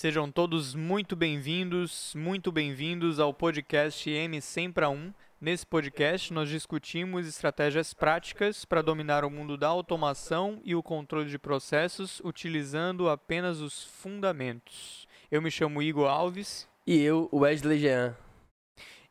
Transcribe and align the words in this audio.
Sejam 0.00 0.32
todos 0.32 0.74
muito 0.74 1.14
bem-vindos, 1.14 2.14
muito 2.16 2.50
bem-vindos 2.50 3.20
ao 3.20 3.34
podcast 3.34 4.08
M100 4.08 4.72
para 4.72 4.88
1. 4.88 5.12
Nesse 5.38 5.66
podcast, 5.66 6.32
nós 6.32 6.48
discutimos 6.48 7.28
estratégias 7.28 7.92
práticas 7.92 8.64
para 8.64 8.80
dominar 8.80 9.26
o 9.26 9.30
mundo 9.30 9.58
da 9.58 9.68
automação 9.68 10.58
e 10.64 10.74
o 10.74 10.82
controle 10.82 11.28
de 11.28 11.38
processos 11.38 12.18
utilizando 12.24 13.10
apenas 13.10 13.60
os 13.60 13.84
fundamentos. 13.84 15.06
Eu 15.30 15.42
me 15.42 15.50
chamo 15.50 15.82
Igor 15.82 16.08
Alves. 16.08 16.66
E 16.86 16.98
eu, 16.98 17.28
Wesley 17.30 17.80
Jean. 17.80 18.16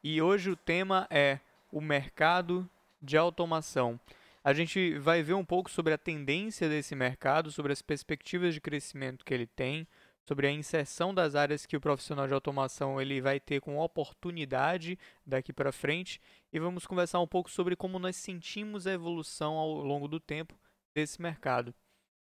E 0.03 0.19
hoje 0.19 0.49
o 0.49 0.55
tema 0.55 1.05
é 1.11 1.37
o 1.71 1.81
mercado 1.81 2.67
de 2.99 3.15
automação. 3.15 3.99
A 4.43 4.53
gente 4.53 4.97
vai 4.97 5.21
ver 5.21 5.35
um 5.35 5.45
pouco 5.45 5.69
sobre 5.69 5.93
a 5.93 5.99
tendência 5.99 6.67
desse 6.67 6.95
mercado, 6.95 7.51
sobre 7.51 7.71
as 7.71 7.83
perspectivas 7.83 8.55
de 8.55 8.59
crescimento 8.59 9.23
que 9.23 9.35
ele 9.35 9.45
tem, 9.45 9.85
sobre 10.29 10.45
a 10.45 10.51
inserção 10.51 11.11
das 11.11 11.33
áreas 11.33 11.65
que 11.65 11.75
o 11.75 11.81
profissional 11.81 12.27
de 12.27 12.35
automação 12.35 13.01
ele 13.01 13.19
vai 13.19 13.39
ter 13.39 13.59
com 13.59 13.79
oportunidade 13.79 14.95
daqui 15.25 15.51
para 15.51 15.71
frente 15.71 16.21
e 16.53 16.59
vamos 16.59 16.85
conversar 16.85 17.19
um 17.19 17.25
pouco 17.25 17.49
sobre 17.49 17.75
como 17.75 17.97
nós 17.97 18.15
sentimos 18.15 18.85
a 18.85 18.93
evolução 18.93 19.55
ao 19.55 19.81
longo 19.81 20.07
do 20.07 20.19
tempo 20.19 20.55
desse 20.93 21.19
mercado, 21.19 21.73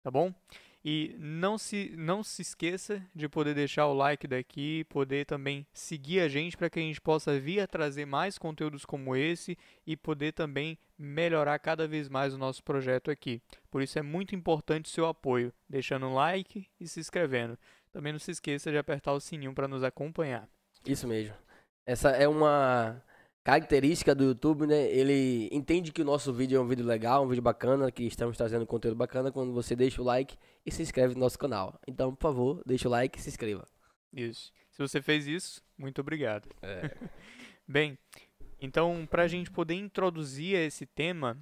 tá 0.03 0.11
bom? 0.11 0.33
E 0.83 1.15
não 1.19 1.59
se, 1.59 1.93
não 1.95 2.23
se 2.23 2.41
esqueça 2.41 3.07
de 3.15 3.29
poder 3.29 3.55
deixar 3.55 3.87
o 3.87 3.93
like 3.93 4.27
daqui, 4.27 4.83
poder 4.85 5.27
também 5.27 5.67
seguir 5.71 6.21
a 6.21 6.29
gente 6.29 6.57
para 6.57 6.71
que 6.71 6.79
a 6.79 6.83
gente 6.83 7.03
possa 7.03 7.39
vir 7.39 7.61
a 7.61 7.67
trazer 7.67 8.07
mais 8.07 8.39
conteúdos 8.39 8.87
como 8.87 9.15
esse 9.15 9.59
e 9.87 9.95
poder 9.95 10.33
também 10.33 10.79
melhorar 10.99 11.59
cada 11.59 11.87
vez 11.87 12.09
mais 12.09 12.33
o 12.33 12.39
nosso 12.39 12.65
projeto 12.65 13.11
aqui. 13.11 13.43
Por 13.71 13.83
isso 13.83 13.99
é 13.99 14.03
muito 14.03 14.35
importante 14.35 14.87
o 14.87 14.91
seu 14.91 15.07
apoio, 15.07 15.53
deixando 15.69 16.07
um 16.07 16.15
like 16.15 16.67
e 16.80 16.89
se 16.89 16.99
inscrevendo. 16.99 17.59
Também 17.93 18.12
não 18.12 18.19
se 18.19 18.30
esqueça 18.30 18.71
de 18.71 18.79
apertar 18.79 19.12
o 19.12 19.21
sininho 19.21 19.55
para 19.55 19.69
nos 19.69 19.83
acompanhar. 19.83 20.49
Isso 20.87 21.07
mesmo. 21.07 21.35
Essa 21.85 22.10
é 22.10 22.29
uma 22.29 23.02
característica 23.43 24.15
do 24.15 24.24
YouTube, 24.24 24.66
né? 24.66 24.91
Ele 24.91 25.49
entende 25.51 25.93
que 25.93 26.02
o 26.02 26.05
nosso 26.05 26.33
vídeo 26.33 26.59
é 26.59 26.61
um 26.61 26.66
vídeo 26.66 26.85
legal, 26.85 27.24
um 27.24 27.29
vídeo 27.29 27.43
bacana, 27.43 27.91
que 27.91 28.05
estamos 28.05 28.37
trazendo 28.37 28.66
conteúdo 28.66 28.96
bacana 28.96 29.33
quando 29.33 29.52
você 29.52 29.74
deixa 29.74 30.01
o 30.01 30.05
like 30.05 30.37
e 30.65 30.71
se 30.71 30.83
inscreve 30.83 31.15
no 31.15 31.21
nosso 31.21 31.38
canal. 31.38 31.79
Então, 31.87 32.15
por 32.15 32.23
favor, 32.23 32.63
deixa 32.65 32.87
o 32.87 32.91
like 32.91 33.18
e 33.18 33.23
se 33.23 33.29
inscreva. 33.29 33.66
Isso. 34.13 34.52
Se 34.71 34.79
você 34.79 35.02
fez 35.02 35.27
isso, 35.27 35.63
muito 35.77 36.01
obrigado. 36.01 36.49
É. 36.63 36.91
Bem, 37.66 37.99
então, 38.61 39.07
para 39.11 39.24
a 39.24 39.29
gente 39.29 39.51
poder 39.51 39.74
introduzir 39.74 40.55
esse 40.57 40.85
tema, 40.87 41.38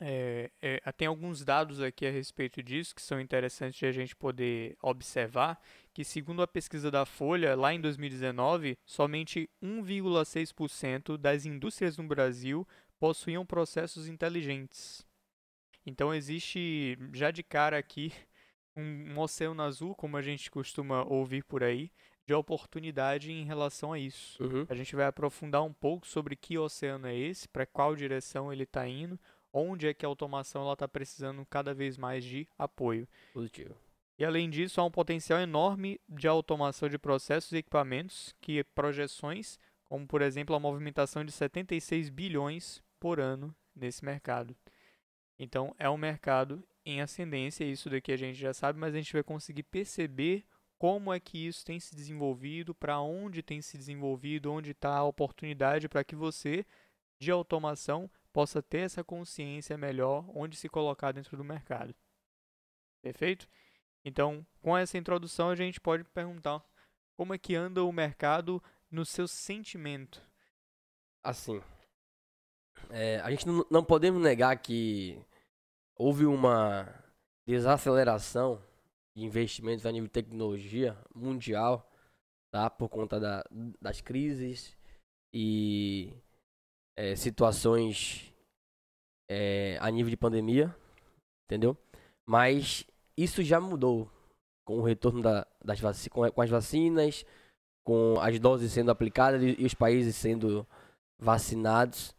é, 0.00 0.50
é, 0.62 0.92
tem 0.92 1.06
alguns 1.06 1.44
dados 1.44 1.80
aqui 1.80 2.06
a 2.06 2.10
respeito 2.10 2.62
disso 2.62 2.94
que 2.94 3.02
são 3.02 3.20
interessantes 3.20 3.78
de 3.78 3.86
a 3.86 3.92
gente 3.92 4.16
poder 4.16 4.76
observar, 4.82 5.60
que 5.92 6.02
segundo 6.04 6.42
a 6.42 6.48
pesquisa 6.48 6.90
da 6.90 7.04
Folha, 7.04 7.54
lá 7.54 7.74
em 7.74 7.80
2019, 7.80 8.78
somente 8.86 9.48
1,6% 9.62 11.18
das 11.18 11.44
indústrias 11.44 11.98
no 11.98 12.04
Brasil 12.04 12.66
possuíam 12.98 13.44
processos 13.44 14.08
inteligentes. 14.08 15.06
Então 15.84 16.14
existe 16.14 16.98
já 17.12 17.30
de 17.30 17.42
cara 17.42 17.76
aqui 17.76 18.12
um, 18.76 19.12
um 19.12 19.18
oceano 19.18 19.62
azul, 19.62 19.94
como 19.94 20.16
a 20.16 20.22
gente 20.22 20.50
costuma 20.50 21.04
ouvir 21.04 21.44
por 21.44 21.62
aí, 21.62 21.90
de 22.26 22.34
oportunidade 22.34 23.32
em 23.32 23.44
relação 23.44 23.92
a 23.92 23.98
isso. 23.98 24.42
Uhum. 24.42 24.64
A 24.68 24.74
gente 24.74 24.94
vai 24.94 25.06
aprofundar 25.06 25.62
um 25.62 25.72
pouco 25.72 26.06
sobre 26.06 26.36
que 26.36 26.56
oceano 26.56 27.06
é 27.06 27.16
esse, 27.16 27.48
para 27.48 27.66
qual 27.66 27.96
direção 27.96 28.52
ele 28.52 28.62
está 28.62 28.86
indo, 28.86 29.18
onde 29.52 29.88
é 29.88 29.94
que 29.94 30.04
a 30.04 30.08
automação 30.08 30.70
está 30.72 30.86
precisando 30.86 31.44
cada 31.46 31.74
vez 31.74 31.96
mais 31.96 32.24
de 32.24 32.48
apoio. 32.58 33.08
Positivo. 33.32 33.74
E 34.18 34.24
além 34.24 34.50
disso, 34.50 34.80
há 34.80 34.84
um 34.84 34.90
potencial 34.90 35.40
enorme 35.40 35.98
de 36.08 36.28
automação 36.28 36.88
de 36.88 36.98
processos 36.98 37.52
e 37.52 37.56
equipamentos, 37.56 38.34
que 38.40 38.62
projeções, 38.74 39.58
como 39.84 40.06
por 40.06 40.20
exemplo 40.20 40.54
a 40.54 40.60
movimentação 40.60 41.24
de 41.24 41.32
76 41.32 42.10
bilhões 42.10 42.82
por 42.98 43.18
ano 43.18 43.54
nesse 43.74 44.04
mercado. 44.04 44.54
Então 45.38 45.74
é 45.78 45.88
um 45.88 45.96
mercado 45.96 46.62
em 46.84 47.00
ascendência, 47.00 47.64
isso 47.64 47.88
daqui 47.88 48.12
a 48.12 48.16
gente 48.16 48.38
já 48.38 48.52
sabe, 48.52 48.78
mas 48.78 48.94
a 48.94 48.98
gente 48.98 49.12
vai 49.12 49.22
conseguir 49.22 49.62
perceber 49.62 50.44
como 50.78 51.12
é 51.12 51.20
que 51.20 51.46
isso 51.46 51.64
tem 51.64 51.80
se 51.80 51.94
desenvolvido, 51.94 52.74
para 52.74 53.00
onde 53.00 53.42
tem 53.42 53.60
se 53.62 53.76
desenvolvido, 53.76 54.52
onde 54.52 54.72
está 54.72 54.96
a 54.96 55.04
oportunidade 55.04 55.88
para 55.88 56.04
que 56.04 56.16
você, 56.16 56.64
de 57.18 57.30
automação, 57.30 58.10
possa 58.32 58.62
ter 58.62 58.80
essa 58.80 59.02
consciência 59.02 59.76
melhor 59.76 60.24
onde 60.34 60.56
se 60.56 60.68
colocar 60.68 61.12
dentro 61.12 61.36
do 61.36 61.44
mercado. 61.44 61.94
Perfeito? 63.02 63.48
Então, 64.04 64.46
com 64.60 64.76
essa 64.76 64.98
introdução, 64.98 65.50
a 65.50 65.56
gente 65.56 65.80
pode 65.80 66.04
perguntar 66.04 66.64
como 67.16 67.34
é 67.34 67.38
que 67.38 67.54
anda 67.54 67.84
o 67.84 67.92
mercado 67.92 68.62
no 68.90 69.04
seu 69.04 69.28
sentimento. 69.28 70.22
Assim, 71.22 71.60
é, 72.88 73.20
a 73.20 73.30
gente 73.30 73.46
não, 73.70 73.84
podemos 73.84 74.22
negar 74.22 74.56
que 74.56 75.20
houve 75.94 76.24
uma 76.24 76.88
desaceleração 77.46 78.62
de 79.14 79.24
investimentos 79.24 79.84
a 79.84 79.92
nível 79.92 80.06
de 80.06 80.12
tecnologia 80.12 80.96
mundial, 81.14 81.90
tá? 82.50 82.70
Por 82.70 82.88
conta 82.88 83.20
da, 83.20 83.44
das 83.80 84.00
crises 84.00 84.76
e 85.32 86.14
é, 86.96 87.16
situações 87.16 88.32
é, 89.30 89.78
a 89.80 89.90
nível 89.90 90.10
de 90.10 90.16
pandemia, 90.16 90.74
entendeu? 91.46 91.76
Mas 92.26 92.84
isso 93.16 93.42
já 93.42 93.60
mudou 93.60 94.10
com 94.64 94.78
o 94.78 94.82
retorno 94.82 95.22
da, 95.22 95.46
das 95.64 95.80
vac 95.80 95.96
com, 96.08 96.42
as 96.42 96.50
vacinas, 96.50 97.24
com 97.84 98.20
as 98.20 98.38
doses 98.38 98.72
sendo 98.72 98.90
aplicadas 98.90 99.42
e, 99.42 99.64
os 99.64 99.74
países 99.74 100.16
sendo 100.16 100.66
vacinados. 101.18 102.14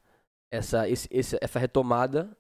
Essa, 0.51 0.87
esse, 0.89 1.07
essa 1.39 1.59
retomada 1.59 2.35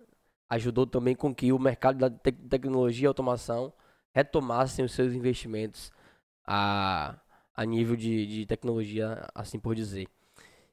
ajudou 0.49 0.85
também 0.85 1.15
com 1.15 1.33
que 1.33 1.53
o 1.53 1.59
mercado 1.59 1.97
da 1.97 2.09
te 2.09 2.31
tecnologia 2.31 3.05
e 3.05 3.07
automação 3.07 3.73
retomassem 4.13 4.83
os 4.83 4.91
seus 4.91 5.13
investimentos 5.13 5.91
a, 6.45 7.17
a 7.55 7.65
nível 7.65 7.95
de, 7.95 8.25
de 8.25 8.45
tecnologia, 8.45 9.25
assim 9.33 9.59
por 9.59 9.75
dizer. 9.75 10.07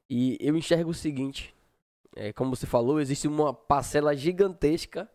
E 0.09 0.37
eu 0.39 0.55
enxergo 0.57 0.89
o 0.89 0.93
seguinte, 0.93 1.53
é, 2.15 2.33
como 2.33 2.55
você 2.55 2.65
falou, 2.65 2.99
existe 2.99 3.27
uma 3.27 3.53
parcela 3.53 4.15
gigantesca 4.15 5.09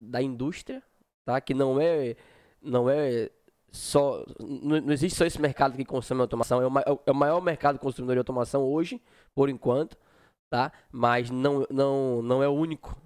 da 0.00 0.22
indústria, 0.22 0.82
tá? 1.24 1.40
Que 1.40 1.52
não 1.52 1.80
é, 1.80 2.16
não 2.62 2.88
é 2.88 3.30
só, 3.70 4.24
não, 4.40 4.80
não 4.80 4.92
existe 4.92 5.16
só 5.18 5.24
esse 5.26 5.40
mercado 5.40 5.76
que 5.76 5.84
consome 5.84 6.20
automação, 6.20 6.62
é 6.62 6.66
o, 6.66 7.00
é 7.06 7.10
o 7.10 7.14
maior 7.14 7.40
mercado 7.40 7.78
consumidor 7.78 8.14
de 8.16 8.20
automação 8.20 8.62
hoje, 8.64 9.00
por 9.34 9.48
enquanto, 9.48 9.96
tá? 10.48 10.72
Mas 10.90 11.30
não, 11.30 11.66
não, 11.70 12.22
não 12.22 12.42
é 12.42 12.48
o 12.48 12.52
único. 12.52 12.96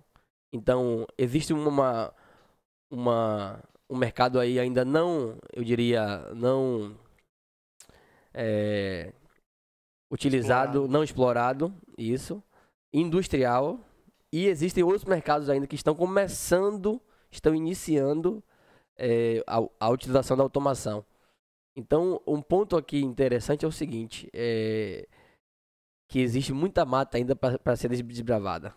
Então, 0.53 1.07
existe 1.19 1.53
uma, 1.53 2.15
uma, 2.91 3.63
um 3.91 3.97
mercado 3.97 4.39
aí 4.39 4.59
ainda 4.59 4.85
não, 4.85 5.37
eu 5.53 5.65
diria, 5.65 6.33
não 6.35 6.97
é, 8.33 9.13
utilizado, 10.15 10.79
explorado. 10.79 10.93
não 10.93 11.05
explorado, 11.05 11.75
isso, 11.99 12.43
industrial, 12.93 13.81
e 14.33 14.47
existem 14.47 14.83
outros 14.83 15.05
mercados 15.05 15.49
ainda 15.51 15.67
que 15.67 15.75
estão 15.75 15.95
começando, 15.95 17.01
estão 17.31 17.55
iniciando 17.55 18.43
é, 18.97 19.43
a, 19.47 19.59
a, 19.81 19.91
utilização 19.91 20.37
da 20.37 20.43
automação. 20.43 21.05
Então, 21.77 22.21
um 22.27 22.41
ponto 22.41 22.77
aqui 22.77 23.01
interessante 23.01 23.65
é 23.65 23.69
o 23.69 23.73
seguinte, 23.73 24.31
é, 24.33 25.09
que 26.09 26.21
existe 26.21 26.53
muita 26.53 26.85
mata 26.85 27.17
ainda 27.17 27.35
para 27.35 27.77
ser 27.77 27.89
desbravada. 27.89 28.75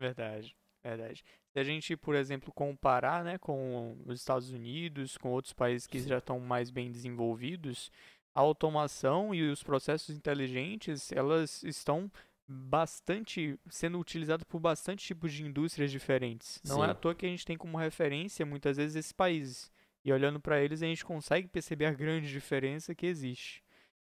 Verdade. 0.00 0.56
Verdade. 0.82 1.24
Se 1.52 1.60
a 1.60 1.62
gente, 1.62 1.96
por 1.96 2.14
exemplo, 2.14 2.52
comparar 2.52 3.22
né, 3.22 3.38
com 3.38 3.96
os 4.04 4.18
Estados 4.18 4.50
Unidos, 4.50 5.16
com 5.16 5.30
outros 5.30 5.52
países 5.52 5.86
que 5.86 6.00
já 6.00 6.18
estão 6.18 6.40
mais 6.40 6.70
bem 6.70 6.90
desenvolvidos, 6.90 7.90
a 8.34 8.40
automação 8.40 9.34
e 9.34 9.42
os 9.48 9.62
processos 9.62 10.16
inteligentes, 10.16 11.12
elas 11.12 11.62
estão 11.62 12.10
bastante 12.46 13.58
sendo 13.70 13.98
utilizadas 13.98 14.44
por 14.44 14.60
bastante 14.60 15.06
tipos 15.06 15.32
de 15.32 15.44
indústrias 15.44 15.90
diferentes. 15.90 16.60
Não 16.64 16.76
Sim. 16.76 16.82
é 16.82 16.90
à 16.90 16.94
toa 16.94 17.14
que 17.14 17.26
a 17.26 17.28
gente 17.28 17.46
tem 17.46 17.56
como 17.56 17.78
referência 17.78 18.44
muitas 18.44 18.76
vezes 18.76 18.96
esses 18.96 19.12
países. 19.12 19.70
E 20.04 20.12
olhando 20.12 20.40
para 20.40 20.60
eles, 20.60 20.82
a 20.82 20.86
gente 20.86 21.04
consegue 21.04 21.46
perceber 21.48 21.86
a 21.86 21.92
grande 21.92 22.28
diferença 22.28 22.94
que 22.94 23.06
existe. 23.06 23.62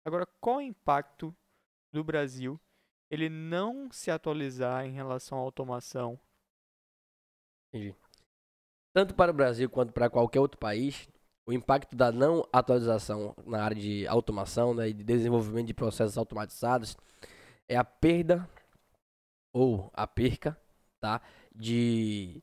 Agora, 0.04 0.26
qual 0.40 0.60
é 0.60 0.64
o 0.64 0.66
impacto 0.66 1.34
do 1.92 2.02
Brasil 2.02 2.60
ele 3.10 3.28
não 3.28 3.92
se 3.92 4.10
atualizar 4.10 4.86
em 4.86 4.92
relação 4.92 5.36
à 5.36 5.40
automação 5.42 6.18
Entendi. 7.72 7.96
Tanto 8.92 9.14
para 9.14 9.30
o 9.30 9.34
Brasil 9.34 9.68
quanto 9.70 9.92
para 9.92 10.10
qualquer 10.10 10.40
outro 10.40 10.58
país, 10.58 11.08
o 11.46 11.52
impacto 11.52 11.96
da 11.96 12.12
não 12.12 12.46
atualização 12.52 13.34
na 13.46 13.62
área 13.62 13.76
de 13.76 14.06
automação 14.06 14.74
né, 14.74 14.88
e 14.88 14.92
de 14.92 15.02
desenvolvimento 15.02 15.66
de 15.66 15.74
processos 15.74 16.16
automatizados 16.16 16.96
é 17.68 17.76
a 17.76 17.84
perda 17.84 18.48
ou 19.52 19.90
a 19.92 20.06
perca 20.06 20.56
tá, 21.00 21.20
de, 21.54 22.42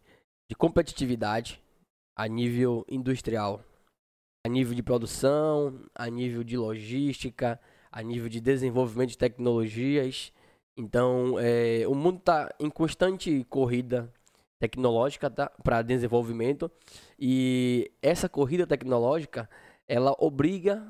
de 0.50 0.56
competitividade 0.56 1.62
a 2.16 2.28
nível 2.28 2.86
industrial, 2.90 3.64
a 4.46 4.50
nível 4.50 4.76
de 4.76 4.84
produção, 4.84 5.86
a 5.96 6.10
nível 6.10 6.44
de 6.44 6.58
logística, 6.58 7.60
a 7.92 8.04
nível 8.04 8.28
de 8.28 8.42
desenvolvimento 8.42 9.12
de 9.12 9.18
tecnologias. 9.18 10.34
Então, 10.78 11.40
é, 11.40 11.88
o 11.88 11.96
mundo 11.96 12.20
está 12.20 12.54
em 12.60 12.70
constante 12.70 13.46
corrida 13.46 14.14
tecnológica 14.60 15.30
tá, 15.30 15.50
para 15.64 15.82
desenvolvimento 15.82 16.70
e 17.18 17.92
essa 18.02 18.28
corrida 18.28 18.68
tecnológica 18.68 19.50
ela 19.88 20.16
obriga 20.20 20.86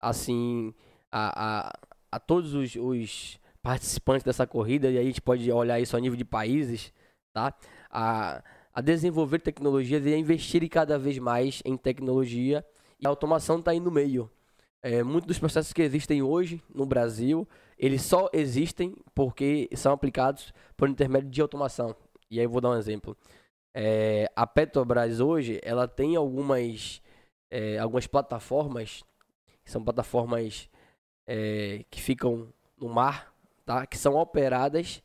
assim 0.00 0.74
a, 1.10 1.68
a, 1.68 1.72
a 2.10 2.20
todos 2.20 2.52
os, 2.54 2.74
os 2.74 3.38
participantes 3.62 4.24
dessa 4.24 4.46
corrida 4.46 4.90
e 4.90 4.98
aí 4.98 5.04
a 5.04 5.06
gente 5.06 5.22
pode 5.22 5.50
olhar 5.50 5.78
isso 5.80 5.96
a 5.96 6.00
nível 6.00 6.16
de 6.16 6.24
países, 6.24 6.92
tá? 7.32 7.54
A, 7.88 8.42
a 8.74 8.80
desenvolver 8.80 9.38
tecnologias 9.38 10.04
e 10.04 10.12
a 10.12 10.18
investir 10.18 10.68
cada 10.68 10.98
vez 10.98 11.18
mais 11.18 11.62
em 11.64 11.76
tecnologia 11.76 12.64
e 13.00 13.06
a 13.06 13.10
automação 13.10 13.58
está 13.58 13.70
aí 13.70 13.80
no 13.80 13.90
meio. 13.90 14.28
É, 14.82 15.02
muitos 15.04 15.28
dos 15.28 15.38
processos 15.38 15.72
que 15.72 15.80
existem 15.80 16.22
hoje 16.22 16.60
no 16.74 16.84
Brasil, 16.84 17.46
eles 17.78 18.02
só 18.02 18.28
existem 18.32 18.96
porque 19.14 19.68
são 19.76 19.92
aplicados 19.92 20.52
por 20.76 20.88
intermédio 20.88 21.30
de 21.30 21.40
automação. 21.40 21.94
E 22.32 22.40
aí 22.40 22.46
vou 22.46 22.62
dar 22.62 22.70
um 22.70 22.78
exemplo. 22.78 23.14
É, 23.74 24.26
a 24.34 24.46
Petrobras 24.46 25.20
hoje, 25.20 25.60
ela 25.62 25.86
tem 25.86 26.16
algumas, 26.16 27.02
é, 27.50 27.78
algumas 27.78 28.06
plataformas, 28.06 29.04
que 29.62 29.70
são 29.70 29.84
plataformas 29.84 30.66
é, 31.26 31.84
que 31.90 32.00
ficam 32.00 32.48
no 32.80 32.88
mar, 32.88 33.34
tá? 33.66 33.86
que 33.86 33.98
são 33.98 34.16
operadas 34.16 35.02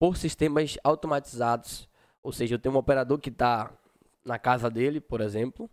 por 0.00 0.16
sistemas 0.16 0.76
automatizados. 0.82 1.88
Ou 2.24 2.32
seja, 2.32 2.56
eu 2.56 2.58
tenho 2.58 2.74
um 2.74 2.78
operador 2.78 3.20
que 3.20 3.30
está 3.30 3.72
na 4.24 4.36
casa 4.36 4.68
dele, 4.68 5.00
por 5.00 5.20
exemplo, 5.20 5.70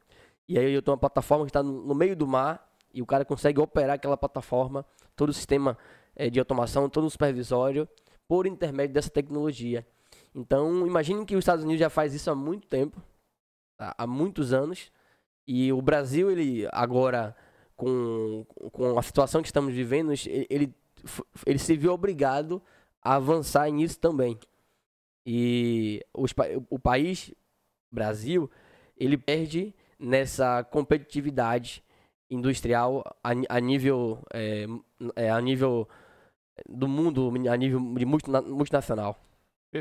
e 0.47 0.59
aí 0.59 0.71
eu 0.71 0.83
tenho 0.83 0.93
uma 0.93 0.99
plataforma 0.99 1.45
que 1.45 1.49
está 1.49 1.63
no, 1.63 1.83
no 1.83 1.95
meio 1.95 2.15
do 2.15 2.27
mar 2.27 2.71
e 2.93 3.01
o 3.01 3.07
cara 3.07 3.25
consegue 3.25 3.59
operar 3.59 3.95
aquela 3.95 4.15
plataforma, 4.15 4.85
todo 5.15 5.29
o 5.29 5.33
sistema 5.33 5.75
é, 6.15 6.29
de 6.29 6.39
automação, 6.39 6.87
todo 6.87 7.07
o 7.07 7.09
supervisório, 7.09 7.89
por 8.27 8.45
intermédio 8.45 8.93
dessa 8.93 9.09
tecnologia. 9.09 9.83
Então, 10.35 10.85
imagine 10.85 11.25
que 11.25 11.33
os 11.33 11.39
Estados 11.43 11.63
Unidos 11.63 11.79
já 11.79 11.89
faz 11.89 12.13
isso 12.13 12.29
há 12.29 12.35
muito 12.35 12.67
tempo, 12.67 13.01
tá? 13.77 13.95
há 13.97 14.05
muitos 14.05 14.51
anos, 14.51 14.91
e 15.47 15.71
o 15.71 15.81
Brasil, 15.81 16.29
ele 16.29 16.67
agora, 16.73 17.33
com, 17.75 18.45
com 18.73 18.99
a 18.99 19.01
situação 19.01 19.41
que 19.41 19.47
estamos 19.47 19.73
vivendo, 19.73 20.11
ele, 20.49 20.75
ele, 21.45 21.59
se 21.59 21.77
viu 21.77 21.93
obrigado 21.93 22.61
a 23.01 23.15
avançar 23.15 23.69
nisso 23.69 23.97
também. 23.97 24.37
E 25.25 26.05
os, 26.13 26.33
o 26.69 26.77
país, 26.77 27.33
Brasil, 27.89 28.51
ele 28.97 29.17
perde 29.17 29.73
nessa 29.97 30.65
competitividade 30.65 31.81
industrial 32.29 33.03
a, 33.23 33.31
a 33.49 33.59
nível 33.61 34.21
é, 34.33 34.65
é, 35.15 35.29
a 35.29 35.39
nível 35.39 35.87
do 36.67 36.87
mundo 36.87 37.31
a 37.49 37.55
nível 37.55 37.79
de 37.95 38.05
multinacional 38.05 39.24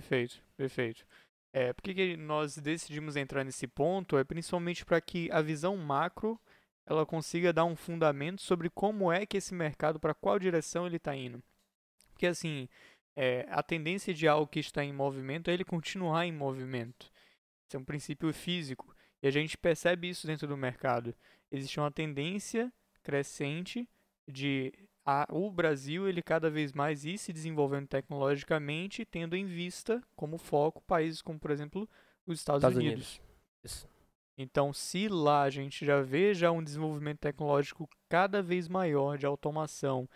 perfeito 0.00 0.42
perfeito. 0.56 1.06
É 1.52 1.72
por 1.72 1.82
que 1.82 2.16
nós 2.16 2.56
decidimos 2.56 3.14
entrar 3.14 3.44
nesse 3.44 3.66
ponto? 3.66 4.18
É 4.18 4.24
principalmente 4.24 4.84
para 4.84 5.00
que 5.00 5.30
a 5.30 5.40
visão 5.40 5.76
macro 5.76 6.40
ela 6.86 7.06
consiga 7.06 7.52
dar 7.52 7.64
um 7.64 7.76
fundamento 7.76 8.42
sobre 8.42 8.68
como 8.68 9.12
é 9.12 9.24
que 9.24 9.36
esse 9.36 9.54
mercado 9.54 10.00
para 10.00 10.12
qual 10.12 10.38
direção 10.38 10.86
ele 10.86 10.96
está 10.96 11.14
indo. 11.14 11.42
Porque 12.10 12.26
assim 12.26 12.68
é, 13.16 13.46
a 13.50 13.62
tendência 13.62 14.12
de 14.12 14.26
algo 14.26 14.48
que 14.48 14.58
está 14.58 14.84
em 14.84 14.92
movimento 14.92 15.48
é 15.48 15.54
ele 15.54 15.64
continuar 15.64 16.26
em 16.26 16.32
movimento. 16.32 17.12
Isso 17.68 17.76
é 17.76 17.78
um 17.78 17.84
princípio 17.84 18.32
físico 18.32 18.94
e 19.22 19.28
a 19.28 19.30
gente 19.30 19.56
percebe 19.56 20.08
isso 20.08 20.26
dentro 20.26 20.48
do 20.48 20.56
mercado. 20.56 21.14
Existe 21.52 21.78
uma 21.78 21.92
tendência 21.92 22.72
crescente 23.02 23.88
de 24.26 24.72
a, 25.04 25.26
o 25.30 25.50
Brasil 25.50 26.08
ele 26.08 26.22
cada 26.22 26.50
vez 26.50 26.72
mais 26.72 27.04
ir 27.04 27.18
se 27.18 27.32
desenvolvendo 27.32 27.86
tecnologicamente, 27.86 29.04
tendo 29.04 29.36
em 29.36 29.44
vista 29.44 30.02
como 30.16 30.38
foco 30.38 30.82
países 30.82 31.20
como, 31.20 31.38
por 31.38 31.50
exemplo, 31.50 31.88
os 32.26 32.38
Estados, 32.38 32.60
Estados 32.62 32.78
Unidos. 32.78 33.20
Unidos. 33.62 33.88
Então, 34.36 34.72
se 34.72 35.08
lá 35.08 35.42
a 35.42 35.50
gente 35.50 35.84
já 35.84 36.00
vê 36.00 36.34
já 36.34 36.50
um 36.50 36.62
desenvolvimento 36.62 37.20
tecnológico 37.20 37.88
cada 38.08 38.42
vez 38.42 38.66
maior 38.66 39.16
de 39.16 39.26
automação, 39.26 40.08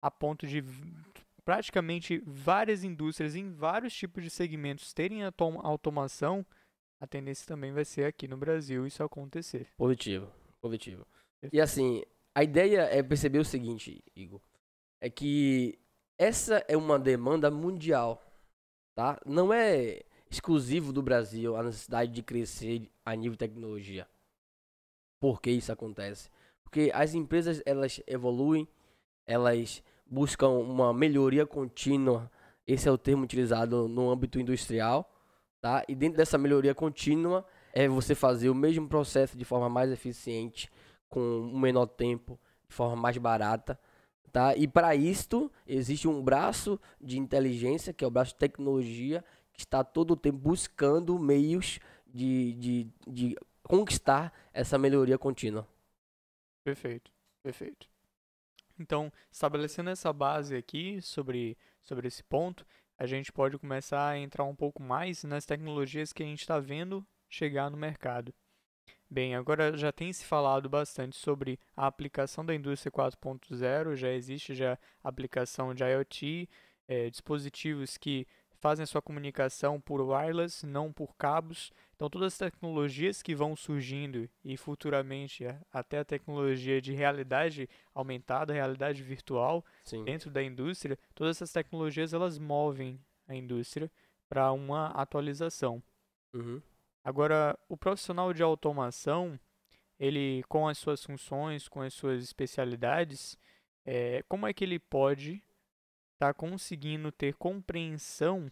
a 0.00 0.10
ponto 0.10 0.46
de 0.46 0.64
praticamente 1.44 2.22
várias 2.26 2.84
indústrias 2.84 3.34
em 3.34 3.52
vários 3.52 3.94
tipos 3.94 4.24
de 4.24 4.30
segmentos 4.30 4.94
terem 4.94 5.22
automação, 5.62 6.44
a 6.98 7.06
tendência 7.06 7.46
também 7.46 7.72
vai 7.72 7.84
ser 7.84 8.04
aqui 8.04 8.26
no 8.26 8.36
Brasil 8.36 8.86
isso 8.86 9.02
acontecer. 9.02 9.68
Positivo 9.76 10.32
coletivo. 10.66 11.06
E 11.52 11.60
assim, 11.60 12.02
a 12.36 12.44
ideia 12.44 12.82
é 12.82 13.02
perceber 13.02 13.38
o 13.38 13.44
seguinte, 13.46 14.04
Igor, 14.14 14.42
é 15.00 15.08
que 15.08 15.78
essa 16.18 16.62
é 16.68 16.76
uma 16.76 16.98
demanda 16.98 17.50
mundial, 17.50 18.22
tá? 18.94 19.18
Não 19.24 19.54
é 19.54 20.02
exclusivo 20.30 20.92
do 20.92 21.02
Brasil 21.02 21.56
a 21.56 21.62
necessidade 21.62 22.12
de 22.12 22.22
crescer 22.22 22.90
a 23.06 23.14
nível 23.14 23.32
de 23.32 23.38
tecnologia. 23.38 24.06
Por 25.18 25.40
que 25.40 25.50
isso 25.50 25.72
acontece? 25.72 26.28
Porque 26.62 26.90
as 26.92 27.14
empresas 27.14 27.62
elas 27.64 28.02
evoluem, 28.06 28.68
elas 29.26 29.82
buscam 30.04 30.48
uma 30.48 30.92
melhoria 30.92 31.46
contínua. 31.46 32.30
Esse 32.66 32.86
é 32.86 32.92
o 32.92 32.98
termo 32.98 33.24
utilizado 33.24 33.88
no 33.88 34.10
âmbito 34.10 34.38
industrial, 34.38 35.10
tá? 35.58 35.82
E 35.88 35.94
dentro 35.94 36.18
dessa 36.18 36.36
melhoria 36.36 36.74
contínua, 36.74 37.46
é 37.72 37.88
você 37.88 38.14
fazer 38.14 38.50
o 38.50 38.54
mesmo 38.54 38.86
processo 38.86 39.38
de 39.38 39.44
forma 39.46 39.70
mais 39.70 39.90
eficiente, 39.90 40.70
com 41.08 41.50
menor 41.54 41.86
tempo, 41.86 42.38
de 42.68 42.74
forma 42.74 42.96
mais 42.96 43.16
barata. 43.18 43.78
Tá? 44.32 44.56
E 44.56 44.68
para 44.68 44.94
isto 44.94 45.50
existe 45.66 46.06
um 46.06 46.22
braço 46.22 46.78
de 47.00 47.18
inteligência, 47.18 47.92
que 47.92 48.04
é 48.04 48.06
o 48.06 48.10
braço 48.10 48.32
de 48.32 48.38
tecnologia, 48.38 49.24
que 49.52 49.60
está 49.60 49.82
todo 49.82 50.12
o 50.12 50.16
tempo 50.16 50.38
buscando 50.38 51.18
meios 51.18 51.78
de, 52.06 52.52
de, 52.54 52.88
de 53.06 53.36
conquistar 53.62 54.32
essa 54.52 54.76
melhoria 54.76 55.18
contínua. 55.18 55.66
Perfeito, 56.64 57.10
perfeito. 57.42 57.88
Então, 58.78 59.10
estabelecendo 59.30 59.90
essa 59.90 60.12
base 60.12 60.54
aqui 60.54 61.00
sobre, 61.00 61.56
sobre 61.82 62.08
esse 62.08 62.22
ponto, 62.22 62.66
a 62.98 63.06
gente 63.06 63.32
pode 63.32 63.58
começar 63.58 64.08
a 64.08 64.18
entrar 64.18 64.44
um 64.44 64.54
pouco 64.54 64.82
mais 64.82 65.24
nas 65.24 65.46
tecnologias 65.46 66.12
que 66.12 66.22
a 66.22 66.26
gente 66.26 66.40
está 66.40 66.58
vendo 66.58 67.06
chegar 67.28 67.70
no 67.70 67.76
mercado. 67.76 68.34
Bem, 69.08 69.36
agora 69.36 69.76
já 69.76 69.92
tem 69.92 70.12
se 70.12 70.24
falado 70.24 70.68
bastante 70.68 71.16
sobre 71.16 71.60
a 71.76 71.86
aplicação 71.86 72.44
da 72.44 72.54
indústria 72.54 72.90
4.0, 72.90 73.94
já 73.94 74.10
existe 74.10 74.54
já 74.54 74.76
aplicação 75.02 75.72
de 75.72 75.84
IoT, 75.84 76.48
é, 76.88 77.08
dispositivos 77.08 77.96
que 77.96 78.26
fazem 78.58 78.82
a 78.82 78.86
sua 78.86 79.00
comunicação 79.00 79.80
por 79.80 80.00
wireless, 80.00 80.66
não 80.66 80.92
por 80.92 81.14
cabos. 81.16 81.72
Então, 81.94 82.10
todas 82.10 82.32
as 82.32 82.38
tecnologias 82.38 83.22
que 83.22 83.34
vão 83.34 83.54
surgindo 83.54 84.28
e 84.44 84.56
futuramente 84.56 85.44
até 85.72 86.00
a 86.00 86.04
tecnologia 86.04 86.80
de 86.80 86.92
realidade 86.92 87.68
aumentada, 87.94 88.52
realidade 88.52 89.04
virtual 89.04 89.64
Sim. 89.84 90.02
dentro 90.04 90.30
da 90.30 90.42
indústria, 90.42 90.98
todas 91.14 91.36
essas 91.36 91.52
tecnologias 91.52 92.12
elas 92.12 92.38
movem 92.38 93.00
a 93.28 93.36
indústria 93.36 93.90
para 94.28 94.50
uma 94.50 94.88
atualização. 94.88 95.80
Uhum. 96.34 96.60
Agora, 97.06 97.56
o 97.68 97.76
profissional 97.76 98.34
de 98.34 98.42
automação, 98.42 99.38
ele 99.96 100.42
com 100.48 100.66
as 100.66 100.76
suas 100.76 101.04
funções, 101.04 101.68
com 101.68 101.80
as 101.80 101.94
suas 101.94 102.20
especialidades, 102.20 103.38
é, 103.84 104.24
como 104.24 104.44
é 104.44 104.52
que 104.52 104.64
ele 104.64 104.80
pode 104.80 105.34
estar 106.14 106.34
tá 106.34 106.34
conseguindo 106.34 107.12
ter 107.12 107.36
compreensão 107.36 108.50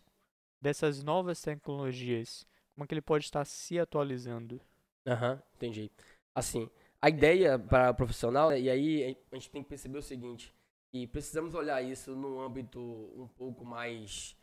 dessas 0.62 1.02
novas 1.02 1.42
tecnologias? 1.42 2.46
Como 2.72 2.84
é 2.84 2.86
que 2.86 2.94
ele 2.94 3.02
pode 3.02 3.24
estar 3.24 3.44
se 3.44 3.76
atualizando? 3.76 4.60
Aham, 5.04 5.32
uhum, 5.32 5.42
entendi. 5.56 5.90
Assim, 6.32 6.70
a 7.02 7.08
ideia 7.08 7.58
para 7.58 7.90
o 7.90 7.94
profissional, 7.96 8.56
e 8.56 8.70
aí 8.70 9.18
a 9.32 9.34
gente 9.34 9.50
tem 9.50 9.64
que 9.64 9.68
perceber 9.68 9.98
o 9.98 10.02
seguinte, 10.02 10.54
e 10.92 11.08
precisamos 11.08 11.56
olhar 11.56 11.82
isso 11.82 12.14
no 12.14 12.40
âmbito 12.40 12.80
um 12.80 13.26
pouco 13.26 13.64
mais 13.64 14.36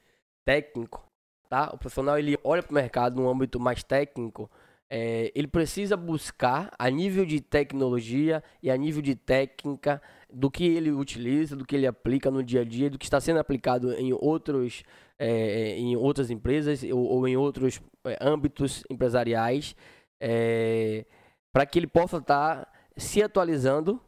técnico, 0.44 1.10
tá? 1.52 1.70
O 1.74 1.78
profissional 1.78 2.18
ele 2.18 2.40
olha 2.46 2.64
para 2.64 2.72
o 2.72 2.74
mercado 2.74 3.22
no 3.22 3.30
âmbito 3.30 3.60
mais 3.60 3.84
técnico, 3.84 4.50
é, 4.90 5.30
ele 5.36 5.48
precisa 5.48 5.98
buscar 5.98 6.72
a 6.80 6.90
nível 6.90 7.26
de 7.26 7.42
tecnologia 7.42 8.42
e 8.64 8.72
a 8.72 8.78
nível 8.78 9.02
de 9.02 9.16
técnica 9.16 10.02
do 10.32 10.50
que 10.50 10.64
ele 10.66 10.92
utiliza, 10.92 11.54
do 11.54 11.66
que 11.66 11.76
ele 11.76 11.86
aplica 11.86 12.32
no 12.32 12.42
dia 12.42 12.62
a 12.62 12.64
dia, 12.64 12.90
do 12.90 12.98
que 12.98 13.04
está 13.04 13.20
sendo 13.20 13.40
aplicado 13.40 13.92
em 13.94 14.14
outros 14.14 14.84
é, 15.20 15.78
em 15.78 15.94
outras 15.98 16.32
empresas 16.32 16.84
ou, 16.84 17.04
ou 17.04 17.28
em 17.28 17.36
outros 17.36 17.82
é, 18.06 18.18
âmbitos 18.22 18.86
empresariais, 18.90 19.76
é, 20.22 21.06
para 21.52 21.66
que 21.66 21.80
ele 21.80 21.88
possa 21.88 22.18
estar 22.18 22.66
tá 22.66 22.72
se 22.96 23.22
atualizando 23.22 24.00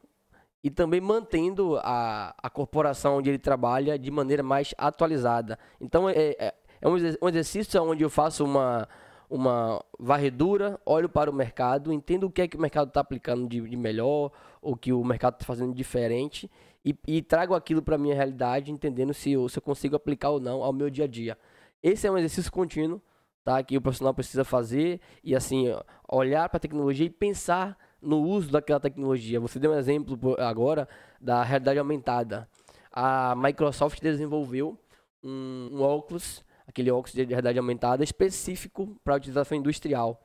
e 0.63 0.71
também 0.71 1.01
mantendo 1.01 1.77
a, 1.83 2.33
a 2.41 2.49
corporação 2.49 3.17
onde 3.17 3.29
ele 3.29 3.37
trabalha 3.37 3.99
de 3.99 4.09
maneira 4.09 4.41
mais 4.41 4.73
atualizada. 4.77 5.59
Então, 5.81 6.09
é, 6.09 6.35
é, 6.39 6.53
é 6.83 7.25
um 7.25 7.29
exercício 7.29 7.81
onde 7.81 8.03
eu 8.03 8.09
faço 8.09 8.43
uma, 8.43 8.87
uma 9.29 9.83
varredura, 9.97 10.79
olho 10.85 11.07
para 11.07 11.29
o 11.29 11.33
mercado, 11.33 11.93
entendo 11.93 12.25
o 12.25 12.29
que 12.29 12.41
é 12.41 12.47
que 12.47 12.57
o 12.57 12.61
mercado 12.61 12.89
está 12.89 12.99
aplicando 12.99 13.47
de, 13.47 13.61
de, 13.61 13.77
melhor, 13.77 14.31
ou 14.61 14.75
que 14.75 14.91
o 14.91 15.03
mercado 15.03 15.35
está 15.35 15.45
fazendo 15.45 15.73
diferente, 15.73 16.51
e, 16.83 16.93
e 17.07 17.21
trago 17.21 17.55
aquilo 17.55 17.81
para 17.81 17.95
a 17.95 17.97
minha 17.97 18.13
realidade, 18.13 18.71
entendendo 18.71 19.13
se 19.13 19.31
eu, 19.31 19.47
se 19.47 19.57
eu 19.57 19.61
consigo 19.61 19.95
aplicar 19.95 20.29
ou 20.31 20.39
não 20.39 20.61
ao 20.61 20.73
meu 20.73 20.89
dia 20.89 21.05
a 21.05 21.07
dia. 21.07 21.37
Esse 21.81 22.05
é 22.05 22.11
um 22.11 22.17
exercício 22.17 22.51
contínuo 22.51 23.01
tá? 23.43 23.61
que 23.63 23.77
o 23.77 23.81
profissional 23.81 24.13
precisa 24.13 24.43
fazer 24.43 24.99
e 25.23 25.35
assim 25.35 25.67
olhar 26.07 26.49
para 26.49 26.57
a 26.57 26.59
tecnologia 26.59 27.05
e 27.05 27.09
pensar 27.09 27.77
no 28.01 28.21
uso 28.21 28.51
daquela 28.51 28.79
tecnologia. 28.79 29.39
Você 29.39 29.59
deu 29.59 29.71
um 29.71 29.77
exemplo 29.77 30.17
agora 30.39 30.87
da 31.19 31.43
realidade 31.43 31.79
aumentada. 31.79 32.47
A 32.91 33.35
Microsoft 33.35 34.01
desenvolveu 34.01 34.77
um, 35.23 35.69
um 35.71 35.81
óculos, 35.81 36.43
aquele 36.73 36.91
óculos 36.91 37.13
de 37.13 37.23
realidade 37.23 37.57
aumentada 37.57 38.03
específico 38.03 38.99
para 39.03 39.15
utilização 39.15 39.57
industrial. 39.57 40.21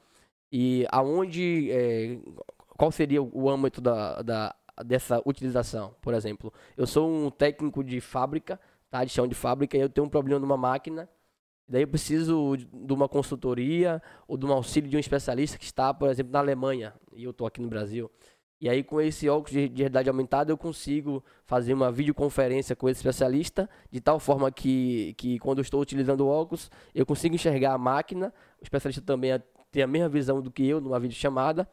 E 0.50 0.86
aonde, 0.90 1.70
é, 1.70 2.18
qual 2.76 2.90
seria 2.90 3.22
o 3.22 3.48
âmbito 3.48 3.80
da, 3.80 4.22
da, 4.22 4.54
dessa 4.84 5.22
utilização? 5.26 5.94
Por 6.00 6.14
exemplo, 6.14 6.52
eu 6.76 6.86
sou 6.86 7.08
um 7.08 7.30
técnico 7.30 7.84
de 7.84 8.00
fábrica, 8.00 8.58
tá, 8.90 9.04
de 9.04 9.10
chão 9.10 9.28
de 9.28 9.34
fábrica, 9.34 9.76
e 9.76 9.80
eu 9.80 9.88
tenho 9.88 10.06
um 10.06 10.10
problema 10.10 10.40
numa 10.40 10.56
máquina 10.56 11.08
Daí 11.68 11.82
eu 11.82 11.88
preciso 11.88 12.56
de 12.56 12.92
uma 12.94 13.06
consultoria 13.06 14.02
ou 14.26 14.38
de 14.38 14.46
um 14.46 14.52
auxílio 14.52 14.88
de 14.88 14.96
um 14.96 15.00
especialista 15.00 15.58
que 15.58 15.66
está, 15.66 15.92
por 15.92 16.08
exemplo, 16.08 16.32
na 16.32 16.38
Alemanha 16.38 16.94
e 17.14 17.24
eu 17.24 17.30
estou 17.30 17.46
aqui 17.46 17.60
no 17.60 17.68
Brasil. 17.68 18.10
E 18.60 18.68
aí 18.68 18.82
com 18.82 19.00
esse 19.00 19.28
óculos 19.28 19.52
de, 19.52 19.68
de 19.68 19.82
realidade 19.82 20.08
aumentada 20.08 20.50
eu 20.50 20.58
consigo 20.58 21.22
fazer 21.44 21.74
uma 21.74 21.92
videoconferência 21.92 22.74
com 22.74 22.88
esse 22.88 22.98
especialista 22.98 23.68
de 23.90 24.00
tal 24.00 24.18
forma 24.18 24.50
que, 24.50 25.14
que 25.16 25.38
quando 25.38 25.58
eu 25.58 25.62
estou 25.62 25.80
utilizando 25.80 26.22
o 26.22 26.28
óculos 26.28 26.70
eu 26.94 27.06
consigo 27.06 27.34
enxergar 27.34 27.72
a 27.72 27.78
máquina, 27.78 28.34
o 28.60 28.64
especialista 28.64 29.00
também 29.00 29.40
tem 29.70 29.82
a 29.82 29.86
mesma 29.86 30.08
visão 30.08 30.42
do 30.42 30.50
que 30.50 30.66
eu 30.66 30.80
numa 30.80 30.98
videochamada 30.98 31.68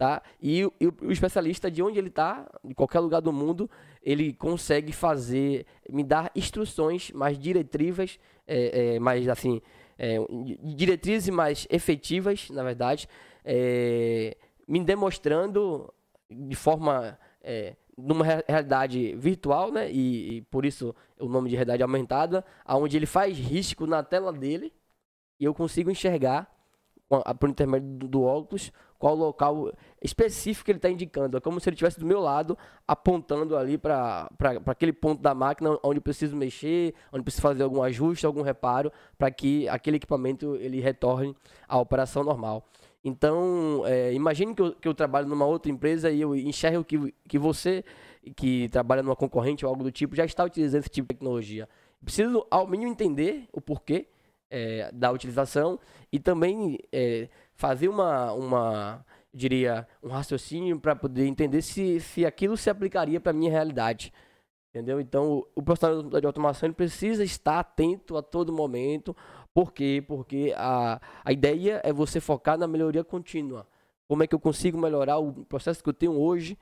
tá? 0.00 0.22
E, 0.40 0.60
e 0.80 0.86
o, 0.86 0.94
o, 1.02 1.12
especialista 1.12 1.70
de 1.70 1.82
onde 1.82 1.98
ele 1.98 2.08
está, 2.08 2.50
em 2.64 2.72
qualquer 2.72 3.00
lugar 3.00 3.20
do 3.20 3.30
mundo, 3.30 3.70
ele 4.02 4.32
consegue 4.32 4.94
fazer, 4.94 5.66
me 5.90 6.02
dar 6.02 6.32
instruções 6.34 7.10
mais 7.10 7.38
diretivas, 7.38 8.18
é, 8.46 8.94
é, 8.94 8.98
mais 8.98 9.28
assim, 9.28 9.60
é, 9.98 10.16
diretrizes 10.74 11.28
mais 11.28 11.66
efetivas, 11.68 12.48
na 12.48 12.62
verdade, 12.62 13.06
é, 13.44 14.38
me 14.66 14.82
demonstrando 14.82 15.92
de 16.30 16.54
forma 16.54 17.18
é, 17.42 17.76
numa 17.96 18.24
realidade 18.46 19.14
virtual, 19.16 19.70
né? 19.70 19.90
E, 19.90 20.36
e, 20.36 20.42
por 20.42 20.64
isso 20.64 20.94
o 21.18 21.28
nome 21.28 21.50
de 21.50 21.56
realidade 21.56 21.82
aumentada, 21.82 22.44
aonde 22.64 22.96
ele 22.96 23.06
faz 23.06 23.36
risco 23.36 23.86
na 23.86 24.02
tela 24.02 24.32
dele 24.32 24.72
e 25.38 25.44
eu 25.44 25.54
consigo 25.54 25.90
enxergar 25.90 26.50
por 27.38 27.48
intermédio 27.48 28.08
do 28.08 28.22
óculos 28.22 28.70
qual 29.00 29.14
local 29.14 29.72
específico 30.02 30.66
que 30.66 30.70
ele 30.70 30.78
está 30.78 30.90
indicando. 30.90 31.38
É 31.38 31.40
como 31.40 31.58
se 31.58 31.68
ele 31.68 31.74
estivesse 31.74 31.98
do 31.98 32.04
meu 32.04 32.20
lado, 32.20 32.56
apontando 32.86 33.56
ali 33.56 33.78
para 33.78 34.30
aquele 34.66 34.92
ponto 34.92 35.22
da 35.22 35.34
máquina 35.34 35.78
onde 35.82 36.00
preciso 36.00 36.36
mexer, 36.36 36.94
onde 37.10 37.24
preciso 37.24 37.40
fazer 37.40 37.62
algum 37.62 37.82
ajuste, 37.82 38.26
algum 38.26 38.42
reparo, 38.42 38.92
para 39.18 39.30
que 39.30 39.66
aquele 39.70 39.96
equipamento 39.96 40.54
ele 40.56 40.80
retorne 40.80 41.34
à 41.66 41.78
operação 41.78 42.22
normal. 42.22 42.62
Então, 43.02 43.82
é, 43.86 44.12
imagine 44.12 44.54
que 44.54 44.60
eu, 44.60 44.74
que 44.74 44.86
eu 44.86 44.94
trabalho 44.94 45.26
numa 45.26 45.46
outra 45.46 45.72
empresa 45.72 46.10
e 46.10 46.20
eu 46.20 46.34
enxergo 46.34 46.84
que, 46.84 47.14
que 47.26 47.38
você, 47.38 47.82
que 48.36 48.68
trabalha 48.68 49.02
numa 49.02 49.16
concorrente 49.16 49.64
ou 49.64 49.70
algo 49.70 49.82
do 49.82 49.90
tipo, 49.90 50.14
já 50.14 50.24
está 50.24 50.44
utilizando 50.44 50.80
esse 50.80 50.90
tipo 50.90 51.08
de 51.08 51.16
tecnologia. 51.16 51.68
Preciso, 52.04 52.46
ao 52.50 52.66
mínimo, 52.66 52.90
entender 52.90 53.48
o 53.52 53.60
porquê 53.60 54.08
é, 54.50 54.90
da 54.92 55.10
utilização 55.10 55.78
e 56.12 56.18
também 56.18 56.78
é, 56.92 57.28
fazer 57.54 57.88
uma, 57.88 58.32
uma 58.32 59.04
diria, 59.32 59.86
um 60.02 60.08
raciocínio 60.08 60.78
para 60.78 60.96
poder 60.96 61.26
entender 61.26 61.62
se, 61.62 62.00
se 62.00 62.26
aquilo 62.26 62.56
se 62.56 62.68
aplicaria 62.68 63.20
para 63.20 63.30
a 63.30 63.34
minha 63.34 63.50
realidade. 63.50 64.12
Entendeu? 64.70 65.00
Então, 65.00 65.44
o 65.54 65.62
profissional 65.62 66.02
de 66.20 66.26
automação 66.26 66.72
precisa 66.72 67.24
estar 67.24 67.58
atento 67.58 68.16
a 68.16 68.22
todo 68.22 68.52
momento. 68.52 69.16
Por 69.54 69.72
quê? 69.72 70.02
Porque 70.06 70.52
a, 70.56 71.00
a 71.24 71.32
ideia 71.32 71.80
é 71.84 71.92
você 71.92 72.20
focar 72.20 72.56
na 72.56 72.68
melhoria 72.68 73.02
contínua. 73.02 73.66
Como 74.06 74.22
é 74.22 74.26
que 74.26 74.34
eu 74.34 74.40
consigo 74.40 74.78
melhorar 74.78 75.18
o 75.18 75.44
processo 75.44 75.82
que 75.82 75.88
eu 75.88 75.94
tenho 75.94 76.12
hoje 76.12 76.58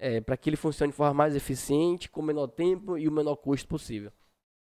é, 0.00 0.20
para 0.20 0.36
que 0.36 0.48
ele 0.48 0.56
funcione 0.56 0.90
de 0.90 0.96
forma 0.96 1.14
mais 1.14 1.36
eficiente, 1.36 2.08
com 2.08 2.20
o 2.20 2.24
menor 2.24 2.48
tempo 2.48 2.96
e 2.96 3.06
o 3.06 3.12
menor 3.12 3.36
custo 3.36 3.68
possível. 3.68 4.10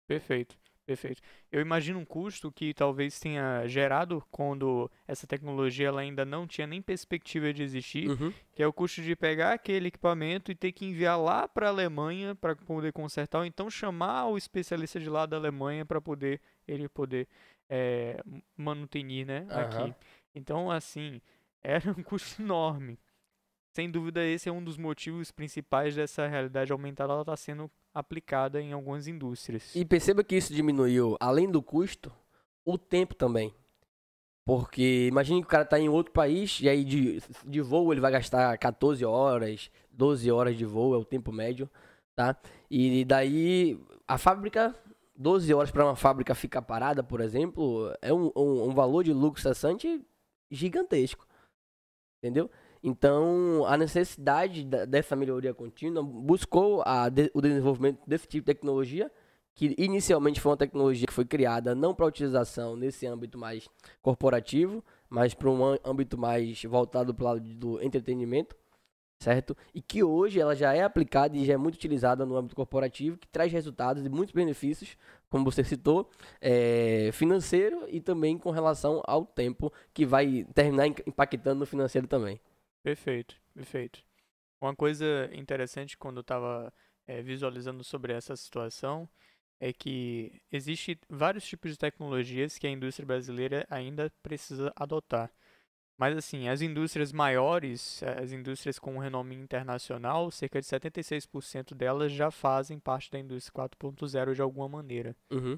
Perfeito. 0.07 0.57
Perfeito. 0.85 1.19
Eu 1.51 1.61
imagino 1.61 1.97
um 1.97 2.05
custo 2.05 2.51
que 2.51 2.71
talvez 2.71 3.19
tenha 3.19 3.65
gerado 3.65 4.23
quando 4.29 4.89
essa 5.07 5.25
tecnologia 5.25 5.87
ela 5.87 6.01
ainda 6.01 6.23
não 6.23 6.45
tinha 6.45 6.67
nem 6.67 6.79
perspectiva 6.79 7.51
de 7.51 7.63
existir, 7.63 8.07
uhum. 8.07 8.31
que 8.53 8.61
é 8.61 8.67
o 8.67 8.71
custo 8.71 9.01
de 9.01 9.15
pegar 9.15 9.53
aquele 9.53 9.87
equipamento 9.87 10.51
e 10.51 10.55
ter 10.55 10.71
que 10.71 10.85
enviar 10.85 11.19
lá 11.19 11.47
para 11.47 11.65
a 11.65 11.69
Alemanha 11.69 12.35
para 12.35 12.55
poder 12.55 12.93
consertar, 12.93 13.39
ou 13.39 13.45
então 13.45 13.67
chamar 13.67 14.27
o 14.27 14.37
especialista 14.37 14.99
de 14.99 15.09
lá 15.09 15.25
da 15.25 15.37
Alemanha 15.37 15.83
para 15.83 15.99
poder 15.99 16.39
ele 16.67 16.87
poder 16.87 17.27
é, 17.69 18.21
manutenir, 18.55 19.25
né, 19.25 19.47
uhum. 19.49 19.59
aqui. 19.59 19.95
Então, 20.33 20.71
assim, 20.71 21.21
era 21.63 21.91
um 21.91 22.03
custo 22.03 22.41
enorme. 22.41 22.99
Sem 23.71 23.91
dúvida, 23.91 24.25
esse 24.25 24.47
é 24.47 24.51
um 24.51 24.63
dos 24.63 24.77
motivos 24.77 25.31
principais 25.31 25.95
dessa 25.95 26.25
realidade 26.27 26.71
aumentada. 26.71 27.11
Ela 27.11 27.21
está 27.23 27.35
sendo 27.35 27.69
aplicada 27.93 28.61
em 28.61 28.71
algumas 28.71 29.07
indústrias. 29.07 29.75
E 29.75 29.83
perceba 29.83 30.23
que 30.23 30.35
isso 30.35 30.53
diminuiu, 30.53 31.17
além 31.19 31.51
do 31.51 31.61
custo, 31.61 32.11
o 32.63 32.77
tempo 32.77 33.13
também. 33.13 33.53
Porque 34.45 35.07
imagine 35.07 35.41
que 35.41 35.47
o 35.47 35.49
cara 35.49 35.63
está 35.63 35.79
em 35.79 35.89
outro 35.89 36.13
país 36.13 36.59
e 36.61 36.69
aí 36.69 36.83
de, 36.83 37.21
de 37.43 37.61
voo 37.61 37.91
ele 37.91 37.99
vai 37.99 38.11
gastar 38.11 38.55
14 38.57 39.03
horas, 39.03 39.71
12 39.91 40.31
horas 40.31 40.55
de 40.55 40.65
voo, 40.65 40.93
é 40.93 40.97
o 40.97 41.03
tempo 41.03 41.31
médio, 41.31 41.69
tá? 42.15 42.37
E 42.69 43.03
daí 43.05 43.79
a 44.07 44.19
fábrica, 44.19 44.75
12 45.15 45.53
horas 45.53 45.71
para 45.71 45.85
uma 45.85 45.95
fábrica 45.95 46.35
ficar 46.35 46.61
parada, 46.61 47.03
por 47.03 47.21
exemplo, 47.21 47.93
é 48.01 48.13
um, 48.13 48.31
um, 48.35 48.69
um 48.69 48.73
valor 48.73 49.03
de 49.03 49.13
lucro 49.13 49.41
cessante 49.41 50.05
gigantesco. 50.51 51.25
Entendeu? 52.21 52.49
Então, 52.83 53.65
a 53.65 53.77
necessidade 53.77 54.63
dessa 54.63 55.15
melhoria 55.15 55.53
contínua 55.53 56.03
buscou 56.03 56.83
de, 57.11 57.31
o 57.33 57.41
desenvolvimento 57.41 57.99
desse 58.05 58.27
tipo 58.27 58.45
de 58.45 58.53
tecnologia, 58.53 59.11
que 59.55 59.73
inicialmente 59.77 60.41
foi 60.41 60.51
uma 60.51 60.57
tecnologia 60.57 61.07
que 61.07 61.13
foi 61.13 61.25
criada 61.25 61.73
não 61.73 61.95
para 61.95 62.05
utilização 62.05 62.75
nesse 62.75 63.07
âmbito 63.07 63.37
mais 63.37 63.67
corporativo, 64.01 64.83
mas 65.09 65.33
para 65.33 65.49
um 65.49 65.77
âmbito 65.83 66.17
mais 66.17 66.61
voltado 66.63 67.13
para 67.13 67.23
o 67.23 67.27
lado 67.27 67.39
do 67.55 67.81
entretenimento, 67.81 68.55
certo? 69.19 69.55
E 69.73 69.81
que 69.81 70.03
hoje 70.03 70.39
ela 70.39 70.55
já 70.55 70.73
é 70.73 70.83
aplicada 70.83 71.35
e 71.35 71.45
já 71.45 71.53
é 71.53 71.57
muito 71.57 71.75
utilizada 71.75 72.25
no 72.25 72.35
âmbito 72.35 72.55
corporativo, 72.55 73.17
que 73.17 73.27
traz 73.27 73.51
resultados 73.51 74.05
e 74.05 74.09
muitos 74.09 74.33
benefícios, 74.33 74.97
como 75.29 75.45
você 75.45 75.63
citou, 75.63 76.09
é, 76.41 77.09
financeiro 77.13 77.85
e 77.89 77.99
também 77.99 78.37
com 78.37 78.51
relação 78.51 79.01
ao 79.05 79.25
tempo, 79.25 79.71
que 79.93 80.05
vai 80.05 80.45
terminar 80.53 80.87
impactando 80.87 81.59
no 81.59 81.65
financeiro 81.65 82.07
também. 82.07 82.39
Perfeito, 82.83 83.35
perfeito. 83.53 84.03
Uma 84.61 84.75
coisa 84.75 85.29
interessante 85.33 85.97
quando 85.97 86.17
eu 86.17 86.21
estava 86.21 86.73
é, 87.07 87.21
visualizando 87.21 87.83
sobre 87.83 88.13
essa 88.13 88.35
situação 88.35 89.07
é 89.59 89.71
que 89.71 90.41
existe 90.51 90.99
vários 91.09 91.45
tipos 91.45 91.71
de 91.71 91.77
tecnologias 91.77 92.57
que 92.57 92.67
a 92.67 92.69
indústria 92.69 93.05
brasileira 93.05 93.65
ainda 93.69 94.11
precisa 94.21 94.71
adotar. 94.75 95.31
Mas 95.97 96.17
assim, 96.17 96.49
as 96.49 96.61
indústrias 96.61 97.13
maiores, 97.13 98.03
as 98.03 98.31
indústrias 98.31 98.77
com 98.77 98.97
renome 98.97 99.35
internacional, 99.35 100.29
cerca 100.29 100.59
de 100.59 100.67
76% 100.67 101.73
delas 101.73 102.11
já 102.11 102.29
fazem 102.29 102.77
parte 102.79 103.09
da 103.09 103.19
indústria 103.19 103.53
4.0 103.53 104.33
de 104.35 104.41
alguma 104.41 104.67
maneira. 104.67 105.15
Uhum. 105.31 105.57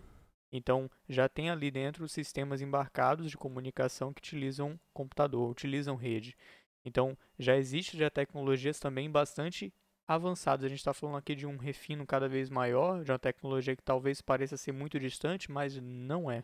Então, 0.51 0.89
já 1.10 1.27
tem 1.27 1.50
ali 1.50 1.70
dentro 1.72 2.08
sistemas 2.08 2.62
embarcados 2.62 3.29
de 3.29 3.38
comunicação 3.38 4.13
que 4.13 4.20
utilizam 4.20 4.79
computador, 4.94 5.50
utilizam 5.50 5.96
rede. 5.96 6.38
Então, 6.86 7.17
já 7.38 7.58
existe 7.58 7.98
já 7.98 8.10
tecnologias 8.10 8.79
também 8.79 9.10
bastante 9.10 9.74
avançadas. 10.08 10.65
A 10.65 10.70
gente 10.70 10.79
está 10.79 10.94
falando 10.94 11.17
aqui 11.17 11.36
de 11.36 11.46
um 11.46 11.58
refino 11.58 12.06
cada 12.06 12.29
vez 12.29 12.50
maior, 12.50 13.03
de 13.03 13.12
uma 13.12 13.20
tecnologia 13.20 13.75
que 13.75 13.84
talvez 13.84 14.22
pareça 14.22 14.56
ser 14.56 14.72
muito 14.72 15.00
distante, 15.00 15.51
mas 15.51 15.75
não 15.82 16.32
é. 16.32 16.44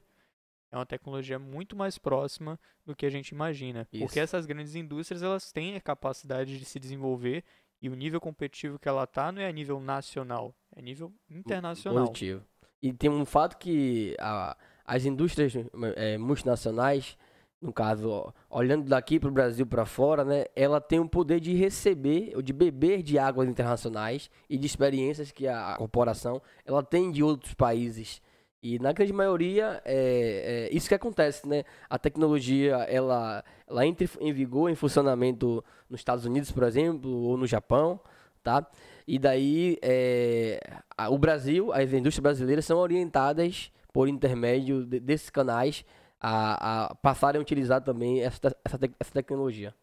É 0.74 0.76
uma 0.76 0.88
tecnologia 0.88 1.38
muito 1.38 1.76
mais 1.76 2.00
próxima 2.00 2.60
do 2.84 2.96
que 2.96 3.06
a 3.06 3.10
gente 3.10 3.30
imagina. 3.30 3.88
Isso. 3.94 4.04
Porque 4.04 4.20
essas 4.20 4.48
grandes 4.48 4.74
indústrias 4.74 5.22
elas 5.22 5.52
têm 5.52 5.76
a 5.76 5.80
capacidade 5.80 6.58
de 6.58 6.66
se 6.66 6.80
desenvolver 6.80 7.44
e 7.80 7.90
o 7.90 7.94
nível 7.94 8.20
competitivo 8.20 8.80
que 8.80 8.90
ela 8.90 9.04
está 9.04 9.32
não 9.32 9.40
é 9.40 9.48
a 9.48 9.52
nível 9.52 9.80
nacional, 9.80 10.56
é 10.76 10.80
a 10.80 10.82
nível 10.82 11.14
internacional. 11.30 12.08
Positivo. 12.08 12.44
E 12.82 12.92
tem 12.92 13.08
um 13.08 13.24
fato 13.24 13.60
que 13.60 14.16
a, 14.20 14.58
as 14.84 15.06
indústrias 15.06 15.54
é, 15.96 16.18
multinacionais 16.18 17.16
no 17.62 17.72
caso, 17.72 18.34
olhando 18.50 18.90
daqui 18.90 19.18
para 19.18 19.30
o 19.30 19.32
Brasil 19.32 19.66
para 19.66 19.86
fora, 19.86 20.26
né, 20.26 20.46
ela 20.54 20.82
tem 20.82 21.00
o 21.00 21.08
poder 21.08 21.40
de 21.40 21.54
receber 21.54 22.34
ou 22.36 22.42
de 22.42 22.52
beber 22.52 23.02
de 23.02 23.18
águas 23.18 23.48
internacionais 23.48 24.30
e 24.50 24.58
de 24.58 24.66
experiências 24.66 25.32
que 25.32 25.48
a 25.48 25.76
corporação 25.78 26.42
ela 26.66 26.84
tem 26.84 27.10
de 27.10 27.24
outros 27.24 27.54
países. 27.54 28.22
E 28.64 28.80
na 28.80 28.94
grande 28.94 29.12
maioria 29.12 29.82
é, 29.84 30.70
é, 30.72 30.74
isso 30.74 30.88
que 30.88 30.96
acontece, 30.96 31.46
né? 31.46 31.66
A 31.90 32.00
tecnologia 32.00 32.78
ela, 32.84 33.44
ela 33.68 33.86
entra 33.86 34.08
em 34.22 34.32
vigor, 34.32 34.70
em 34.70 34.76
funcionamento 34.76 35.62
nos 35.90 36.00
Estados 36.00 36.24
Unidos, 36.24 36.50
por 36.50 36.64
exemplo, 36.64 37.12
ou 37.12 37.36
no 37.36 37.46
Japão, 37.46 38.00
tá? 38.42 38.66
E 39.06 39.20
daí 39.20 39.78
é, 39.82 40.62
a, 40.98 41.10
o 41.10 41.18
Brasil, 41.18 41.74
as 41.74 41.92
indústrias 41.92 42.20
brasileiras 42.20 42.64
são 42.64 42.78
orientadas 42.78 43.70
por 43.92 44.08
intermédio 44.08 44.86
de, 44.86 44.98
desses 44.98 45.30
canais 45.30 45.84
a, 46.18 46.86
a, 46.86 46.96
passarem 46.96 47.40
a 47.40 47.42
utilizar 47.42 47.82
também 47.82 48.22
essa, 48.22 48.40
essa, 48.64 48.80
te, 48.80 48.90
essa 48.98 49.12
tecnologia. 49.12 49.76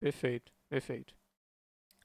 Perfeito, 0.00 0.50
perfeito. 0.68 1.14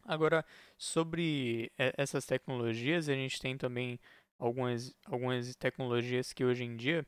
Agora, 0.03 0.45
sobre 0.77 1.71
essas 1.77 2.27
tecnologias, 2.27 3.09
a 3.09 3.13
gente 3.13 3.41
tem 3.41 3.57
também 3.57 3.99
algumas, 4.39 4.95
algumas 5.05 5.55
tecnologias 5.55 6.33
que 6.33 6.43
hoje 6.43 6.63
em 6.63 6.75
dia 6.75 7.05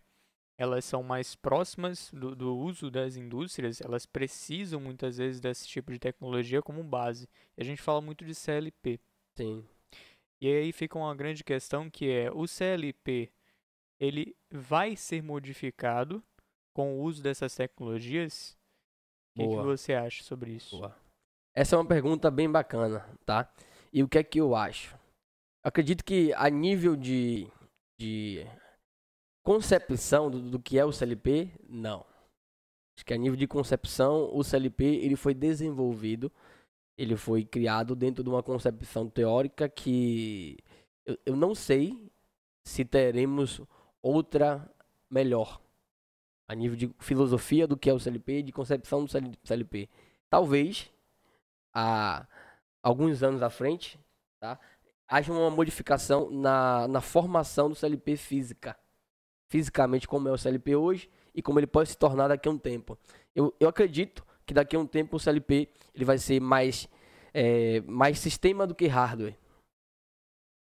elas 0.58 0.86
são 0.86 1.04
mais 1.04 1.36
próximas 1.36 2.12
do, 2.12 2.36
do, 2.36 2.58
uso 2.58 2.90
das 2.90 3.16
indústrias, 3.16 3.80
elas 3.80 4.08
precisam 4.08 4.80
muitas 4.80 5.18
vezes 5.18 5.40
desse 5.40 5.68
tipo 5.68 5.92
de 5.92 6.00
tecnologia 6.00 6.64
como 6.64 6.84
base. 6.84 7.30
E 7.56 7.62
a 7.62 7.64
gente 7.64 7.80
fala 7.80 8.02
muito 8.02 8.26
de 8.26 8.34
CLP. 8.34 9.00
Sim. 9.36 9.64
E 10.42 10.48
aí 10.48 10.72
fica 10.72 10.98
uma 10.98 11.16
grande 11.16 11.44
questão 11.44 11.92
que 11.92 12.10
é 12.10 12.32
o 12.32 12.48
CLP 12.48 13.32
ele 14.00 14.36
vai 14.52 14.96
ser 14.96 15.22
modificado 15.24 16.24
com 16.74 16.96
o 16.96 17.02
uso 17.02 17.22
dessas 17.22 17.56
tecnologias? 17.56 18.58
O 19.36 19.40
que, 19.40 19.48
que, 19.48 19.56
você 19.64 19.94
acha 19.94 20.24
sobre 20.24 20.52
isso? 20.52 20.78
Boa. 20.78 20.96
Essa 21.54 21.76
é 21.76 21.80
uma 21.80 21.88
pergunta 21.88 22.30
bem 22.30 22.50
bacana, 22.50 23.06
tá? 23.26 23.52
E 23.92 24.04
o 24.04 24.08
que 24.08 24.18
é 24.20 24.24
que 24.24 24.40
eu 24.40 24.56
acho? 24.56 24.96
Acredito 25.68 26.04
que 26.04 26.34
a 26.34 26.50
nível 26.50 26.96
de, 26.96 27.48
de 28.00 28.46
concepção 29.44 30.32
do, 30.32 30.42
do 30.42 30.60
que 30.60 30.80
é 30.80 30.86
o 30.86 30.92
CLP, 30.92 31.52
não. 31.68 32.06
Acho 32.96 33.06
que 33.06 33.14
a 33.14 33.18
nível 33.18 33.38
de 33.38 33.48
concepção, 33.48 34.30
o 34.34 34.44
CLP 34.44 34.84
ele 34.84 35.16
foi 35.16 35.34
desenvolvido, 35.34 36.32
ele 36.98 37.16
foi 37.16 37.44
criado 37.46 37.96
dentro 37.96 38.24
de 38.24 38.30
uma 38.30 38.42
concepção 38.42 39.10
teórica 39.10 39.70
que 39.70 40.58
eu, 41.06 41.18
eu 41.26 41.36
não 41.36 41.54
sei 41.54 42.12
se 42.66 42.84
teremos 42.84 43.62
outra 44.02 44.70
melhor 45.10 45.62
a 46.50 46.56
nível 46.56 46.78
de 46.78 46.90
filosofia 47.00 47.68
do 47.68 47.78
que 47.78 47.90
é 47.90 47.94
o 47.94 48.00
CLP, 48.00 48.42
de 48.42 48.54
concepção 48.54 49.04
do 49.04 49.12
CLP. 49.44 49.90
Talvez 50.30 50.90
há 51.74 52.26
alguns 52.82 53.22
anos 53.22 53.44
à 53.44 53.50
frente, 53.50 54.00
tá? 54.40 54.58
Haja 55.08 55.32
uma 55.32 55.50
modificação 55.50 56.30
na, 56.30 56.88
na 56.88 57.02
formação 57.02 57.70
do 57.70 57.76
CLP 57.76 58.18
física. 58.18 58.78
Fisicamente, 59.50 60.08
como 60.08 60.28
é 60.28 60.32
o 60.32 60.38
CLP 60.38 60.76
hoje 60.76 61.10
e 61.34 61.42
como 61.42 61.60
ele 61.60 61.68
pode 61.68 61.90
se 61.90 61.98
tornar 61.98 62.28
daqui 62.28 62.50
a 62.50 62.52
um 62.52 62.58
tempo. 62.58 62.98
Eu, 63.34 63.56
eu 63.60 63.70
acredito 63.70 64.26
que 64.46 64.54
daqui 64.54 64.76
a 64.76 64.80
um 64.80 64.86
tempo 64.86 65.16
o 65.16 65.20
CLP 65.20 65.70
ele 65.96 66.04
vai 66.04 66.18
ser 66.18 66.42
mais, 66.42 66.90
é, 67.34 67.82
mais 67.82 68.20
sistema 68.20 68.68
do 68.68 68.76
que 68.76 68.88
hardware. 68.88 69.38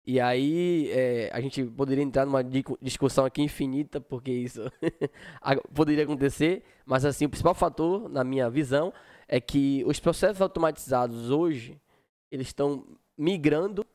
E 0.05 0.21
aí 0.21 0.89
é, 0.91 1.29
a 1.33 1.41
gente 1.41 1.65
poderia 1.65 2.01
entrar 2.01 2.25
numa 2.25 2.41
discussão 2.81 3.25
aqui 3.25 3.41
infinita, 3.41 3.99
porque 3.99 4.31
isso 4.31 4.61
poderia 5.75 6.05
acontecer, 6.05 6.63
mas 6.85 7.03
assim, 7.03 7.25
o 7.25 7.29
principal 7.29 7.53
fator, 7.53 8.07
na 8.07 8.23
minha 8.23 8.49
visão, 8.49 8.93
é 9.27 9.41
que 9.41 9.83
os 9.85 9.99
processos 9.99 10.41
automatizados 10.41 11.29
hoje, 11.29 11.77
eles 12.31 12.47
estão 12.47 12.87
migrando 13.17 13.85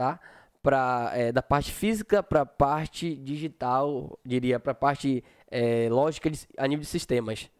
tá? 0.00 0.18
Pra, 0.62 1.10
é, 1.14 1.30
da 1.30 1.42
parte 1.42 1.70
física 1.70 2.22
para 2.22 2.40
a 2.40 2.46
parte 2.46 3.14
digital, 3.16 4.18
diria, 4.24 4.58
para 4.58 4.72
a 4.72 4.74
parte 4.74 5.22
é, 5.50 5.90
lógica 5.90 6.30
de, 6.30 6.48
a 6.56 6.66
nível 6.66 6.80
de 6.80 6.88
sistemas. 6.88 7.50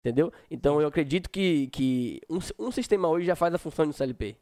Entendeu? 0.00 0.32
Então 0.48 0.80
eu 0.80 0.86
acredito 0.86 1.28
que, 1.28 1.66
que 1.68 2.20
um, 2.30 2.38
um 2.60 2.70
sistema 2.70 3.08
hoje 3.08 3.26
já 3.26 3.34
faz 3.34 3.52
a 3.52 3.58
função 3.58 3.88
do 3.88 3.92
CLP, 3.92 4.36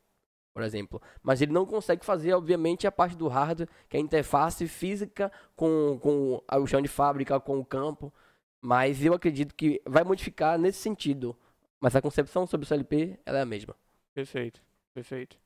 por 0.52 0.62
exemplo. 0.62 1.00
Mas 1.22 1.40
ele 1.40 1.52
não 1.52 1.64
consegue 1.64 2.04
fazer, 2.04 2.34
obviamente, 2.34 2.86
a 2.86 2.92
parte 2.92 3.16
do 3.16 3.28
hardware, 3.28 3.68
que 3.88 3.96
é 3.96 4.00
a 4.00 4.02
interface 4.02 4.68
física 4.68 5.32
com, 5.54 5.98
com 6.02 6.42
o 6.52 6.66
chão 6.66 6.82
de 6.82 6.88
fábrica, 6.88 7.40
com 7.40 7.58
o 7.58 7.64
campo. 7.64 8.12
Mas 8.60 9.02
eu 9.02 9.14
acredito 9.14 9.54
que 9.54 9.80
vai 9.86 10.04
modificar 10.04 10.58
nesse 10.58 10.80
sentido. 10.80 11.34
Mas 11.80 11.96
a 11.96 12.02
concepção 12.02 12.46
sobre 12.46 12.64
o 12.64 12.68
CLP 12.68 13.18
ela 13.24 13.38
é 13.38 13.42
a 13.42 13.46
mesma. 13.46 13.74
Perfeito, 14.12 14.62
perfeito. 14.92 15.45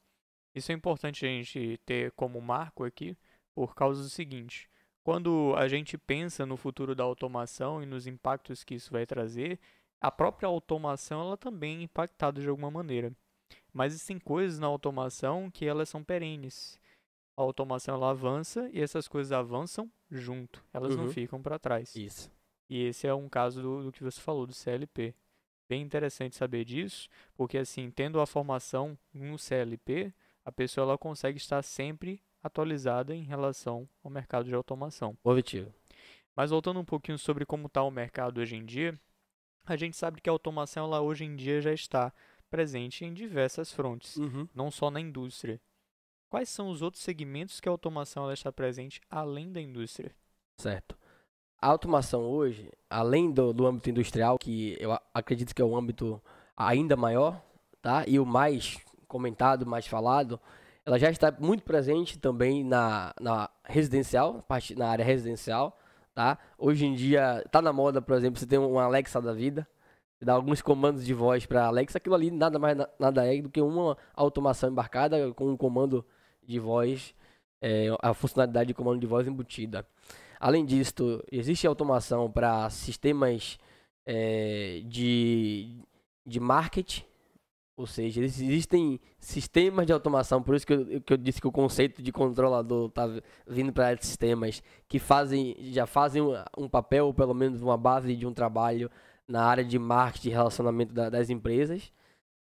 Isso 0.55 0.73
é 0.73 0.75
importante 0.75 1.25
a 1.25 1.29
gente 1.29 1.79
ter 1.85 2.13
como 2.13 2.41
marco 2.41 2.85
aqui, 2.85 3.17
por 3.55 3.75
causa 3.75 4.03
do 4.03 4.09
seguinte: 4.09 4.69
quando 5.03 5.55
a 5.57 5.69
gente 5.69 5.97
pensa 5.97 6.45
no 6.45 6.57
futuro 6.57 6.95
da 6.95 7.05
automação 7.05 7.83
e 7.83 7.87
nos 7.87 8.07
impactos 8.07 8.65
que 8.65 8.75
isso 8.75 8.93
vai 8.93 9.07
trazer, 9.07 9.59
a 10.01 10.11
própria 10.11 10.49
automação 10.49 11.21
ela 11.21 11.37
também 11.37 11.79
é 11.79 11.83
impactada 11.83 12.41
de 12.41 12.49
alguma 12.49 12.71
maneira. 12.71 13.13
Mas 13.73 13.93
existem 13.93 14.19
coisas 14.19 14.59
na 14.59 14.67
automação 14.67 15.51
que 15.51 15.67
elas 15.67 15.89
são 15.89 16.03
perenes. 16.03 16.79
A 17.37 17.43
automação 17.43 17.95
ela 17.95 18.11
avança 18.11 18.69
e 18.73 18.81
essas 18.81 19.09
coisas 19.09 19.33
avançam 19.33 19.91
junto, 20.11 20.65
elas 20.73 20.95
uhum. 20.95 21.05
não 21.05 21.13
ficam 21.13 21.41
para 21.41 21.59
trás. 21.59 21.95
Isso. 21.95 22.31
E 22.69 22.85
esse 22.85 23.07
é 23.07 23.15
um 23.15 23.29
caso 23.29 23.63
do, 23.63 23.83
do 23.85 23.93
que 23.93 24.03
você 24.03 24.21
falou 24.21 24.47
do 24.47 24.53
CLP. 24.53 25.15
Bem 25.69 25.83
interessante 25.83 26.37
saber 26.37 26.65
disso, 26.65 27.09
porque 27.35 27.59
assim, 27.59 27.91
tendo 27.91 28.21
a 28.21 28.27
formação 28.27 28.99
no 29.13 29.39
CLP, 29.39 30.13
a 30.51 30.53
pessoa 30.53 30.85
ela 30.85 30.99
consegue 30.99 31.39
estar 31.39 31.63
sempre 31.63 32.21
atualizada 32.43 33.15
em 33.15 33.23
relação 33.23 33.89
ao 34.03 34.11
mercado 34.11 34.47
de 34.47 34.55
automação. 34.55 35.17
Positivo. 35.23 35.73
Mas 36.35 36.51
voltando 36.51 36.81
um 36.81 36.85
pouquinho 36.85 37.17
sobre 37.17 37.47
como 37.47 37.69
está 37.69 37.85
o 37.85 37.91
mercado 37.91 38.39
hoje 38.39 38.57
em 38.57 38.65
dia, 38.65 38.99
a 39.65 39.77
gente 39.77 39.97
sabe 39.97 40.21
que 40.21 40.29
a 40.29 40.33
automação 40.33 40.87
ela 40.87 41.01
hoje 41.01 41.25
em 41.25 41.37
dia 41.37 41.61
já 41.61 41.73
está 41.73 42.13
presente 42.51 43.05
em 43.05 43.15
diversas 43.15 43.73
frontes, 43.73 44.17
uhum. 44.17 44.49
não 44.53 44.73
só 44.73 44.91
na 44.91 45.01
indústria. 45.01 45.61
Quais 46.29 46.49
são 46.49 46.69
os 46.69 46.83
outros 46.83 47.03
segmentos 47.03 47.61
que 47.61 47.69
a 47.69 47.73
automação 47.73 48.25
ela 48.25 48.35
está 48.35 48.51
presente 48.51 49.01
além 49.09 49.53
da 49.53 49.61
indústria? 49.61 50.13
Certo. 50.59 50.99
A 51.61 51.69
automação 51.69 52.23
hoje, 52.23 52.73
além 52.89 53.31
do, 53.31 53.53
do 53.53 53.67
âmbito 53.67 53.91
industrial, 53.91 54.37
que 54.37 54.77
eu 54.81 54.99
acredito 55.15 55.55
que 55.55 55.63
é 55.63 55.65
o 55.65 55.77
âmbito 55.77 56.21
ainda 56.57 56.97
maior, 56.97 57.41
tá? 57.81 58.05
E 58.09 58.19
o 58.19 58.27
mais 58.27 58.79
comentado, 59.11 59.67
mais 59.67 59.87
falado, 59.87 60.41
ela 60.87 60.99
já 60.99 61.11
está 61.11 61.35
muito 61.39 61.63
presente 61.65 62.19
também 62.19 62.65
na, 62.65 63.13
na 63.21 63.51
residencial, 63.65 64.45
na 64.77 64.89
área 64.89 65.05
residencial, 65.05 65.77
tá? 66.15 66.39
Hoje 66.57 66.87
em 66.87 66.95
dia 66.95 67.43
está 67.45 67.61
na 67.61 67.73
moda, 67.73 68.01
por 68.01 68.17
exemplo, 68.17 68.39
você 68.39 68.47
tem 68.47 68.59
um 68.59 68.79
Alexa 68.79 69.21
da 69.21 69.35
vida, 69.35 69.69
você 70.17 70.25
dá 70.25 70.33
alguns 70.33 70.63
comandos 70.63 71.05
de 71.05 71.13
voz 71.13 71.45
para 71.45 71.67
Alexa, 71.67 71.99
aquilo 71.99 72.15
ali 72.15 72.31
nada 72.31 72.59
mais 72.59 72.77
nada 72.99 73.27
é 73.27 73.43
do 73.43 73.51
que 73.51 73.61
uma 73.61 73.97
automação 74.15 74.71
embarcada 74.71 75.33
com 75.35 75.51
um 75.51 75.57
comando 75.57 76.05
de 76.43 76.59
voz, 76.59 77.15
é, 77.61 77.89
a 78.01 78.15
funcionalidade 78.15 78.69
de 78.69 78.75
comando 78.75 79.01
de 79.01 79.07
voz 79.07 79.27
embutida. 79.27 79.87
Além 80.39 80.65
disso, 80.65 81.23
existe 81.31 81.67
automação 81.67 82.31
para 82.31 82.71
sistemas 82.71 83.59
é, 84.07 84.81
de, 84.87 85.85
de 86.25 86.41
marketing, 86.41 87.05
ou 87.81 87.87
seja, 87.87 88.23
existem 88.23 89.01
sistemas 89.19 89.87
de 89.87 89.93
automação, 89.93 90.43
por 90.43 90.55
isso 90.55 90.67
que 90.67 90.75
eu, 90.75 91.01
que 91.01 91.13
eu 91.15 91.17
disse 91.17 91.41
que 91.41 91.49
o 91.49 91.53
conceito 91.53 92.03
de 92.03 92.13
controlador 92.13 92.91
está 92.91 93.09
vindo 93.47 93.73
para 93.73 93.97
sistemas 93.97 94.63
que 94.87 94.99
fazem, 94.99 95.57
já 95.73 95.87
fazem 95.87 96.21
um, 96.59 96.69
papel, 96.69 97.07
ou 97.07 97.15
pelo 97.15 97.33
menos 97.33 97.63
uma 97.63 97.79
base 97.79 98.15
de 98.15 98.27
um 98.27 98.35
trabalho 98.35 98.91
na 99.27 99.45
área 99.45 99.65
de 99.65 99.79
marketing 99.79 100.29
e 100.29 100.33
relacionamento 100.33 100.93
da, 100.93 101.09
das 101.09 101.31
empresas. 101.31 101.91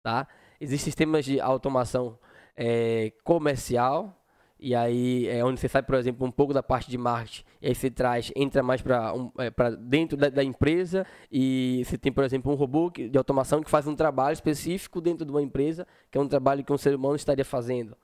Tá? 0.03 0.29
Existem 0.61 0.85
sistemas 0.85 1.25
de 1.25 1.41
automação 1.41 2.19
é, 2.55 3.11
comercial, 3.25 4.20
e 4.63 4.75
aí 4.75 5.27
é 5.29 5.45
onde 5.45 5.59
você 5.59 5.69
sai, 5.69 5.83
por 5.83 5.95
exemplo, 5.95 6.27
um 6.27 6.31
pouco 6.31 6.53
da 6.53 6.63
parte 6.63 6.91
de 6.91 6.99
marketing, 6.99 7.45
e 7.63 7.69
aí 7.69 7.75
você 7.75 7.91
traz, 7.91 8.31
entra 8.37 8.63
mais 8.63 8.83
para 8.83 9.15
um, 9.15 9.33
é, 9.39 9.51
dentro 9.79 10.17
da, 10.17 10.29
da, 10.29 10.45
empresa, 10.45 11.07
e 11.31 11.83
você 11.85 11.97
tem, 11.97 12.13
por 12.13 12.25
exemplo, 12.25 12.53
um 12.53 12.55
robô 12.55 12.91
que, 12.91 13.09
de 13.09 13.17
automação 13.17 13.63
que 13.63 13.71
faz 13.71 13.87
um 13.87 13.97
trabalho 13.97 14.35
específico 14.35 15.01
dentro 15.01 15.25
de 15.25 15.31
uma 15.31 15.43
empresa, 15.43 15.87
que 16.11 16.19
é 16.19 16.21
um 16.21 16.29
trabalho 16.29 16.65
que 16.65 16.73
um 16.73 16.79
ser 16.79 16.95
humano 16.95 17.17
estaria 17.17 17.45
fazendo, 17.45 17.97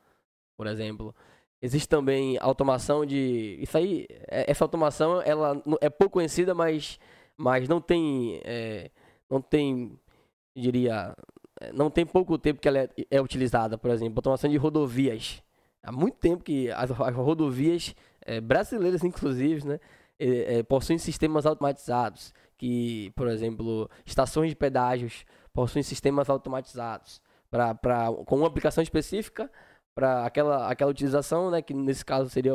por 0.56 0.66
exemplo. 0.66 1.14
Existe 1.60 1.88
também 1.88 2.38
automação 2.40 3.04
de. 3.06 3.58
Isso 3.60 3.76
aí, 3.78 4.06
é, 4.28 4.50
essa 4.50 4.64
automação 4.64 5.22
ela 5.22 5.62
é 5.80 5.88
pouco 5.90 6.14
conhecida, 6.14 6.54
mas, 6.54 6.98
mas 7.36 7.68
não 7.68 7.80
tem. 7.80 8.40
É, 8.44 8.90
não 9.30 9.40
tem, 9.40 9.98
diria. 10.56 11.14
É, 11.60 11.72
não 11.72 11.90
tem 11.90 12.04
pouco 12.06 12.38
tempo 12.38 12.60
que 12.60 12.68
ela 12.68 12.78
é, 12.78 12.90
é 13.10 13.20
utilizada, 13.20 13.78
por 13.78 13.90
exemplo, 13.90 14.18
automação 14.18 14.50
de 14.50 14.56
rodovias 14.58 15.42
há 15.86 15.92
muito 15.92 16.16
tempo 16.18 16.42
que 16.42 16.70
as, 16.72 16.90
as 16.90 17.14
rodovias 17.14 17.94
é, 18.22 18.40
brasileiras, 18.40 19.04
inclusive, 19.04 19.66
né, 19.66 19.80
é, 20.18 20.62
possuem 20.64 20.98
sistemas 20.98 21.46
automatizados, 21.46 22.34
que, 22.58 23.12
por 23.14 23.28
exemplo, 23.28 23.88
estações 24.04 24.50
de 24.50 24.56
pedágios 24.56 25.24
possuem 25.52 25.82
sistemas 25.82 26.28
automatizados 26.28 27.20
pra, 27.50 27.74
pra, 27.74 28.08
com 28.26 28.36
uma 28.36 28.48
aplicação 28.48 28.82
específica 28.82 29.50
para 29.94 30.26
aquela, 30.26 30.68
aquela 30.70 30.90
utilização, 30.90 31.50
né, 31.50 31.62
que 31.62 31.72
nesse 31.72 32.04
caso 32.04 32.28
seria 32.28 32.52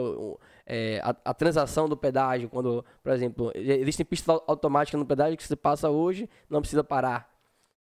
é, 0.65 0.99
a, 1.03 1.15
a, 1.25 1.33
transação 1.33 1.89
do 1.89 1.97
pedágio, 1.97 2.49
quando, 2.49 2.85
por 3.01 3.11
exemplo, 3.11 3.51
existem 3.55 4.05
pistas 4.05 4.39
automáticas 4.45 4.99
no 4.99 5.05
pedágio 5.05 5.37
que 5.37 5.43
você 5.43 5.55
passa 5.55 5.89
hoje, 5.89 6.29
não 6.49 6.59
precisa 6.59 6.83
parar. 6.83 7.30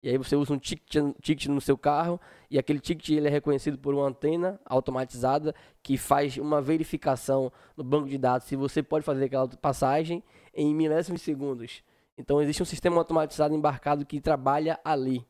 E 0.05 0.11
aí 0.11 0.19
você 0.19 0.37
usa 0.37 0.53
um 0.53 0.59
ticket, 0.59 1.03
ticket 1.23 1.47
no 1.47 1.63
seu 1.63 1.79
carro 1.79 2.21
e 2.51 2.59
aquele 2.59 2.79
ticket 2.79 3.09
ele 3.09 3.27
é 3.27 3.31
reconhecido 3.31 3.79
por 3.79 3.95
uma 3.95 4.07
antena 4.07 4.61
automatizada 4.67 5.55
que 5.83 5.97
faz 5.97 6.37
uma 6.37 6.61
verificação 6.61 7.51
no 7.75 7.83
banco 7.83 8.07
de 8.07 8.19
dados 8.19 8.47
se 8.47 8.55
você 8.55 8.83
pode 8.83 9.03
fazer 9.03 9.25
aquela 9.25 9.49
passagem 9.49 10.23
em 10.53 10.75
milésimos 10.75 11.23
de 11.23 11.25
segundos. 11.25 11.83
Então 12.19 12.43
existe 12.43 12.63
um 12.63 12.67
sistema 12.67 12.99
automatizado 12.99 13.55
embarcado 13.55 14.05
que 14.05 14.21
trabalha 14.21 14.79
ali. 14.85 15.27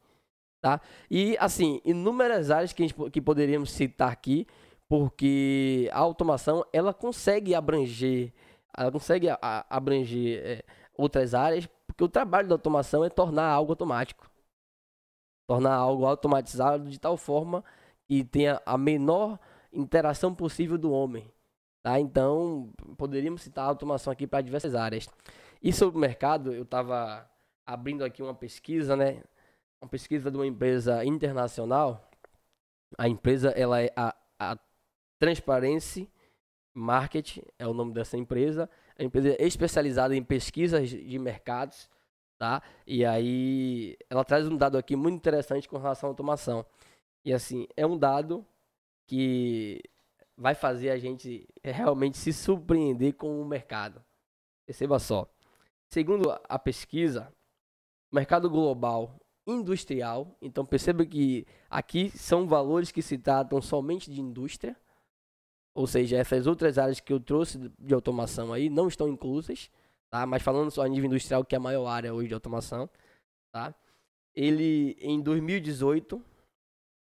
Tá? 0.60 0.80
E 1.08 1.36
assim, 1.38 1.80
inúmeras 1.84 2.50
áreas 2.50 2.72
que, 2.72 2.82
gente, 2.82 3.10
que 3.12 3.20
poderíamos 3.20 3.70
citar 3.70 4.10
aqui, 4.10 4.44
porque 4.88 5.88
a 5.92 6.00
automação 6.00 6.66
ela 6.72 6.92
consegue 6.92 7.54
abranger, 7.54 8.32
ela 8.76 8.90
consegue 8.90 9.28
a, 9.28 9.64
abranger 9.70 10.40
é, 10.44 10.64
outras 10.96 11.32
áreas, 11.32 11.68
porque 11.86 12.02
o 12.02 12.08
trabalho 12.08 12.48
da 12.48 12.56
automação 12.56 13.04
é 13.04 13.08
tornar 13.08 13.46
algo 13.46 13.70
automático 13.70 14.33
tornar 15.46 15.74
algo 15.74 16.06
automatizado 16.06 16.88
de 16.88 16.98
tal 16.98 17.16
forma 17.16 17.64
que 18.06 18.24
tenha 18.24 18.60
a 18.64 18.76
menor 18.76 19.38
interação 19.72 20.34
possível 20.34 20.78
do 20.78 20.92
homem. 20.92 21.30
Tá? 21.82 21.98
Então, 22.00 22.72
poderíamos 22.96 23.42
citar 23.42 23.64
a 23.64 23.68
automação 23.68 24.12
aqui 24.12 24.26
para 24.26 24.40
diversas 24.40 24.74
áreas. 24.74 25.08
E 25.62 25.72
sobre 25.72 25.96
o 25.96 26.00
mercado, 26.00 26.52
eu 26.52 26.62
estava 26.62 27.28
abrindo 27.66 28.04
aqui 28.04 28.22
uma 28.22 28.34
pesquisa, 28.34 28.96
né? 28.96 29.22
Uma 29.80 29.88
pesquisa 29.88 30.30
de 30.30 30.36
uma 30.36 30.46
empresa 30.46 31.04
internacional. 31.04 32.10
A 32.96 33.08
empresa 33.08 33.50
ela 33.50 33.82
é 33.82 33.90
a, 33.96 34.14
a 34.38 34.58
Transparency 35.18 36.10
Market, 36.72 37.38
é 37.58 37.66
o 37.66 37.74
nome 37.74 37.92
dessa 37.92 38.16
empresa. 38.16 38.68
A 38.98 39.02
empresa 39.02 39.36
é 39.38 39.46
especializada 39.46 40.14
em 40.14 40.22
pesquisas 40.22 40.88
de 40.88 41.18
mercados 41.18 41.88
tá? 42.44 42.62
E 42.86 43.06
aí 43.06 43.96
ela 44.10 44.22
traz 44.22 44.46
um 44.46 44.54
dado 44.56 44.76
aqui 44.76 44.94
muito 44.94 45.16
interessante 45.16 45.66
com 45.66 45.78
relação 45.78 46.08
à 46.08 46.12
automação. 46.12 46.66
E 47.24 47.32
assim, 47.32 47.66
é 47.74 47.86
um 47.86 47.96
dado 47.96 48.44
que 49.06 49.80
vai 50.36 50.54
fazer 50.54 50.90
a 50.90 50.98
gente 50.98 51.48
realmente 51.62 52.18
se 52.18 52.34
surpreender 52.34 53.14
com 53.14 53.40
o 53.40 53.46
mercado. 53.46 54.04
Perceba 54.66 54.98
só. 54.98 55.26
Segundo 55.90 56.38
a 56.46 56.58
pesquisa, 56.58 57.32
mercado 58.12 58.50
global 58.50 59.18
industrial, 59.46 60.36
então 60.42 60.66
perceba 60.66 61.06
que 61.06 61.46
aqui 61.70 62.10
são 62.10 62.46
valores 62.46 62.92
que 62.92 63.00
se 63.00 63.16
tratam 63.16 63.60
somente 63.62 64.10
de 64.10 64.20
indústria, 64.20 64.76
ou 65.74 65.86
seja, 65.86 66.18
essas 66.18 66.46
outras 66.46 66.76
áreas 66.76 67.00
que 67.00 67.12
eu 67.12 67.20
trouxe 67.20 67.70
de 67.78 67.94
automação 67.94 68.52
aí 68.52 68.68
não 68.68 68.86
estão 68.86 69.08
inclusas 69.08 69.70
tá? 70.14 70.24
Mas 70.24 70.44
falando 70.44 70.70
só 70.70 70.82
a 70.82 70.88
nível 70.88 71.06
industrial, 71.06 71.44
que 71.44 71.56
é 71.56 71.58
a 71.58 71.60
maior 71.60 71.88
área 71.88 72.14
hoje 72.14 72.28
de 72.28 72.34
automação, 72.34 72.88
tá? 73.50 73.74
Ele, 74.32 74.96
em 75.00 75.20
2018, 75.20 76.22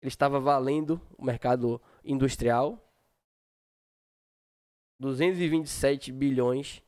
ele 0.01 0.07
estava 0.07 0.39
valendo 0.39 0.99
o 1.15 1.23
mercado 1.23 1.79
industrial 2.03 2.83
227 4.99 6.11
bilhões 6.11 6.81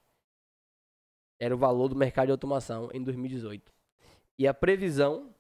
era 1.39 1.54
o 1.54 1.58
valor 1.60 1.88
do 1.88 1.95
mercado 1.95 2.26
de 2.26 2.32
automação 2.32 2.89
em 2.91 3.04
2018. 3.04 3.72
E 4.39 4.48
a 4.48 4.54
previsão 4.54 5.32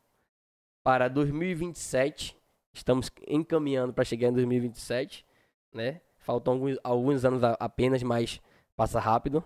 para 0.83 1.07
2027, 1.07 2.37
estamos 2.71 3.09
encaminhando 3.27 3.91
para 3.91 4.05
chegar 4.05 4.27
em 4.27 4.33
2027, 4.33 5.25
né? 5.73 5.99
Faltam 6.19 6.53
alguns, 6.53 6.77
alguns 6.83 7.25
anos 7.25 7.41
apenas, 7.59 8.03
mas 8.03 8.39
passa 8.75 8.99
rápido. 8.99 9.43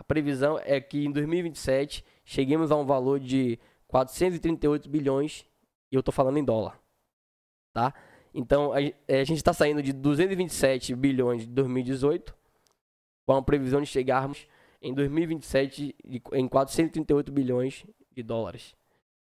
A 0.00 0.02
previsão 0.02 0.58
é 0.64 0.80
que 0.80 1.04
em 1.04 1.12
2027 1.12 2.02
cheguemos 2.24 2.70
a 2.70 2.76
um 2.76 2.86
valor 2.86 3.20
de 3.20 3.58
438 3.86 4.88
bilhões, 4.88 5.44
e 5.92 5.94
eu 5.94 6.00
estou 6.00 6.10
falando 6.10 6.38
em 6.38 6.42
dólar. 6.42 6.80
Tá? 7.74 7.92
Então, 8.32 8.72
a, 8.72 8.80
é, 8.80 9.20
a 9.20 9.24
gente 9.24 9.36
está 9.36 9.52
saindo 9.52 9.82
de 9.82 9.92
227 9.92 10.94
bilhões 10.96 11.42
de 11.42 11.48
2018, 11.48 12.34
com 13.26 13.34
a 13.34 13.42
previsão 13.42 13.82
de 13.82 13.88
chegarmos 13.88 14.46
em 14.80 14.94
2027 14.94 15.94
em 16.32 16.48
438 16.48 17.30
bilhões 17.30 17.84
de 18.10 18.22
dólares. 18.22 18.74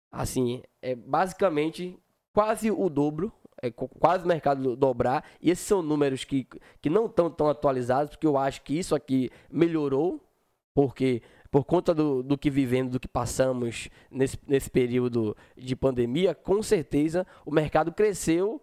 Assim, 0.10 0.64
é 0.82 0.96
basicamente 0.96 2.00
quase 2.32 2.72
o 2.72 2.90
dobro, 2.90 3.30
é 3.62 3.70
quase 3.70 4.24
o 4.24 4.28
mercado 4.28 4.78
dobrar. 4.78 5.30
E 5.42 5.52
esses 5.52 5.68
são 5.68 5.82
números 5.82 6.24
que, 6.24 6.48
que 6.82 6.90
não 6.90 7.08
estão 7.08 7.30
tão 7.30 7.50
atualizados, 7.50 8.12
porque 8.12 8.26
eu 8.26 8.38
acho 8.38 8.62
que 8.62 8.80
isso 8.80 8.96
aqui 8.96 9.30
melhorou 9.52 10.31
porque 10.74 11.22
por 11.52 11.66
conta 11.66 11.94
do, 11.94 12.24
do 12.24 12.38
que 12.38 12.50
vivemos, 12.50 12.94
do 12.94 13.00
que 13.00 13.08
passamos 13.08 13.90
nesse, 14.10 14.38
nesse 14.48 14.70
período 14.70 15.36
de 15.58 15.76
pandemia, 15.76 16.34
com 16.34 16.64
certeza 16.64 17.28
o 17.46 17.52
mercado 17.52 17.92
cresceu 17.92 18.62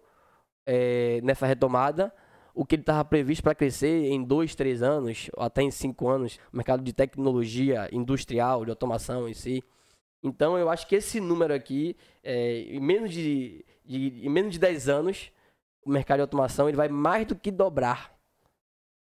é, 0.65 1.21
nessa 1.21 1.45
retomada. 1.45 2.13
O 2.53 2.65
que 2.65 2.75
ele 2.75 2.81
estava 2.81 3.05
previsto 3.05 3.43
para 3.43 3.55
crescer 3.55 4.05
em 4.05 4.23
dois, 4.23 4.55
três 4.55 4.81
anos, 4.81 5.29
até 5.37 5.61
em 5.61 5.71
cinco 5.71 6.09
anos, 6.09 6.39
o 6.51 6.57
mercado 6.57 6.83
de 6.83 6.91
tecnologia 6.91 7.87
industrial, 7.91 8.65
de 8.65 8.71
automação 8.71 9.29
em 9.29 9.33
si. 9.33 9.63
Então, 10.21 10.57
eu 10.57 10.69
acho 10.69 10.85
que 10.87 10.95
esse 10.95 11.21
número 11.21 11.53
aqui, 11.53 11.95
é, 12.23 12.61
em, 12.61 12.79
menos 12.79 13.13
de, 13.13 13.63
de, 13.85 14.25
em 14.25 14.29
menos 14.29 14.51
de 14.51 14.59
10 14.59 14.89
anos, 14.89 15.31
o 15.85 15.89
mercado 15.89 16.17
de 16.17 16.21
automação 16.23 16.67
ele 16.67 16.75
vai 16.75 16.89
mais 16.89 17.25
do 17.25 17.35
que 17.35 17.51
dobrar. 17.51 18.18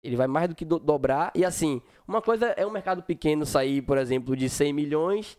Ele 0.04 0.16
vai 0.16 0.28
mais 0.28 0.50
do 0.50 0.56
que 0.56 0.66
do 0.66 0.80
dobrar. 0.80 1.32
E 1.36 1.44
assim, 1.44 1.82
uma 2.08 2.22
coisa 2.22 2.48
é 2.58 2.66
um 2.66 2.72
mercado 2.72 3.04
pequeno 3.04 3.46
sair, 3.46 3.82
por 3.82 3.98
exemplo, 3.98 4.36
de 4.36 4.50
100 4.50 4.74
milhões 4.74 5.38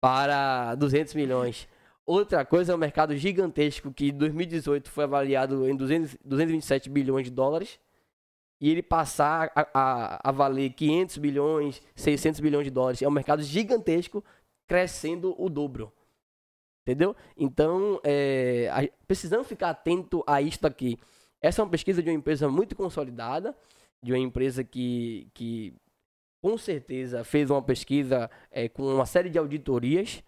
para 0.00 0.74
200 0.74 1.14
milhões. 1.14 1.68
Outra 2.04 2.44
coisa 2.44 2.72
é 2.72 2.74
um 2.74 2.78
mercado 2.78 3.16
gigantesco 3.16 3.92
que 3.92 4.08
em 4.08 4.12
2018 4.12 4.90
foi 4.90 5.04
avaliado 5.04 5.68
em 5.68 5.76
200, 5.76 6.16
227 6.24 6.90
bilhões 6.90 7.26
de 7.26 7.30
dólares 7.30 7.78
e 8.60 8.70
ele 8.70 8.82
passar 8.82 9.50
a, 9.54 9.66
a, 9.74 10.28
a, 10.28 10.32
valer 10.32 10.70
500 10.70 11.18
bilhões, 11.18 11.82
600 11.96 12.40
bilhões 12.40 12.64
de 12.64 12.70
dólares. 12.70 13.02
É 13.02 13.08
um 13.08 13.12
mercado 13.12 13.42
gigantesco 13.42 14.24
crescendo 14.68 15.34
o 15.36 15.48
dobro. 15.48 15.92
Entendeu? 16.82 17.14
Então, 17.36 18.00
é, 18.04 18.90
precisamos 19.06 19.46
ficar 19.46 19.70
atento 19.70 20.22
a 20.26 20.40
isto 20.40 20.66
aqui. 20.66 20.98
Essa 21.42 21.60
é 21.60 21.64
uma 21.64 21.70
pesquisa 21.70 22.02
de 22.02 22.08
uma 22.08 22.16
empresa 22.16 22.48
muito 22.48 22.76
consolidada, 22.76 23.56
de 24.02 24.12
uma 24.12 24.18
empresa 24.18 24.62
que, 24.62 25.28
que 25.34 25.74
com 26.42 26.56
certeza 26.56 27.24
fez 27.24 27.50
uma 27.50 27.62
pesquisa 27.62 28.30
é, 28.50 28.68
com 28.68 28.82
uma 28.82 29.06
série 29.06 29.28
de 29.28 29.38
auditorias, 29.38 30.22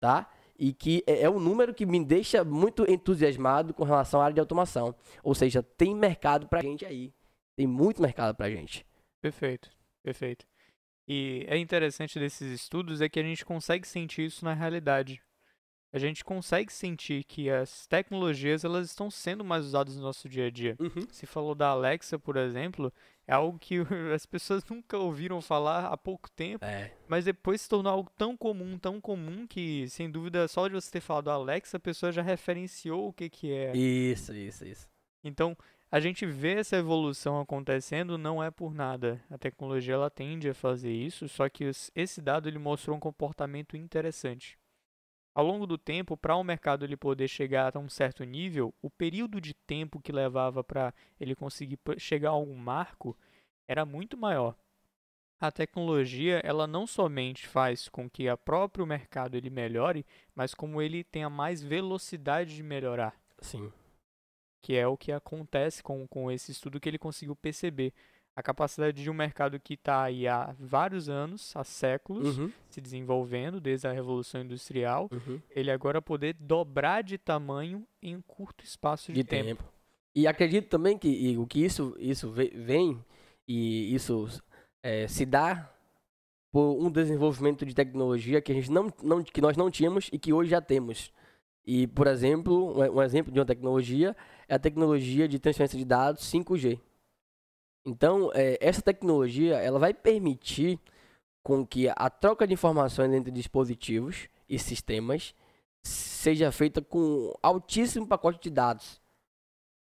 tá? 0.00 0.30
E 0.58 0.72
que 0.72 1.02
é, 1.06 1.22
é 1.22 1.30
um 1.30 1.40
número 1.40 1.72
que 1.74 1.86
me 1.86 2.04
deixa 2.04 2.44
muito 2.44 2.88
entusiasmado 2.90 3.72
com 3.72 3.84
relação 3.84 4.20
à 4.20 4.24
área 4.24 4.34
de 4.34 4.40
automação. 4.40 4.94
Ou 5.22 5.34
seja, 5.34 5.62
tem 5.62 5.94
mercado 5.94 6.48
pra 6.48 6.62
gente 6.62 6.84
aí. 6.84 7.12
Tem 7.56 7.66
muito 7.66 8.02
mercado 8.02 8.34
pra 8.34 8.50
gente. 8.50 8.86
Perfeito, 9.20 9.70
perfeito. 10.02 10.46
E 11.08 11.44
é 11.48 11.58
interessante 11.58 12.18
desses 12.18 12.50
estudos 12.50 13.00
é 13.00 13.08
que 13.08 13.20
a 13.20 13.22
gente 13.22 13.44
consegue 13.44 13.86
sentir 13.86 14.26
isso 14.26 14.44
na 14.44 14.54
realidade 14.54 15.20
a 15.94 15.98
gente 16.00 16.24
consegue 16.24 16.72
sentir 16.72 17.22
que 17.22 17.48
as 17.48 17.86
tecnologias 17.86 18.64
elas 18.64 18.88
estão 18.88 19.08
sendo 19.08 19.44
mais 19.44 19.64
usadas 19.64 19.94
no 19.94 20.02
nosso 20.02 20.28
dia 20.28 20.48
a 20.48 20.50
dia. 20.50 20.76
Uhum. 20.80 21.06
Se 21.08 21.24
falou 21.24 21.54
da 21.54 21.68
Alexa, 21.68 22.18
por 22.18 22.36
exemplo, 22.36 22.92
é 23.28 23.32
algo 23.32 23.56
que 23.60 23.76
as 24.12 24.26
pessoas 24.26 24.64
nunca 24.68 24.98
ouviram 24.98 25.40
falar 25.40 25.86
há 25.86 25.96
pouco 25.96 26.28
tempo, 26.32 26.64
é. 26.64 26.92
mas 27.06 27.26
depois 27.26 27.60
se 27.60 27.68
tornou 27.68 27.92
algo 27.92 28.10
tão 28.18 28.36
comum, 28.36 28.76
tão 28.76 29.00
comum 29.00 29.46
que, 29.46 29.88
sem 29.88 30.10
dúvida, 30.10 30.48
só 30.48 30.66
de 30.66 30.74
você 30.74 30.90
ter 30.90 31.00
falado 31.00 31.30
Alexa, 31.30 31.76
a 31.76 31.80
pessoa 31.80 32.10
já 32.10 32.22
referenciou 32.22 33.06
o 33.06 33.12
que 33.12 33.30
que 33.30 33.52
é. 33.52 33.76
Isso, 33.76 34.34
isso, 34.34 34.64
isso. 34.64 34.88
Então, 35.22 35.56
a 35.92 36.00
gente 36.00 36.26
vê 36.26 36.54
essa 36.54 36.76
evolução 36.76 37.38
acontecendo 37.38 38.18
não 38.18 38.42
é 38.42 38.50
por 38.50 38.74
nada. 38.74 39.22
A 39.30 39.38
tecnologia 39.38 39.94
ela 39.94 40.10
tende 40.10 40.48
a 40.48 40.54
fazer 40.54 40.90
isso, 40.90 41.28
só 41.28 41.48
que 41.48 41.70
esse 41.94 42.20
dado 42.20 42.48
ele 42.48 42.58
mostrou 42.58 42.96
um 42.96 43.00
comportamento 43.00 43.76
interessante. 43.76 44.58
Ao 45.34 45.44
longo 45.44 45.66
do 45.66 45.76
tempo, 45.76 46.16
para 46.16 46.36
o 46.36 46.40
um 46.40 46.44
mercado 46.44 46.84
ele 46.84 46.96
poder 46.96 47.26
chegar 47.26 47.76
a 47.76 47.80
um 47.80 47.88
certo 47.88 48.22
nível, 48.22 48.72
o 48.80 48.88
período 48.88 49.40
de 49.40 49.52
tempo 49.52 50.00
que 50.00 50.12
levava 50.12 50.62
para 50.62 50.94
ele 51.18 51.34
conseguir 51.34 51.78
chegar 51.98 52.28
a 52.28 52.32
algum 52.32 52.54
marco 52.54 53.16
era 53.66 53.84
muito 53.84 54.16
maior. 54.16 54.54
A 55.40 55.50
tecnologia, 55.50 56.40
ela 56.44 56.66
não 56.68 56.86
somente 56.86 57.48
faz 57.48 57.88
com 57.88 58.08
que 58.08 58.30
o 58.30 58.36
próprio 58.36 58.86
mercado 58.86 59.36
ele 59.36 59.50
melhore, 59.50 60.06
mas 60.34 60.54
como 60.54 60.80
ele 60.80 61.02
tenha 61.02 61.28
mais 61.28 61.60
velocidade 61.60 62.54
de 62.54 62.62
melhorar. 62.62 63.14
Sim. 63.40 63.72
Que 64.62 64.76
é 64.76 64.86
o 64.86 64.96
que 64.96 65.10
acontece 65.10 65.82
com, 65.82 66.06
com 66.06 66.30
esse 66.30 66.52
estudo 66.52 66.78
que 66.78 66.88
ele 66.88 66.98
conseguiu 66.98 67.34
perceber 67.34 67.92
a 68.36 68.42
capacidade 68.42 69.02
de 69.02 69.08
um 69.08 69.14
mercado 69.14 69.60
que 69.60 69.74
está 69.74 70.02
aí 70.02 70.26
há 70.26 70.54
vários 70.58 71.08
anos, 71.08 71.54
há 71.56 71.62
séculos, 71.62 72.36
uhum. 72.36 72.50
se 72.68 72.80
desenvolvendo 72.80 73.60
desde 73.60 73.86
a 73.86 73.92
Revolução 73.92 74.40
Industrial, 74.40 75.08
uhum. 75.12 75.40
ele 75.50 75.70
agora 75.70 76.02
poder 76.02 76.34
dobrar 76.34 77.02
de 77.02 77.16
tamanho 77.16 77.86
em 78.02 78.16
um 78.16 78.22
curto 78.22 78.64
espaço 78.64 79.12
de, 79.12 79.22
de 79.22 79.24
tempo. 79.24 79.44
tempo. 79.44 79.64
E 80.14 80.26
acredito 80.26 80.68
também 80.68 80.98
que 80.98 81.36
o 81.38 81.46
que 81.46 81.64
isso, 81.64 81.94
isso 81.98 82.30
vem 82.30 83.04
e 83.46 83.94
isso 83.94 84.28
é, 84.82 85.06
se 85.06 85.24
dá 85.24 85.70
por 86.52 86.80
um 86.80 86.90
desenvolvimento 86.90 87.66
de 87.66 87.74
tecnologia 87.74 88.40
que 88.40 88.52
a 88.52 88.54
gente 88.54 88.70
não, 88.70 88.92
não 89.02 89.22
que 89.24 89.40
nós 89.40 89.56
não 89.56 89.70
tínhamos 89.70 90.08
e 90.12 90.18
que 90.18 90.32
hoje 90.32 90.50
já 90.50 90.60
temos. 90.60 91.12
E, 91.66 91.86
por 91.86 92.06
exemplo, 92.06 92.78
um, 92.78 92.98
um 92.98 93.02
exemplo 93.02 93.32
de 93.32 93.38
uma 93.38 93.46
tecnologia 93.46 94.16
é 94.48 94.54
a 94.54 94.58
tecnologia 94.58 95.26
de 95.26 95.38
transferência 95.38 95.78
de 95.78 95.84
dados 95.84 96.22
5G. 96.30 96.78
Então, 97.86 98.30
é, 98.34 98.58
essa 98.60 98.80
tecnologia 98.80 99.56
ela 99.56 99.78
vai 99.78 99.92
permitir 99.92 100.80
com 101.42 101.66
que 101.66 101.88
a 101.94 102.08
troca 102.08 102.46
de 102.46 102.54
informações 102.54 103.12
entre 103.12 103.30
dispositivos 103.30 104.28
e 104.48 104.58
sistemas 104.58 105.34
seja 105.82 106.50
feita 106.50 106.80
com 106.80 107.34
altíssimo 107.42 108.06
pacote 108.06 108.40
de 108.40 108.50
dados. 108.50 109.00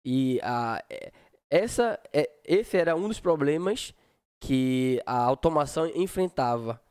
E 0.05 0.39
a, 0.41 0.81
é, 0.89 1.11
essa, 1.49 1.99
é, 2.13 2.29
esse 2.45 2.77
era 2.77 2.95
um 2.95 3.07
dos 3.07 3.19
problemas 3.19 3.93
que 4.39 5.01
a 5.05 5.17
automação 5.21 5.85
enfrentava. 5.87 6.81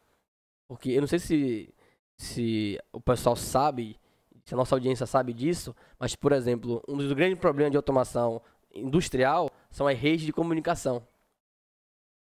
Porque 0.69 0.91
eu 0.91 1.01
não 1.01 1.09
sei 1.09 1.19
se, 1.19 1.75
se 2.19 2.79
o 2.93 3.01
pessoal 3.01 3.35
sabe, 3.35 3.99
se 4.45 4.53
a 4.53 4.57
nossa 4.57 4.75
audiência 4.75 5.07
sabe 5.07 5.33
disso, 5.33 5.75
mas, 5.99 6.15
por 6.15 6.33
exemplo, 6.33 6.83
um 6.87 6.99
dos 6.99 7.13
grandes 7.15 7.39
problemas 7.39 7.71
de 7.71 7.77
automação 7.79 8.43
industrial 8.81 9.51
são 9.71 9.87
as 9.87 9.99
redes 9.99 10.27
de 10.27 10.33
comunicação. 10.33 11.07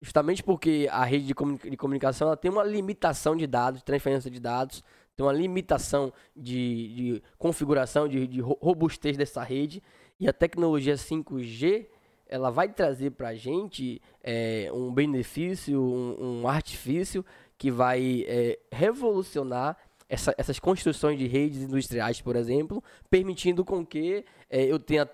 Justamente 0.01 0.43
porque 0.43 0.89
a 0.91 1.05
rede 1.05 1.27
de, 1.27 1.35
comunicação 1.77 2.29
ela 2.29 2.37
tem 2.37 2.51
uma 2.51 2.63
limitação 2.63 3.35
de 3.35 3.47
dados, 3.47 3.81
de 3.81 3.85
transferência 3.85 4.31
de 4.31 4.39
dados, 4.39 4.85
tem 5.17 5.25
uma 5.25 5.33
limitação 5.33 6.13
de, 6.35 6.95
de 6.95 7.23
configuração, 7.39 8.07
de, 8.07 8.27
de 8.27 8.41
robustez 8.41 9.17
dessa 9.17 9.43
rede, 9.43 9.83
e 10.21 10.29
a 10.29 10.33
tecnologia 10.33 10.95
5G 10.95 11.87
ela 12.29 12.51
vai 12.51 12.69
trazer 12.69 13.13
para 13.13 13.29
a 13.29 13.35
gente 13.35 14.03
é, 14.23 14.69
um 14.73 14.93
benefício, 14.93 15.81
um, 15.81 16.43
um, 16.43 16.49
artifício 16.49 17.25
que 17.57 17.71
vai 17.71 18.25
é, 18.27 18.59
revolucionar 18.71 19.77
essa, 20.09 20.35
essas 20.37 20.59
construções 20.59 21.19
de 21.19 21.27
redes 21.27 21.63
industriais, 21.63 22.21
por 22.21 22.37
exemplo, 22.37 22.83
permitindo 23.09 23.65
com 23.65 23.85
que 23.87 24.25
é, 24.51 24.65
eu 24.65 24.79
tenha 24.79 25.09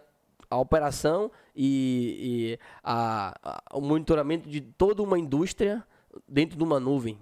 a 0.53 0.57
operação 0.59 1.31
e, 1.57 2.57
e 2.59 2.59
a, 2.83 3.35
a, 3.43 3.79
o 3.79 3.81
monitoramento 3.81 4.49
de 4.49 4.61
toda 4.61 5.03
uma 5.03 5.19
indústria 5.19 5.83
dentro 6.29 6.59
de 6.59 6.62
uma 6.62 6.79
nuvem, 6.79 7.19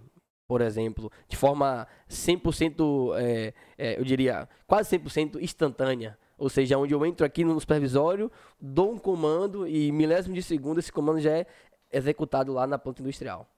por 0.49 0.61
exemplo, 0.61 1.13
de 1.29 1.37
forma 1.37 1.87
100%, 2.09 3.17
é, 3.17 3.55
é, 3.79 4.01
eu 4.01 4.05
diria, 4.05 4.49
quase 4.67 4.99
100% 4.99 5.41
instantânea. 5.41 6.19
Ou 6.37 6.49
seja, 6.49 6.77
onde 6.77 6.93
eu 6.93 7.07
entro 7.07 7.25
aqui 7.25 7.45
no 7.45 7.59
supervisório, 7.61 8.33
dou 8.61 8.93
um 8.93 8.99
comando 8.99 9.69
e 9.69 9.93
milésimo 9.93 10.35
de 10.35 10.43
segundo 10.43 10.81
esse 10.81 10.91
comando 10.91 11.21
já 11.21 11.31
é 11.31 11.47
executado 11.93 12.53
lá 12.53 12.67
na 12.67 12.79
planta 12.79 13.01
industrial. 13.01 13.49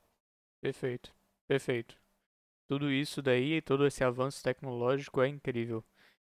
Perfeito, 0.60 1.14
perfeito. 1.48 1.96
Tudo 2.68 2.90
isso 2.90 3.22
daí, 3.22 3.62
todo 3.62 3.86
esse 3.86 4.04
avanço 4.04 4.42
tecnológico 4.42 5.22
é 5.22 5.28
incrível. 5.28 5.82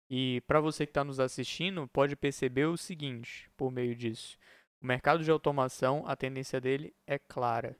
E 0.08 0.40
para 0.46 0.60
você 0.60 0.86
que 0.86 0.90
está 0.90 1.02
nos 1.02 1.18
assistindo, 1.18 1.88
pode 1.88 2.14
perceber 2.14 2.66
o 2.66 2.76
seguinte, 2.76 3.50
por 3.56 3.72
meio 3.72 3.94
disso. 3.94 4.38
O 4.80 4.86
mercado 4.86 5.24
de 5.24 5.30
automação, 5.30 6.04
a 6.06 6.14
tendência 6.14 6.60
dele 6.60 6.94
é 7.06 7.18
clara. 7.18 7.76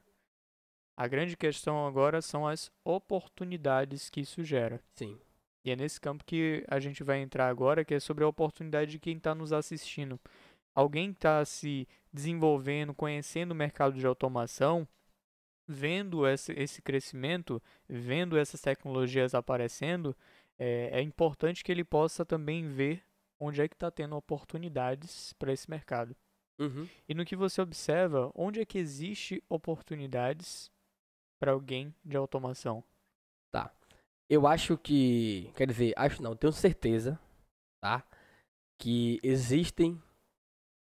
A 0.97 1.07
grande 1.07 1.37
questão 1.37 1.87
agora 1.87 2.23
são 2.23 2.47
as 2.47 2.71
oportunidades 2.85 4.09
que 4.09 4.23
isso 4.23 4.43
gera. 4.43 4.83
Sim. 4.95 5.19
E 5.65 5.71
é 5.71 5.77
nesse 5.77 6.01
campo 6.01 6.25
que 6.25 6.65
a 6.69 6.81
gente 6.81 7.05
vai 7.05 7.21
entrar 7.21 7.49
agora, 7.49 7.85
que 7.85 7.95
é 7.95 8.01
sobre 8.01 8.25
a 8.25 8.29
oportunidade 8.29 8.93
de 8.93 8.99
quem 8.99 9.17
está 9.17 9.35
nos 9.35 9.53
assistindo. 9.53 10.19
Alguém 10.75 11.11
está 11.11 11.45
se 11.45 11.87
desenvolvendo, 12.13 12.95
conhecendo 12.95 13.53
o 13.53 13.55
mercado 13.55 13.99
de 13.99 14.07
automação, 14.07 14.89
vendo 15.67 16.27
esse, 16.27 16.53
esse 16.53 16.81
crescimento, 16.81 17.63
vendo 17.89 18.39
essas 18.39 18.61
tecnologias 18.61 19.35
aparecendo, 19.35 20.17
é, 20.59 21.01
é 21.01 21.03
importante 21.03 21.63
que 21.63 21.71
ele 21.71 21.85
possa 21.85 22.25
também 22.25 22.69
ver 22.69 23.03
onde 23.41 23.61
é 23.61 23.69
que 23.69 23.75
está 23.75 23.91
tendo 23.91 24.17
oportunidades 24.17 25.33
para 25.35 25.53
esse 25.53 25.69
mercado. 25.69 26.17
Uhum. 26.59 26.89
E 27.09 27.15
no 27.15 27.25
que 27.25 27.37
você 27.37 27.61
observa, 27.61 28.33
onde 28.35 28.61
é 28.61 28.65
que 28.65 28.79
existe 28.79 29.43
oportunidades 29.49 30.71
para 31.39 31.53
alguém 31.53 31.95
de 32.05 32.17
automação? 32.17 32.83
Tá. 33.53 33.73
Eu 34.29 34.47
acho 34.47 34.77
que. 34.79 35.53
Quer 35.55 35.69
dizer, 35.69 35.93
acho 35.97 36.23
não, 36.23 36.35
tenho 36.35 36.53
certeza, 36.53 37.21
tá? 37.81 38.03
Que 38.81 39.21
existem 39.23 40.01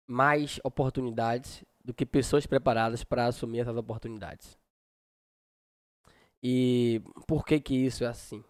mais 0.08 0.58
oportunidades 0.64 1.64
do 1.84 1.92
que 1.92 2.06
pessoas 2.06 2.46
preparadas 2.46 3.04
para 3.04 3.26
assumir 3.26 3.60
essas 3.60 3.76
oportunidades. 3.76 4.58
E 6.42 7.02
por 7.26 7.44
que 7.44 7.60
que 7.60 7.74
isso 7.74 8.04
é 8.04 8.06
assim? 8.06 8.42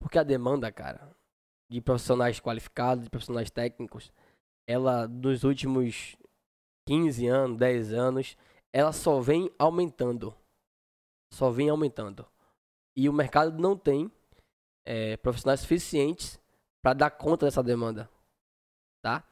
Porque 0.00 0.18
a 0.18 0.22
demanda, 0.22 0.70
cara, 0.70 1.14
de 1.70 1.80
profissionais 1.80 2.40
qualificados, 2.40 3.04
de 3.04 3.10
profissionais 3.10 3.50
técnicos, 3.50 4.12
ela 4.66 5.06
nos 5.08 5.44
últimos 5.44 6.16
15 6.86 7.26
anos, 7.26 7.58
10 7.58 7.92
anos, 7.92 8.36
ela 8.72 8.92
só 8.92 9.20
vem 9.20 9.50
aumentando. 9.58 10.34
Só 11.32 11.50
vem 11.50 11.68
aumentando. 11.68 12.26
E 12.96 13.08
o 13.08 13.12
mercado 13.12 13.60
não 13.60 13.76
tem 13.76 14.10
é, 14.84 15.16
profissionais 15.16 15.60
suficientes 15.60 16.40
para 16.82 16.94
dar 16.94 17.10
conta 17.10 17.46
dessa 17.46 17.62
demanda. 17.62 18.08
Tá? 19.02 19.24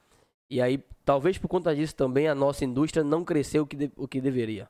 E 0.50 0.60
aí, 0.60 0.78
talvez 1.04 1.38
por 1.38 1.48
conta 1.48 1.74
disso 1.74 1.94
também, 1.94 2.28
a 2.28 2.34
nossa 2.34 2.64
indústria 2.64 3.04
não 3.04 3.24
cresceu 3.24 3.62
o 3.62 3.66
que, 3.66 3.76
de, 3.76 3.92
o 3.96 4.08
que 4.08 4.20
deveria. 4.20 4.68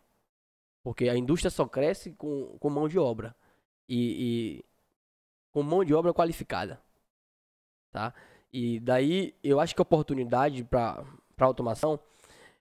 Porque 0.82 1.08
a 1.08 1.16
indústria 1.16 1.50
só 1.50 1.66
cresce 1.66 2.12
com, 2.12 2.58
com 2.58 2.70
mão 2.70 2.88
de 2.88 2.98
obra. 2.98 3.34
E, 3.88 4.60
e 4.60 4.64
com 5.54 5.62
mão 5.62 5.84
de 5.84 5.94
obra 5.94 6.12
qualificada. 6.12 6.82
Tá? 7.92 8.12
E 8.52 8.80
daí, 8.80 9.34
eu 9.42 9.60
acho 9.60 9.74
que 9.74 9.80
a 9.80 9.82
oportunidade 9.82 10.64
para 10.64 11.06
automação 11.38 11.98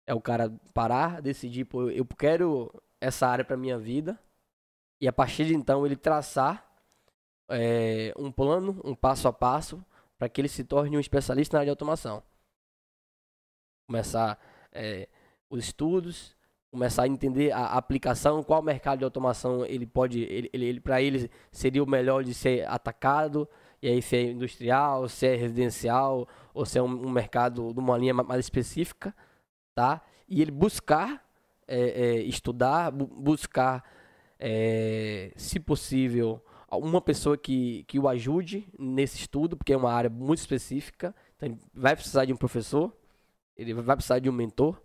é 0.06 0.14
o 0.14 0.22
cara 0.22 0.54
parar, 0.74 1.22
decidir, 1.22 1.66
pô, 1.66 1.90
eu 1.90 2.06
quero 2.06 2.72
essa 3.02 3.28
área 3.28 3.44
para 3.44 3.58
minha 3.58 3.80
vida 3.80 4.20
e 5.02 5.08
a 5.08 5.12
partir 5.12 5.46
de 5.46 5.56
então 5.56 5.86
ele 5.86 5.96
traçar 5.96 6.66
é, 7.50 8.14
um 8.16 8.32
plano, 8.32 8.80
um 8.84 8.96
passo 8.96 9.28
a 9.28 9.34
passo, 9.34 9.84
para 10.18 10.30
que 10.30 10.40
ele 10.40 10.48
se 10.48 10.64
torne 10.64 10.96
um 10.96 11.00
especialista 11.00 11.58
na 11.58 11.62
área 11.62 11.68
de 11.68 11.72
automação. 11.72 12.24
Começar 13.88 14.40
é, 14.72 15.10
os 15.50 15.66
estudos, 15.66 16.36
começar 16.74 17.04
a 17.04 17.08
entender 17.08 17.52
a 17.52 17.66
aplicação, 17.68 18.42
qual 18.42 18.60
mercado 18.64 18.98
de 19.00 19.06
automação 19.06 19.64
ele 19.64 19.86
pode, 19.86 20.22
ele, 20.24 20.50
ele, 20.52 20.80
para 20.80 21.00
ele 21.00 21.30
seria 21.52 21.84
o 21.84 21.88
melhor 21.88 22.24
de 22.24 22.34
ser 22.34 22.68
atacado, 22.68 23.48
e 23.80 23.88
aí 23.88 24.02
se 24.02 24.16
é 24.16 24.32
industrial, 24.32 25.08
se 25.08 25.28
é 25.28 25.36
residencial, 25.36 26.28
ou 26.52 26.66
se 26.66 26.80
é 26.80 26.82
um, 26.82 27.06
um 27.06 27.12
mercado 27.12 27.72
de 27.72 27.80
uma 27.80 27.96
linha 27.96 28.12
mais 28.16 28.40
específica, 28.40 29.16
tá? 29.76 30.02
E 30.28 30.42
ele 30.42 30.50
buscar 30.50 31.24
é, 31.68 31.80
é, 31.80 32.16
estudar, 32.24 32.92
bu 32.92 33.06
buscar 33.06 33.84
é, 34.40 35.32
se 35.36 35.60
possível, 35.60 36.44
uma 36.72 37.02
pessoa 37.02 37.38
que, 37.38 37.84
que 37.84 38.00
o 38.00 38.08
ajude 38.08 38.68
nesse 38.80 39.18
estudo, 39.18 39.56
porque 39.56 39.74
é 39.74 39.78
uma 39.78 39.94
área 39.94 40.10
muito 40.10 40.40
específica. 40.40 41.14
Então, 41.38 41.56
vai 41.72 41.96
precisar 41.96 42.26
de 42.26 42.34
um 42.34 42.36
professor, 42.36 42.92
ele 43.56 43.76
vai 43.76 43.96
precisar 43.96 44.18
de 44.18 44.28
um 44.28 44.34
mentor. 44.34 44.82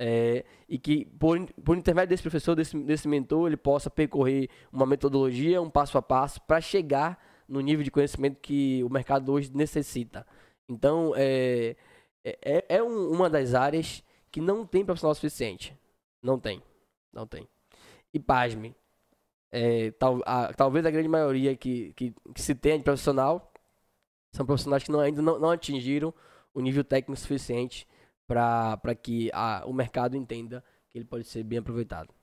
É, 0.00 0.44
e 0.68 0.78
que 0.78 1.04
por, 1.04 1.44
por 1.64 1.76
intermédio 1.76 2.10
desse 2.10 2.22
professor, 2.22 2.54
desse, 2.54 2.78
desse 2.84 3.08
mentor, 3.08 3.48
ele 3.48 3.56
possa 3.56 3.90
percorrer 3.90 4.48
uma 4.72 4.86
metodologia, 4.86 5.60
um 5.60 5.68
passo 5.68 5.98
a 5.98 6.02
passo, 6.02 6.40
para 6.42 6.60
chegar 6.60 7.18
no 7.48 7.60
nível 7.60 7.82
de 7.82 7.90
conhecimento 7.90 8.38
que 8.40 8.82
o 8.84 8.88
mercado 8.88 9.32
hoje 9.32 9.50
necessita. 9.52 10.24
Então, 10.68 11.12
é, 11.16 11.74
é, 12.24 12.64
é 12.68 12.82
um, 12.82 13.10
uma 13.10 13.28
das 13.28 13.54
áreas 13.54 14.04
que 14.30 14.40
não 14.40 14.66
tem 14.66 14.84
profissional 14.84 15.14
suficiente. 15.14 15.76
Não 16.22 16.38
tem. 16.38 16.62
Não 17.12 17.26
tem. 17.26 17.48
E 18.12 18.20
pasme, 18.20 18.74
é, 19.50 19.90
tal, 19.92 20.20
a, 20.26 20.52
talvez 20.52 20.84
a 20.84 20.90
grande 20.90 21.08
maioria 21.08 21.56
que, 21.56 21.92
que, 21.94 22.14
que, 22.34 22.42
se 22.42 22.54
tem 22.54 22.78
de 22.78 22.84
profissional 22.84 23.52
são 24.32 24.44
profissionais 24.44 24.82
que 24.82 24.90
não, 24.90 25.00
ainda 25.00 25.22
não, 25.22 25.38
não 25.38 25.50
atingiram 25.50 26.12
o 26.52 26.60
nível 26.60 26.84
técnico 26.84 27.18
suficiente 27.18 27.86
para 28.28 28.94
que 28.94 29.30
a, 29.32 29.64
o 29.66 29.72
mercado 29.72 30.16
entenda 30.16 30.62
que 30.90 30.98
ele 30.98 31.06
pode 31.06 31.24
ser 31.24 31.42
bem 31.42 31.58
aproveitado. 31.58 32.14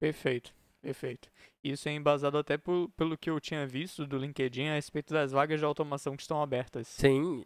Perfeito, 0.00 0.54
perfeito. 0.80 1.30
Isso 1.62 1.88
é 1.88 1.92
embasado 1.92 2.38
até 2.38 2.56
por, 2.56 2.88
pelo 2.96 3.16
que 3.16 3.28
eu 3.28 3.38
tinha 3.38 3.66
visto 3.66 4.06
do 4.06 4.16
LinkedIn 4.18 4.68
a 4.68 4.74
respeito 4.74 5.12
das 5.12 5.32
vagas 5.32 5.60
de 5.60 5.64
automação 5.64 6.16
que 6.16 6.22
estão 6.22 6.42
abertas. 6.42 6.88
Sim. 6.88 7.44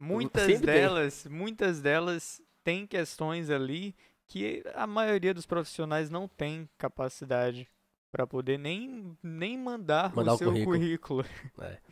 Muitas 0.00 0.44
Sempre 0.44 0.72
delas, 0.72 1.22
tem. 1.24 1.32
muitas 1.32 1.80
delas 1.80 2.40
têm 2.64 2.86
questões 2.86 3.50
ali 3.50 3.94
que 4.26 4.62
a 4.74 4.86
maioria 4.86 5.34
dos 5.34 5.46
profissionais 5.46 6.10
não 6.10 6.26
tem 6.26 6.68
capacidade 6.78 7.68
para 8.10 8.26
poder 8.26 8.58
nem, 8.58 9.16
nem 9.22 9.58
mandar, 9.58 10.14
mandar 10.14 10.32
o, 10.32 10.34
o 10.34 10.38
seu 10.38 10.52
currículo. 10.64 11.24
currículo. 11.24 11.24
É. 11.60 11.78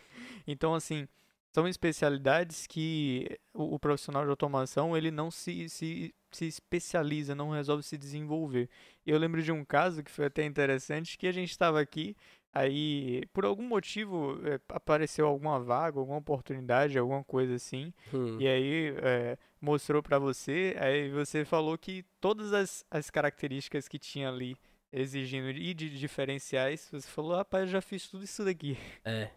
Então, 0.49 0.77
assim, 0.77 1.09
são 1.57 1.67
especialidades 1.67 2.67
que 2.67 3.39
o, 3.55 3.77
o, 3.77 3.79
profissional 3.79 4.25
de 4.25 4.29
automação 4.29 4.95
ele 4.95 5.11
não 5.11 5.31
se, 5.31 5.71
se, 5.71 6.15
se 6.31 6.45
especializa, 6.45 7.35
não 7.35 7.49
resolve 7.49 7.83
se 7.83 7.97
desenvolver. 7.97 8.69
Eu 9.07 9.17
lembro 9.17 9.43
de 9.43 9.51
um 9.51 9.65
caso 9.65 10.05
que 10.05 10.11
foi 10.11 10.27
até 10.27 10.45
interessante, 10.45 11.17
que 11.17 11.27
a 11.27 11.33
gente 11.33 11.51
estava 11.51 11.81
aqui, 11.81 12.15
aí 12.53 13.23
por 13.33 13.47
algum 13.47 13.63
motivo 13.67 14.39
é, 14.47 14.61
apareceu 14.69 15.27
alguma 15.27 15.59
vaga, 15.59 15.99
alguma 15.99 16.19
oportunidade, 16.19 16.99
alguma 16.99 17.25
coisa 17.25 17.55
assim, 17.55 17.91
hum. 18.13 18.37
e 18.39 18.47
aí 18.47 18.95
é, 18.99 19.39
mostrou 19.59 20.03
para 20.03 20.19
você, 20.19 20.77
aí 20.79 21.09
você 21.09 21.43
falou 21.43 21.79
que 21.79 22.05
todas 22.21 22.53
as, 22.53 22.85
as 22.91 23.09
características 23.09 23.89
que 23.89 23.99
tinha 23.99 24.29
ali 24.29 24.59
exigindo 24.93 25.49
e 25.49 25.73
de 25.73 25.89
diferenciais, 25.89 26.87
você 26.93 27.09
falou, 27.09 27.35
rapaz, 27.35 27.63
eu 27.63 27.71
já 27.71 27.81
fiz 27.81 28.07
tudo 28.07 28.25
isso 28.25 28.45
daqui. 28.45 28.77
É. 29.03 29.31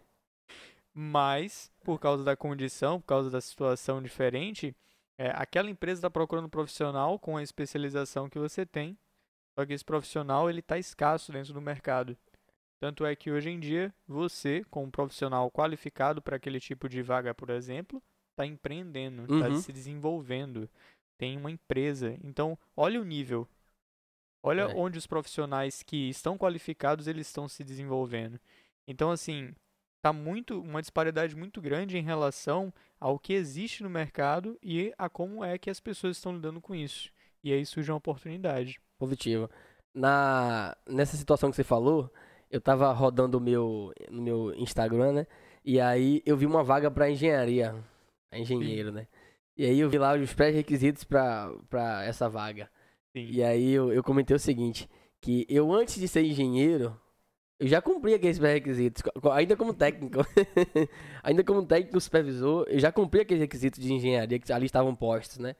Mas, 0.92 1.70
por 1.84 1.98
causa 1.98 2.24
da 2.24 2.36
condição, 2.36 3.00
por 3.00 3.06
causa 3.06 3.30
da 3.30 3.40
situação 3.40 4.02
diferente, 4.02 4.74
é, 5.16 5.30
aquela 5.34 5.70
empresa 5.70 5.98
está 5.98 6.10
procurando 6.10 6.46
um 6.46 6.50
profissional 6.50 7.18
com 7.18 7.36
a 7.36 7.42
especialização 7.42 8.28
que 8.28 8.38
você 8.38 8.66
tem, 8.66 8.98
só 9.54 9.66
que 9.66 9.72
esse 9.72 9.84
profissional 9.84 10.48
ele 10.48 10.60
está 10.60 10.78
escasso 10.78 11.32
dentro 11.32 11.52
do 11.52 11.60
mercado. 11.60 12.16
Tanto 12.80 13.04
é 13.04 13.14
que 13.14 13.30
hoje 13.30 13.50
em 13.50 13.60
dia, 13.60 13.94
você, 14.08 14.64
como 14.70 14.86
um 14.86 14.90
profissional 14.90 15.50
qualificado 15.50 16.22
para 16.22 16.36
aquele 16.36 16.58
tipo 16.58 16.88
de 16.88 17.02
vaga, 17.02 17.34
por 17.34 17.50
exemplo, 17.50 18.02
está 18.30 18.46
empreendendo, 18.46 19.22
está 19.22 19.48
uhum. 19.50 19.60
se 19.60 19.70
desenvolvendo, 19.70 20.68
tem 21.18 21.36
uma 21.36 21.50
empresa. 21.50 22.18
Então, 22.24 22.58
olha 22.74 22.98
o 22.98 23.04
nível. 23.04 23.46
Olha 24.42 24.62
é. 24.62 24.74
onde 24.74 24.96
os 24.96 25.06
profissionais 25.06 25.82
que 25.82 26.08
estão 26.08 26.38
qualificados 26.38 27.06
eles 27.06 27.26
estão 27.26 27.46
se 27.46 27.62
desenvolvendo. 27.62 28.40
Então, 28.88 29.10
assim, 29.10 29.54
tá 30.02 30.12
muito 30.12 30.60
uma 30.60 30.80
disparidade 30.80 31.36
muito 31.36 31.60
grande 31.60 31.98
em 31.98 32.02
relação 32.02 32.72
ao 32.98 33.18
que 33.18 33.32
existe 33.32 33.82
no 33.82 33.90
mercado 33.90 34.58
e 34.62 34.92
a 34.98 35.08
como 35.08 35.44
é 35.44 35.58
que 35.58 35.70
as 35.70 35.80
pessoas 35.80 36.16
estão 36.16 36.34
lidando 36.34 36.60
com 36.60 36.74
isso. 36.74 37.10
E 37.42 37.52
aí 37.52 37.64
surge 37.64 37.90
uma 37.90 37.98
oportunidade. 37.98 38.80
Positivo. 38.98 39.48
Na 39.94 40.76
nessa 40.88 41.16
situação 41.16 41.50
que 41.50 41.56
você 41.56 41.64
falou, 41.64 42.12
eu 42.50 42.60
tava 42.60 42.92
rodando 42.92 43.38
o 43.38 43.40
meu 43.40 43.92
no 44.10 44.22
meu 44.22 44.54
Instagram, 44.54 45.12
né? 45.12 45.26
E 45.64 45.80
aí 45.80 46.22
eu 46.24 46.36
vi 46.36 46.46
uma 46.46 46.62
vaga 46.62 46.90
para 46.90 47.10
engenharia, 47.10 47.74
engenheiro, 48.32 48.90
Sim. 48.90 48.94
né? 48.94 49.06
E 49.56 49.66
aí 49.66 49.78
eu 49.78 49.90
vi 49.90 49.98
lá 49.98 50.14
os 50.14 50.32
pré-requisitos 50.32 51.04
para 51.04 52.04
essa 52.04 52.28
vaga. 52.28 52.70
Sim. 53.12 53.26
E 53.30 53.42
aí 53.42 53.72
eu, 53.72 53.92
eu 53.92 54.02
comentei 54.02 54.34
o 54.34 54.40
seguinte, 54.40 54.88
que 55.20 55.46
eu 55.48 55.72
antes 55.72 55.96
de 55.96 56.08
ser 56.08 56.22
engenheiro, 56.24 56.98
eu 57.60 57.68
já 57.68 57.82
cumpri 57.82 58.14
aqueles 58.14 58.38
pré-requisitos, 58.38 59.02
ainda 59.32 59.54
como 59.54 59.74
técnico. 59.74 60.20
ainda 61.22 61.44
como 61.44 61.66
técnico 61.66 62.00
supervisor, 62.00 62.66
eu 62.68 62.80
já 62.80 62.90
cumpri 62.90 63.20
aqueles 63.20 63.42
requisitos 63.42 63.78
de 63.78 63.92
engenharia 63.92 64.38
que 64.38 64.50
ali 64.50 64.64
estavam 64.64 64.94
postos, 64.96 65.36
né? 65.36 65.54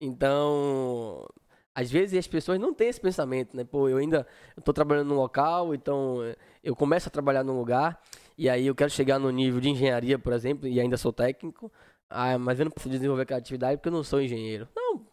Então, 0.00 1.24
às 1.72 1.90
vezes 1.90 2.18
as 2.18 2.26
pessoas 2.26 2.58
não 2.58 2.74
têm 2.74 2.88
esse 2.88 3.00
pensamento, 3.00 3.56
né? 3.56 3.62
Pô, 3.62 3.88
eu 3.88 3.98
ainda 3.98 4.26
estou 4.56 4.74
trabalhando 4.74 5.08
num 5.08 5.14
local, 5.14 5.72
então 5.72 6.18
eu 6.62 6.74
começo 6.74 7.08
a 7.08 7.10
trabalhar 7.10 7.44
num 7.44 7.56
lugar 7.56 8.02
e 8.36 8.48
aí 8.50 8.66
eu 8.66 8.74
quero 8.74 8.90
chegar 8.90 9.20
no 9.20 9.30
nível 9.30 9.60
de 9.60 9.68
engenharia, 9.70 10.18
por 10.18 10.32
exemplo, 10.32 10.66
e 10.68 10.80
ainda 10.80 10.96
sou 10.96 11.12
técnico. 11.12 11.72
Ah, 12.10 12.36
mas 12.36 12.58
eu 12.58 12.64
não 12.64 12.72
preciso 12.72 12.94
desenvolver 12.94 13.22
aquela 13.22 13.38
atividade 13.38 13.76
porque 13.76 13.88
eu 13.88 13.92
não 13.92 14.02
sou 14.02 14.20
engenheiro. 14.20 14.68
Não, 14.74 15.06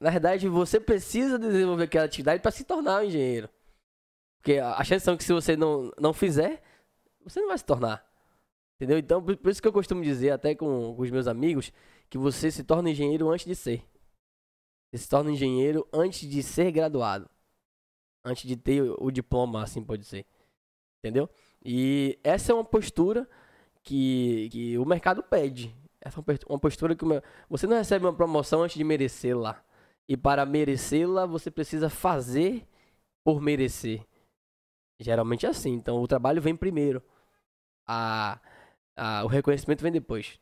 na 0.00 0.10
verdade, 0.10 0.48
você 0.48 0.78
precisa 0.78 1.38
desenvolver 1.38 1.84
aquela 1.84 2.04
atividade 2.04 2.40
para 2.40 2.50
se 2.50 2.64
tornar 2.64 3.00
um 3.00 3.04
engenheiro. 3.04 3.48
Porque 4.46 4.60
a 4.60 4.84
chance 4.84 5.04
são 5.04 5.16
que 5.16 5.24
se 5.24 5.32
você 5.32 5.56
não, 5.56 5.90
não 6.00 6.12
fizer, 6.12 6.62
você 7.24 7.40
não 7.40 7.48
vai 7.48 7.58
se 7.58 7.64
tornar. 7.64 8.08
Entendeu? 8.76 8.96
Então, 8.96 9.20
por, 9.20 9.50
isso 9.50 9.60
que 9.60 9.66
eu 9.66 9.72
costumo 9.72 10.04
dizer, 10.04 10.30
até 10.30 10.54
com, 10.54 10.94
com, 10.94 11.02
os 11.02 11.10
meus 11.10 11.26
amigos, 11.26 11.72
que 12.08 12.16
você 12.16 12.48
se 12.48 12.62
torna 12.62 12.88
engenheiro 12.88 13.28
antes 13.28 13.44
de 13.44 13.56
ser. 13.56 13.84
Você 14.88 15.02
se 15.02 15.08
torna 15.08 15.32
engenheiro 15.32 15.84
antes 15.92 16.30
de 16.30 16.44
ser 16.44 16.70
graduado. 16.70 17.28
Antes 18.24 18.46
de 18.46 18.56
ter 18.56 18.82
o, 18.82 18.96
o 19.06 19.10
diploma, 19.10 19.64
assim 19.64 19.82
pode 19.82 20.04
ser. 20.04 20.24
Entendeu? 21.02 21.28
E 21.64 22.16
essa 22.22 22.52
é 22.52 22.54
uma 22.54 22.64
postura 22.64 23.28
que, 23.82 24.48
que 24.52 24.78
o 24.78 24.84
mercado 24.84 25.24
pede. 25.24 25.74
Essa 26.00 26.20
é 26.20 26.22
uma 26.48 26.60
postura 26.60 26.94
que 26.94 27.04
você 27.50 27.66
não 27.66 27.78
recebe 27.78 28.06
uma 28.06 28.14
promoção 28.14 28.62
antes 28.62 28.76
de 28.76 28.84
merecê-la. 28.84 29.60
E 30.08 30.16
para 30.16 30.46
merecê-la, 30.46 31.26
você 31.26 31.50
precisa 31.50 31.90
fazer 31.90 32.64
por 33.24 33.40
merecer. 33.40 34.06
Geralmente 34.98 35.46
é 35.46 35.48
assim. 35.48 35.72
Então, 35.72 36.00
o 36.00 36.08
trabalho 36.08 36.40
vem 36.40 36.56
primeiro. 36.56 37.02
A, 37.86 38.40
a, 38.96 39.24
o 39.24 39.28
reconhecimento 39.28 39.82
vem 39.82 39.92
depois. 39.92 40.38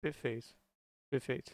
Perfeito. 0.00 0.54
Perfeito. 1.08 1.52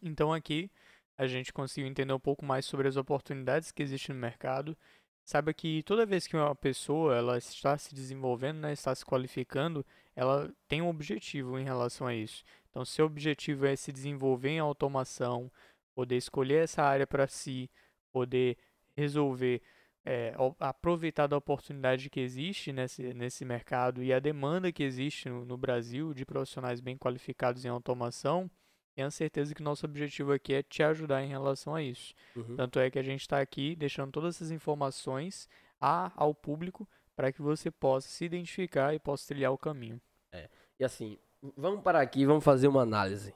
Então, 0.00 0.32
aqui 0.32 0.70
a 1.16 1.26
gente 1.26 1.52
conseguiu 1.52 1.88
entender 1.88 2.12
um 2.12 2.20
pouco 2.20 2.44
mais 2.44 2.64
sobre 2.64 2.88
as 2.88 2.96
oportunidades 2.96 3.70
que 3.70 3.82
existem 3.82 4.14
no 4.14 4.20
mercado. 4.20 4.76
Saiba 5.24 5.54
que 5.54 5.82
toda 5.84 6.04
vez 6.04 6.26
que 6.26 6.36
uma 6.36 6.54
pessoa 6.54 7.16
ela 7.16 7.38
está 7.38 7.78
se 7.78 7.94
desenvolvendo, 7.94 8.58
né, 8.58 8.72
está 8.72 8.94
se 8.94 9.04
qualificando, 9.04 9.86
ela 10.16 10.52
tem 10.66 10.82
um 10.82 10.88
objetivo 10.88 11.58
em 11.58 11.64
relação 11.64 12.06
a 12.06 12.14
isso. 12.14 12.42
Então, 12.68 12.84
seu 12.84 13.06
objetivo 13.06 13.66
é 13.66 13.76
se 13.76 13.92
desenvolver 13.92 14.50
em 14.50 14.58
automação, 14.58 15.50
poder 15.94 16.16
escolher 16.16 16.64
essa 16.64 16.82
área 16.82 17.06
para 17.06 17.28
si, 17.28 17.70
poder 18.10 18.56
resolver, 18.96 19.62
é, 20.04 20.34
aproveitar 20.58 21.26
da 21.26 21.36
oportunidade 21.36 22.10
que 22.10 22.20
existe 22.20 22.72
nesse, 22.72 23.14
nesse 23.14 23.44
mercado 23.44 24.02
e 24.02 24.12
a 24.12 24.18
demanda 24.18 24.72
que 24.72 24.82
existe 24.82 25.28
no, 25.28 25.44
no 25.44 25.56
Brasil 25.56 26.12
de 26.12 26.24
profissionais 26.24 26.80
bem 26.80 26.96
qualificados 26.96 27.64
em 27.64 27.68
automação, 27.68 28.50
tenha 28.94 29.10
certeza 29.10 29.54
que 29.54 29.62
nosso 29.62 29.86
objetivo 29.86 30.32
aqui 30.32 30.54
é 30.54 30.62
te 30.62 30.82
ajudar 30.82 31.22
em 31.22 31.28
relação 31.28 31.74
a 31.74 31.82
isso. 31.82 32.14
Uhum. 32.36 32.56
Tanto 32.56 32.78
é 32.78 32.90
que 32.90 32.98
a 32.98 33.02
gente 33.02 33.20
está 33.20 33.40
aqui 33.40 33.76
deixando 33.76 34.10
todas 34.10 34.36
essas 34.36 34.50
informações 34.50 35.48
a, 35.80 36.12
ao 36.16 36.34
público 36.34 36.88
para 37.14 37.32
que 37.32 37.40
você 37.40 37.70
possa 37.70 38.08
se 38.08 38.24
identificar 38.24 38.94
e 38.94 38.98
possa 38.98 39.28
trilhar 39.28 39.52
o 39.52 39.58
caminho. 39.58 40.00
É. 40.32 40.48
E 40.78 40.84
assim, 40.84 41.18
vamos 41.56 41.82
parar 41.82 42.00
aqui 42.00 42.20
e 42.20 42.26
vamos 42.26 42.44
fazer 42.44 42.68
uma 42.68 42.82
análise. 42.82 43.34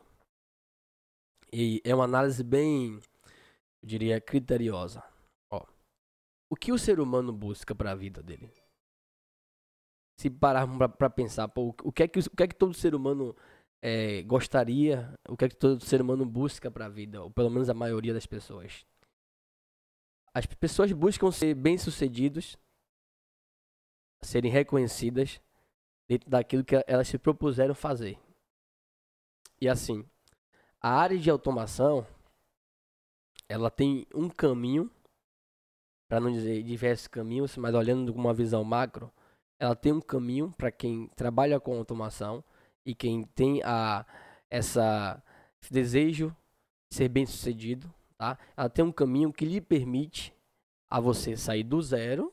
E 1.52 1.81
é 1.85 1.94
uma 1.94 2.05
análise 2.05 2.42
bem, 2.42 2.94
eu 2.94 3.00
diria, 3.83 4.20
criteriosa. 4.20 5.02
O 6.48 6.56
que 6.56 6.72
o 6.72 6.78
ser 6.78 7.00
humano 7.00 7.32
busca 7.32 7.74
para 7.74 7.92
a 7.92 7.94
vida 7.94 8.22
dele? 8.22 8.52
Se 10.18 10.30
pararmos 10.30 10.78
para 10.96 11.11
pensar, 11.11 11.48
pô, 11.48 11.74
o 11.82 11.92
que 11.92 12.04
é 12.04 12.09
que 12.09 12.20
o 12.20 12.30
que 12.30 12.42
é 12.42 12.46
que 12.46 12.54
todo 12.54 12.72
ser 12.72 12.94
humano 12.94 13.37
é, 13.82 14.22
gostaria, 14.22 15.12
o 15.28 15.37
que 15.37 15.44
é 15.44 15.48
que 15.48 15.56
todo 15.56 15.85
ser 15.85 16.00
humano 16.00 16.24
busca 16.24 16.70
para 16.70 16.87
a 16.87 16.88
vida, 16.88 17.22
ou 17.22 17.30
pelo 17.30 17.50
menos 17.50 17.68
a 17.68 17.74
maioria 17.74 18.14
das 18.14 18.26
pessoas? 18.26 18.87
As 20.32 20.46
pessoas 20.46 20.92
buscam 20.92 21.30
ser 21.30 21.54
bem-sucedidos, 21.54 22.56
serem 24.22 24.50
reconhecidas 24.50 25.40
dentro 26.09 26.30
daquilo 26.30 26.64
que 26.64 26.76
elas 26.87 27.09
se 27.09 27.18
propuseram 27.18 27.74
fazer. 27.74 28.18
E 29.61 29.68
assim, 29.68 30.04
a 30.80 30.90
área 30.90 31.18
de 31.18 31.30
automação, 31.30 32.06
ela 33.48 33.70
tem 33.70 34.06
um 34.14 34.28
caminho, 34.28 34.90
para 36.09 36.21
não 36.21 36.31
dizer 36.31 36.62
diversos 36.62 37.09
caminhos, 37.09 37.57
mas 37.57 37.75
olhando 37.75 38.12
com 38.12 38.19
uma 38.19 38.35
visão 38.35 38.62
macro, 38.64 39.11
ela 39.59 39.75
tem 39.75 39.92
um 39.92 40.01
caminho 40.01 40.55
para 40.57 40.71
quem 40.71 41.09
trabalha 41.16 41.59
com 41.59 41.77
automação 41.77 42.45
e 42.85 42.95
quem 42.95 43.25
tem 43.25 43.62
a 43.64 44.05
essa 44.51 45.23
esse 45.61 45.73
desejo 45.73 46.35
de 46.90 46.97
ser 46.97 47.09
bem 47.09 47.27
sucedido, 47.27 47.92
tá? 48.16 48.38
Ela 48.57 48.69
tem 48.69 48.85
um 48.85 48.92
caminho 48.92 49.33
que 49.33 49.45
lhe 49.45 49.61
permite 49.61 50.33
a 50.88 51.01
você 51.01 51.37
sair 51.37 51.64
do 51.64 51.83
zero. 51.83 52.33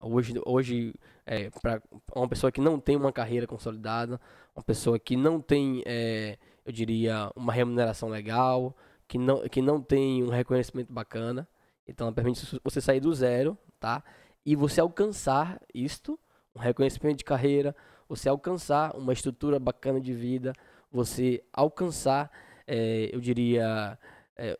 Hoje, 0.00 0.34
hoje 0.44 0.94
é, 1.24 1.48
para 1.50 1.82
uma 2.14 2.28
pessoa 2.28 2.52
que 2.52 2.60
não 2.60 2.78
tem 2.78 2.96
uma 2.96 3.12
carreira 3.12 3.46
consolidada, 3.46 4.20
uma 4.54 4.62
pessoa 4.62 4.98
que 4.98 5.16
não 5.16 5.40
tem 5.40 5.82
é, 5.86 6.38
eu 6.66 6.72
diria, 6.72 7.30
uma 7.36 7.52
remuneração 7.52 8.08
legal, 8.08 8.76
que 9.06 9.16
não, 9.16 9.48
que 9.48 9.62
não 9.62 9.80
tem 9.80 10.24
um 10.24 10.28
reconhecimento 10.28 10.92
bacana. 10.92 11.48
Então, 11.86 12.06
ela 12.06 12.14
permite 12.14 12.60
você 12.62 12.80
sair 12.80 13.00
do 13.00 13.12
zero, 13.14 13.56
tá? 13.78 14.02
E 14.44 14.56
você 14.56 14.80
alcançar 14.80 15.60
isto, 15.74 16.18
um 16.54 16.58
reconhecimento 16.58 17.18
de 17.18 17.24
carreira, 17.24 17.74
você 18.08 18.28
alcançar 18.28 18.96
uma 18.96 19.12
estrutura 19.12 19.58
bacana 19.58 20.00
de 20.00 20.12
vida, 20.12 20.52
você 20.90 21.44
alcançar, 21.52 22.30
é, 22.66 23.10
eu 23.12 23.20
diria, 23.20 23.98
é, 24.36 24.58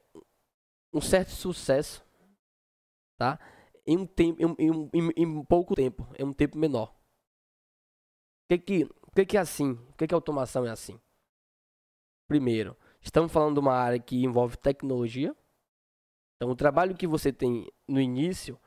um 0.92 1.00
certo 1.00 1.30
sucesso, 1.30 2.04
tá? 3.18 3.38
Em 3.86 3.96
um 3.98 4.06
tempo, 4.06 4.40
em, 4.42 4.54
em, 4.58 4.90
em, 4.92 5.12
em 5.16 5.44
pouco 5.44 5.74
tempo, 5.74 6.06
em 6.18 6.24
um 6.24 6.32
tempo 6.32 6.58
menor. 6.58 6.94
Por 8.48 8.48
que 8.48 8.58
que, 8.58 8.88
que, 9.14 9.26
que 9.26 9.36
é 9.36 9.40
assim? 9.40 9.74
Por 9.74 9.96
que, 9.96 10.06
que 10.06 10.14
a 10.14 10.16
automação 10.16 10.66
é 10.66 10.70
assim? 10.70 11.00
Primeiro, 12.28 12.76
estamos 13.00 13.32
falando 13.32 13.54
de 13.54 13.60
uma 13.60 13.72
área 13.72 13.98
que 13.98 14.24
envolve 14.24 14.56
tecnologia. 14.56 15.34
Então, 16.36 16.50
o 16.50 16.56
trabalho 16.56 16.96
que 16.96 17.06
você 17.06 17.32
tem 17.32 17.70
no 17.88 18.00
início 18.00 18.58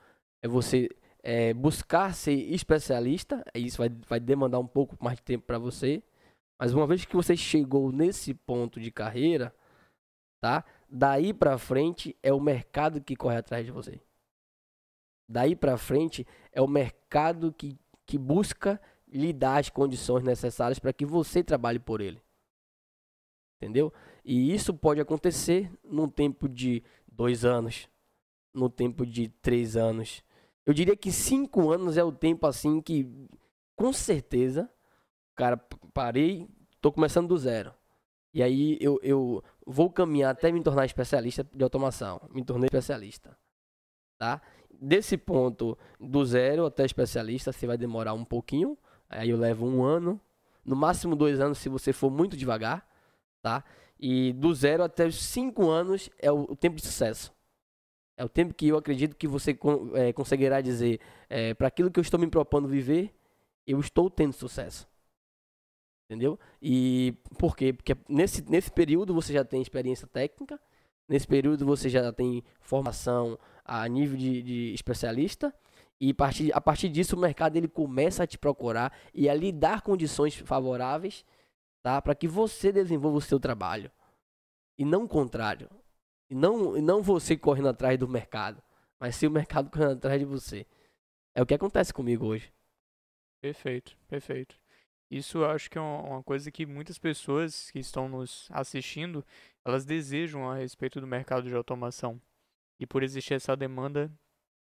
é 0.43 0.47
você 0.47 0.89
é, 1.22 1.53
buscar 1.53 2.13
ser 2.13 2.34
especialista, 2.34 3.43
isso 3.53 3.78
vai, 3.78 3.89
vai 4.07 4.20
demandar 4.20 4.59
um 4.59 4.67
pouco 4.67 4.97
mais 4.99 5.17
de 5.17 5.24
tempo 5.24 5.45
para 5.45 5.59
você. 5.59 6.01
Mas 6.59 6.74
uma 6.74 6.88
vez 6.88 7.05
que 7.05 7.15
você 7.15 7.38
chegou 7.38 7.91
nesse 7.91 8.34
ponto 8.34 8.80
de 8.80 8.91
carreira, 8.91 9.53
tá? 10.41 10.65
Daí 10.89 11.34
para 11.34 11.57
frente 11.57 12.17
é 12.22 12.34
o 12.34 12.39
mercado 12.39 13.01
que 13.01 13.15
corre 13.15 13.38
atrás 13.38 13.65
de 13.65 13.72
você. 13.72 14.01
Daí 15.30 15.55
para 15.55 15.78
frente 15.78 16.26
é 16.51 16.61
o 16.61 16.67
mercado 16.67 17.53
que, 17.53 17.78
que 18.05 18.17
busca 18.17 18.82
lhe 19.07 19.32
dar 19.32 19.57
as 19.59 19.70
condições 19.70 20.24
necessárias 20.24 20.80
para 20.80 20.91
que 20.91 21.05
você 21.05 21.43
trabalhe 21.43 21.80
por 21.80 22.01
ele. 22.01 22.22
Entendeu? 23.61 23.93
E 24.24 24.53
isso 24.53 24.74
pode 24.74 25.01
acontecer 25.01 25.72
num 25.84 26.07
tempo 26.07 26.47
de 26.47 26.84
dois 27.20 27.43
anos, 27.43 27.89
no 28.53 28.70
tempo 28.70 29.05
de 29.05 29.28
três 29.28 29.76
anos. 29.76 30.24
Eu 30.65 30.74
diria 30.74 30.95
que 30.95 31.11
cinco 31.11 31.70
anos 31.70 31.97
é 31.97 32.03
o 32.03 32.13
tempo 32.13 32.47
assim 32.47 32.82
que, 32.82 33.05
com 33.76 33.91
certeza, 33.91 34.70
cara, 35.36 35.57
parei, 35.93 36.47
tô 36.80 36.93
começando 36.93 37.28
do 37.28 37.38
zero. 37.38 37.74
E 38.34 38.41
aí 38.41 38.78
eu, 38.80 38.97
eu 39.03 39.43
vou 39.67 39.91
caminhar 39.91 40.32
até 40.32 40.49
me 40.49 40.63
tornar 40.63 40.86
especialista 40.86 41.45
de 41.53 41.61
automação. 41.61 42.22
Me 42.34 42.41
tornei 42.41 42.67
especialista. 42.67 43.38
Tá? 44.17 44.41
Desse 44.72 45.17
ponto, 45.17 45.78
do 45.99 46.24
zero 46.26 46.65
até 46.65 46.86
especialista, 46.86 47.51
você 47.51 47.67
vai 47.67 47.78
demorar 47.78 48.13
um 48.13 48.24
pouquinho. 48.24 48.78
Aí 49.09 49.30
eu 49.30 49.38
levo 49.38 49.65
um 49.65 49.84
ano, 49.84 50.22
no 50.63 50.76
máximo 50.76 51.17
dois 51.17 51.41
anos 51.41 51.57
se 51.57 51.67
você 51.67 51.91
for 51.91 52.09
muito 52.09 52.38
devagar, 52.38 52.88
tá? 53.41 53.65
E 53.99 54.31
do 54.33 54.53
zero 54.53 54.83
até 54.83 55.05
os 55.05 55.21
cinco 55.21 55.69
anos 55.69 56.09
é 56.17 56.31
o, 56.31 56.55
tempo 56.55 56.77
de 56.77 56.81
sucesso. 56.83 57.33
É 58.17 58.23
o 58.23 58.29
tempo 58.29 58.53
que 58.53 58.67
eu 58.67 58.77
acredito 58.77 59.15
que 59.15 59.27
você 59.27 59.57
é, 59.93 60.13
conseguirá 60.13 60.61
dizer, 60.61 60.99
é, 61.29 61.53
para 61.53 61.67
aquilo 61.67 61.91
que 61.91 61.99
eu 61.99 62.01
estou 62.01 62.19
me 62.19 62.27
propondo 62.27 62.67
viver, 62.67 63.13
eu 63.67 63.79
estou 63.79 64.09
tendo 64.09 64.33
sucesso. 64.33 64.87
Entendeu? 66.09 66.39
E 66.61 67.13
por 67.37 67.55
quê? 67.55 67.73
Porque 67.73 67.95
nesse, 68.07 68.41
nesse 68.49 68.71
período 68.71 69.13
você 69.13 69.33
já 69.33 69.43
tem 69.43 69.61
experiência 69.61 70.07
técnica, 70.07 70.59
nesse 71.07 71.27
período 71.27 71.65
você 71.65 71.87
já 71.89 72.11
tem 72.11 72.43
formação 72.61 73.37
a 73.63 73.87
nível 73.87 74.17
de, 74.17 74.41
de 74.41 74.73
especialista, 74.73 75.53
e 76.01 76.11
a 76.11 76.13
partir, 76.13 76.51
a 76.55 76.61
partir 76.61 76.89
disso 76.89 77.15
o 77.15 77.19
mercado 77.19 77.57
ele 77.57 77.67
começa 77.67 78.23
a 78.23 78.27
te 78.27 78.37
procurar 78.37 78.97
e 79.13 79.29
a 79.29 79.33
lhe 79.33 79.51
dar 79.51 79.81
condições 79.81 80.33
favoráveis 80.33 81.25
tá? 81.82 82.01
para 82.01 82.15
que 82.15 82.27
você 82.27 82.71
desenvolva 82.71 83.17
o 83.17 83.21
seu 83.21 83.39
trabalho. 83.39 83.91
E 84.77 84.86
não 84.86 85.03
o 85.03 85.07
contrário. 85.07 85.69
E 86.30 86.36
não, 86.36 86.77
e 86.77 86.82
não 86.82 87.01
você 87.01 87.36
correndo 87.36 87.69
atrás 87.69 87.97
do 87.97 88.07
mercado, 88.07 88.61
mas 88.99 89.15
sim 89.15 89.27
o 89.27 89.32
mercado 89.32 89.69
correndo 89.71 89.93
atrás 89.93 90.19
de 90.19 90.25
você. 90.25 90.65
É 91.36 91.41
o 91.41 91.45
que 91.45 91.53
acontece 91.53 91.93
comigo 91.93 92.25
hoje. 92.25 92.53
Perfeito, 93.41 93.97
perfeito. 94.07 94.55
Isso 95.09 95.39
eu 95.39 95.49
acho 95.49 95.71
que 95.71 95.77
é 95.77 95.82
uma 95.82 96.21
coisa 96.21 96.51
que 96.51 96.65
muitas 96.65 96.99
pessoas 96.99 97.71
que 97.71 97.80
estão 97.80 98.07
nos 98.07 98.47
assistindo, 98.51 99.25
elas 99.65 99.86
desejam 99.86 100.47
a 100.49 100.55
respeito 100.55 101.01
do 101.01 101.07
mercado 101.07 101.47
de 101.47 101.55
automação. 101.55 102.21
E 102.80 102.86
por 102.86 103.01
existir 103.01 103.34
essa 103.34 103.55
demanda, 103.57 104.11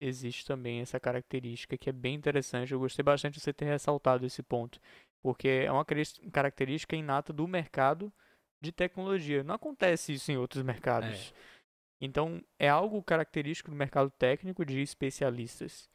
existe 0.01 0.47
também 0.47 0.81
essa 0.81 0.99
característica 0.99 1.77
que 1.77 1.91
é 1.91 1.93
bem 1.93 2.14
interessante. 2.14 2.73
Eu 2.73 2.79
gostei 2.79 3.03
bastante 3.03 3.35
de 3.35 3.41
você 3.41 3.53
ter 3.53 3.66
ressaltado 3.66 4.25
esse 4.25 4.43
ponto, 4.43 4.81
porque 5.23 5.49
é 5.49 5.73
uma 5.73 5.85
característica 6.33 6.97
inata 6.97 7.33
do 7.33 7.47
mercado 7.47 8.12
de 8.61 8.73
tecnologia. 8.73 9.43
Não 9.43 9.55
acontece 9.55 10.12
isso 10.12 10.31
em 10.31 10.37
outros 10.37 10.62
mercados. 10.62 11.33
É. 11.35 11.59
Então, 12.01 12.43
é 12.59 12.69
algo 12.69 13.03
característico 13.03 13.71
do 13.71 13.77
mercado 13.77 14.11
técnico 14.11 14.64
de 14.64 14.81
especialistas. 14.81 15.89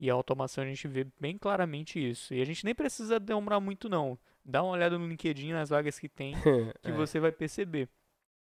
E 0.00 0.08
a 0.08 0.14
automação 0.14 0.62
a 0.62 0.66
gente 0.66 0.86
vê 0.86 1.06
bem 1.20 1.36
claramente 1.36 1.98
isso. 1.98 2.32
E 2.32 2.40
a 2.40 2.44
gente 2.44 2.64
nem 2.64 2.74
precisa 2.74 3.18
demorar 3.18 3.58
muito 3.58 3.88
não. 3.88 4.18
Dá 4.44 4.62
uma 4.62 4.72
olhada 4.72 4.96
no 4.96 5.08
LinkedIn, 5.08 5.52
nas 5.52 5.70
vagas 5.70 5.98
que 5.98 6.08
tem, 6.08 6.34
que 6.82 6.90
é. 6.90 6.92
você 6.92 7.18
vai 7.18 7.32
perceber 7.32 7.88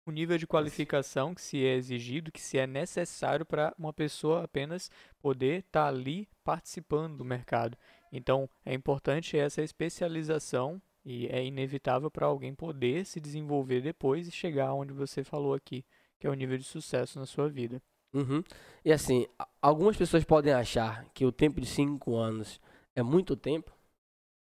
o 0.05 0.11
nível 0.11 0.37
de 0.37 0.47
qualificação 0.47 1.33
que 1.33 1.41
se 1.41 1.63
é 1.65 1.75
exigido, 1.75 2.31
que 2.31 2.41
se 2.41 2.57
é 2.57 2.65
necessário 2.65 3.45
para 3.45 3.73
uma 3.77 3.93
pessoa 3.93 4.43
apenas 4.43 4.89
poder 5.19 5.59
estar 5.59 5.83
tá 5.83 5.87
ali 5.87 6.27
participando 6.43 7.17
do 7.17 7.25
mercado. 7.25 7.77
Então, 8.11 8.49
é 8.65 8.73
importante 8.73 9.37
essa 9.37 9.61
especialização 9.61 10.81
e 11.03 11.27
é 11.27 11.43
inevitável 11.43 12.11
para 12.11 12.25
alguém 12.25 12.53
poder 12.53 13.05
se 13.05 13.19
desenvolver 13.19 13.81
depois 13.81 14.27
e 14.27 14.31
chegar 14.31 14.73
onde 14.73 14.93
você 14.93 15.23
falou 15.23 15.53
aqui, 15.53 15.85
que 16.19 16.27
é 16.27 16.29
o 16.29 16.33
nível 16.33 16.57
de 16.57 16.63
sucesso 16.63 17.17
na 17.17 17.25
sua 17.25 17.49
vida. 17.49 17.81
Uhum. 18.13 18.43
E 18.83 18.91
assim, 18.91 19.25
algumas 19.61 19.95
pessoas 19.95 20.25
podem 20.25 20.53
achar 20.53 21.05
que 21.13 21.25
o 21.25 21.31
tempo 21.31 21.61
de 21.61 21.67
cinco 21.67 22.15
anos 22.15 22.59
é 22.95 23.01
muito 23.01 23.35
tempo, 23.35 23.71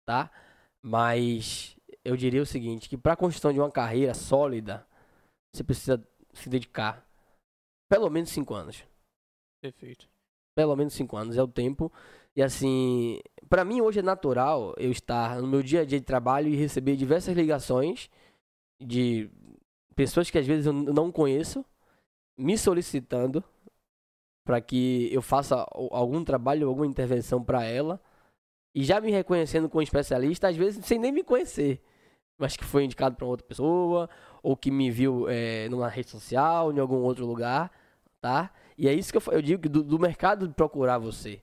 tá? 0.07 0.31
Mas 0.81 1.75
eu 2.03 2.15
diria 2.15 2.41
o 2.41 2.45
seguinte, 2.45 2.87
que 2.87 2.97
para 2.97 3.13
a 3.13 3.17
construção 3.17 3.51
de 3.51 3.59
uma 3.59 3.71
carreira 3.71 4.13
sólida, 4.13 4.87
você 5.51 5.63
precisa 5.63 6.07
se 6.33 6.47
dedicar 6.47 7.05
pelo 7.89 8.09
menos 8.09 8.29
cinco 8.29 8.53
anos. 8.53 8.83
Perfeito. 9.61 10.07
Pelo 10.55 10.75
menos 10.75 10.93
cinco 10.93 11.17
anos 11.17 11.37
é 11.37 11.43
o 11.43 11.47
tempo. 11.47 11.91
E 12.35 12.41
assim, 12.41 13.19
para 13.49 13.63
mim 13.63 13.81
hoje 13.81 13.99
é 13.99 14.03
natural 14.03 14.73
eu 14.77 14.91
estar 14.91 15.41
no 15.41 15.47
meu 15.47 15.61
dia 15.61 15.81
a 15.81 15.85
dia 15.85 15.99
de 15.99 16.05
trabalho 16.05 16.47
e 16.49 16.55
receber 16.55 16.95
diversas 16.95 17.35
ligações 17.35 18.09
de 18.79 19.29
pessoas 19.95 20.29
que 20.29 20.37
às 20.37 20.47
vezes 20.47 20.65
eu 20.65 20.73
não 20.73 21.11
conheço 21.11 21.63
me 22.37 22.57
solicitando 22.57 23.43
para 24.45 24.61
que 24.61 25.09
eu 25.11 25.21
faça 25.21 25.65
algum 25.91 26.23
trabalho, 26.23 26.67
alguma 26.67 26.85
intervenção 26.85 27.43
para 27.43 27.63
ela 27.63 27.99
e 28.73 28.83
já 28.83 28.99
me 28.99 29.09
reconhecendo 29.09 29.69
como 29.69 29.81
especialista, 29.81 30.49
às 30.49 30.57
vezes 30.57 30.85
sem 30.85 30.99
nem 30.99 31.11
me 31.11 31.23
conhecer, 31.23 31.81
mas 32.37 32.57
que 32.57 32.65
foi 32.65 32.83
indicado 32.83 33.15
para 33.15 33.25
outra 33.25 33.47
pessoa 33.47 34.09
ou 34.43 34.55
que 34.57 34.69
me 34.69 34.91
viu 34.91 35.27
é, 35.29 35.69
numa 35.69 35.87
rede 35.87 36.09
social, 36.09 36.71
em 36.73 36.79
algum 36.79 36.97
outro 36.97 37.25
lugar, 37.25 37.71
tá? 38.21 38.51
E 38.77 38.87
é 38.87 38.93
isso 38.93 39.11
que 39.11 39.17
eu, 39.17 39.33
eu 39.33 39.41
digo 39.41 39.69
do, 39.69 39.83
do 39.83 39.99
mercado 39.99 40.51
procurar 40.53 40.97
você. 40.97 41.41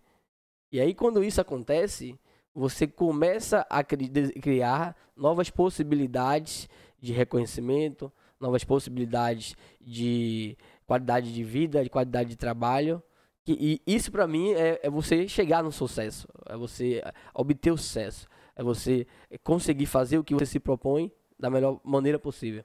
E 0.70 0.80
aí 0.80 0.94
quando 0.94 1.22
isso 1.22 1.40
acontece, 1.40 2.18
você 2.54 2.86
começa 2.86 3.66
a 3.70 3.82
criar 3.82 4.96
novas 5.16 5.50
possibilidades 5.50 6.68
de 7.00 7.12
reconhecimento, 7.12 8.12
novas 8.38 8.64
possibilidades 8.64 9.54
de 9.80 10.56
qualidade 10.86 11.32
de 11.32 11.44
vida, 11.44 11.82
de 11.82 11.90
qualidade 11.90 12.30
de 12.30 12.36
trabalho. 12.36 13.02
E, 13.46 13.80
e 13.86 13.94
isso 13.94 14.12
para 14.12 14.26
mim 14.26 14.52
é, 14.52 14.80
é, 14.82 14.90
você 14.90 15.26
chegar 15.26 15.62
no 15.62 15.72
sucesso, 15.72 16.28
é 16.46 16.56
você 16.56 17.02
obter 17.34 17.72
o 17.72 17.78
sucesso, 17.78 18.28
é 18.54 18.62
você 18.62 19.06
conseguir 19.42 19.86
fazer 19.86 20.18
o 20.18 20.24
que 20.24 20.34
você 20.34 20.46
se 20.46 20.60
propõe 20.60 21.10
da 21.38 21.50
melhor 21.50 21.80
maneira 21.82 22.18
possível. 22.18 22.64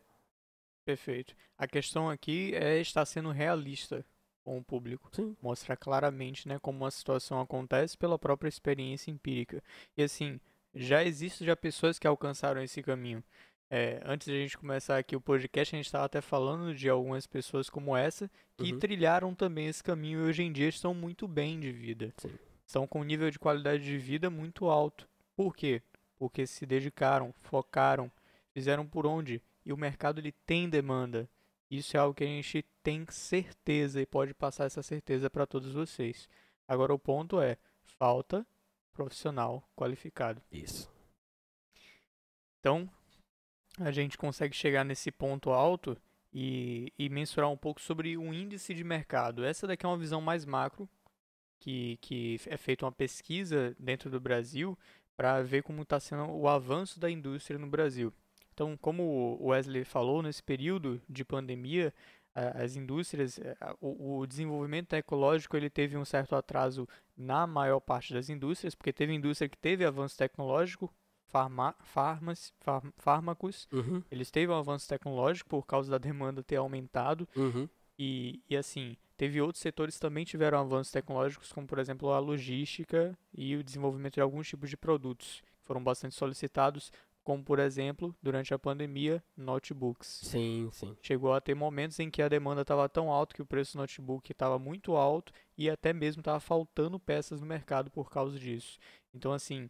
Perfeito. 0.86 1.36
A 1.58 1.68
questão 1.68 2.10
aqui 2.10 2.54
é 2.54 2.80
estar 2.80 3.06
sendo 3.06 3.32
realista 3.32 4.06
com 4.48 4.58
o 4.58 4.64
público. 4.64 5.10
Sim. 5.12 5.36
Mostrar 5.42 5.76
claramente 5.76 6.48
né, 6.48 6.58
como 6.60 6.86
uma 6.86 6.92
situação 6.92 7.42
acontece 7.42 7.98
pela 7.98 8.18
própria 8.18 8.48
experiência 8.48 9.12
empírica. 9.12 9.62
E 9.98 10.02
assim, 10.02 10.40
já 10.74 11.04
existem 11.04 11.46
já 11.46 11.54
pessoas 11.54 12.00
que 12.00 12.08
alcançaram 12.08 12.62
esse 12.62 12.82
caminho. 12.82 13.22
É, 13.70 14.02
antes 14.06 14.28
de 14.28 14.34
a 14.34 14.40
gente 14.40 14.58
começar 14.58 14.98
aqui 14.98 15.18
o 15.18 15.20
podcast, 15.20 15.76
a 15.76 15.78
gente 15.78 15.88
estava 15.88 16.06
até 16.06 16.22
falando 16.22 16.74
de 16.74 16.88
algumas 16.88 17.28
pessoas 17.28 17.70
como 17.70 17.98
essa 17.98 18.32
que 18.56 18.72
uhum. 18.72 18.80
trilharam 18.80 19.36
também 19.36 19.68
esse 19.68 19.84
caminho 19.84 20.22
e 20.22 20.30
hoje 20.30 20.44
em 20.44 20.52
dia 20.54 20.70
estão 20.70 20.94
muito 20.94 21.28
bem 21.28 21.60
de 21.60 21.70
vida. 21.70 22.14
Sim. 22.16 22.32
Estão 22.66 22.88
com 22.88 23.02
um 23.02 23.04
nível 23.04 23.30
de 23.30 23.38
qualidade 23.38 23.84
de 23.84 23.98
vida 23.98 24.30
muito 24.30 24.70
alto. 24.70 25.10
Por 25.36 25.54
quê? 25.58 25.82
Porque 26.18 26.48
se 26.48 26.66
dedicaram, 26.66 27.34
focaram, 27.42 28.10
fizeram 28.54 28.88
por 28.88 29.06
onde? 29.06 29.42
E 29.66 29.74
o 29.74 29.78
mercado 29.78 30.22
ele 30.22 30.32
tem 30.32 30.70
demanda. 30.70 31.30
Isso 31.70 31.98
é 31.98 32.00
algo 32.00 32.14
que 32.14 32.24
a 32.24 32.28
gente 32.28 32.64
tem 32.82 33.06
certeza 33.10 34.02
e 34.02 34.06
pode 34.06 34.34
passar 34.34 34.66
essa 34.66 34.82
certeza 34.82 35.30
para 35.30 35.46
todos 35.46 35.74
vocês. 35.74 36.30
Agora 36.68 36.94
o 36.94 37.00
ponto 37.00 37.42
é, 37.42 37.58
falta 37.84 38.46
profissional 38.94 39.64
qualificado. 39.76 40.42
Isso. 40.52 40.90
Então, 42.60 42.90
a 43.80 43.92
gente 43.92 44.18
consegue 44.18 44.56
chegar 44.56 44.84
nesse 44.84 45.12
ponto 45.12 45.52
alto 45.52 45.98
e, 46.34 46.92
e 46.98 47.10
mensurar 47.10 47.50
um 47.50 47.58
pouco 47.58 47.82
sobre 47.82 48.18
o 48.18 48.34
índice 48.34 48.74
de 48.74 48.84
mercado. 48.84 49.44
Essa 49.44 49.68
daqui 49.68 49.86
é 49.86 49.90
uma 49.90 49.98
visão 49.98 50.20
mais 50.22 50.46
macro, 50.46 50.90
que, 51.60 51.98
que 52.02 52.40
é 52.46 52.58
feita 52.58 52.86
uma 52.86 52.92
pesquisa 52.92 53.76
dentro 53.80 54.10
do 54.10 54.20
Brasil 54.20 54.78
para 55.16 55.42
ver 55.42 55.64
como 55.64 55.82
está 55.82 56.00
sendo 56.00 56.26
o 56.32 56.48
avanço 56.48 57.00
da 57.00 57.10
indústria 57.10 57.60
no 57.60 57.68
Brasil. 57.68 58.14
Então, 58.58 58.76
como 58.76 59.38
o 59.40 59.50
Wesley 59.50 59.86
falou, 59.86 60.24
nesse 60.24 60.42
período 60.42 61.00
de 61.08 61.24
pandemia, 61.24 61.94
as 62.56 62.76
indústrias, 62.76 63.40
o, 63.80 64.26
desenvolvimento 64.26 64.88
tecnológico 64.88 65.56
ele 65.56 65.70
teve 65.70 65.96
um 65.96 66.04
certo 66.04 66.36
atraso 66.36 66.90
na 67.16 67.46
maior 67.46 67.80
parte 67.80 68.16
das 68.16 68.30
indústrias, 68.30 68.74
porque 68.74 68.92
teve 68.92 69.14
indústria 69.14 69.48
que 69.48 69.58
teve 69.60 69.86
avanço 69.86 70.18
tecnológico, 70.18 70.92
farma, 71.28 71.76
farmas, 71.82 72.52
fármacos, 72.98 73.68
uhum. 73.72 74.02
eles 74.10 74.32
teve 74.32 74.52
um 74.52 74.56
avanço 74.56 74.90
tecnológico 74.90 75.48
por 75.48 75.64
causa 75.68 75.92
da 75.92 76.00
demanda 76.00 76.42
ter 76.42 76.56
aumentado. 76.56 77.30
Uhum. 77.36 77.70
E, 78.00 78.42
e 78.50 78.58
assim, 78.58 78.98
teve 79.16 79.40
outros 79.40 79.62
setores 79.62 79.96
que 79.96 80.02
também 80.02 80.26
tiveram 80.26 80.60
avanços 80.60 80.92
tecnológicos, 80.92 81.52
como 81.54 81.68
por 81.68 81.78
exemplo 81.78 82.12
a 82.12 82.18
logística 82.18 83.16
e 83.32 83.56
o 83.56 83.64
desenvolvimento 83.64 84.16
de 84.16 84.22
alguns 84.22 84.48
tipos 84.48 84.68
de 84.68 84.78
produtos, 84.78 85.44
que 85.60 85.68
foram 85.68 85.84
bastante 85.84 86.16
solicitados, 86.16 86.92
como 87.28 87.44
por 87.44 87.60
exemplo, 87.60 88.16
durante 88.24 88.54
a 88.54 88.58
pandemia, 88.58 89.22
notebooks. 89.36 90.22
Sim, 90.24 90.70
sim. 90.72 90.96
Chegou 91.02 91.34
a 91.34 91.42
ter 91.42 91.54
momentos 91.54 92.00
em 92.00 92.10
que 92.10 92.22
a 92.22 92.30
demanda 92.30 92.62
estava 92.62 92.88
tão 92.88 93.12
alta 93.12 93.36
que 93.36 93.42
o 93.42 93.46
preço 93.46 93.74
do 93.74 93.82
notebook 93.82 94.32
estava 94.32 94.58
muito 94.58 94.96
alto 94.96 95.34
e 95.58 95.70
até 95.70 95.92
mesmo 95.92 96.22
estava 96.22 96.40
faltando 96.40 96.98
peças 96.98 97.42
no 97.42 97.46
mercado 97.46 97.92
por 97.92 98.10
causa 98.10 98.40
disso. 98.40 98.80
Então, 99.14 99.34
assim, 99.34 99.70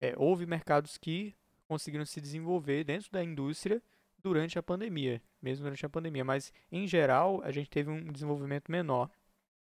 é, 0.00 0.14
houve 0.16 0.46
mercados 0.46 0.98
que 0.98 1.32
conseguiram 1.68 2.04
se 2.04 2.20
desenvolver 2.20 2.82
dentro 2.82 3.08
da 3.12 3.22
indústria 3.22 3.80
durante 4.20 4.58
a 4.58 4.62
pandemia, 4.62 5.22
mesmo 5.40 5.62
durante 5.62 5.86
a 5.86 5.88
pandemia, 5.88 6.24
mas 6.24 6.52
em 6.72 6.88
geral 6.88 7.40
a 7.44 7.52
gente 7.52 7.70
teve 7.70 7.88
um 7.88 8.10
desenvolvimento 8.10 8.68
menor 8.68 9.08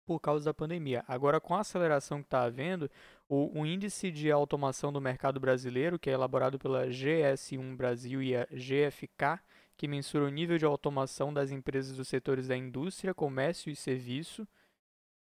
por 0.07 0.21
causa 0.21 0.45
da 0.45 0.53
pandemia. 0.53 1.03
Agora, 1.05 1.41
com 1.41 1.53
a 1.53 1.59
aceleração 1.59 2.19
que 2.19 2.27
está 2.27 2.43
havendo, 2.43 2.89
o, 3.27 3.59
o, 3.59 3.65
índice 3.65 4.09
de 4.09 4.31
automação 4.31 4.91
do 4.91 5.01
mercado 5.01 5.37
brasileiro, 5.37 5.99
que 5.99 6.09
é 6.09 6.13
elaborado 6.13 6.57
pela 6.57 6.87
GS1 6.87 7.75
Brasil 7.75 8.23
e 8.23 8.33
a 8.33 8.45
GFK, 8.45 9.37
que 9.75 9.85
mensura 9.85 10.23
o 10.23 10.29
nível 10.29 10.57
de 10.57 10.63
automação 10.63 11.33
das 11.33 11.51
empresas 11.51 11.97
dos 11.97 12.07
setores 12.07 12.47
da 12.47 12.55
indústria, 12.55 13.13
comércio 13.13 13.69
e 13.69 13.75
serviço, 13.75 14.47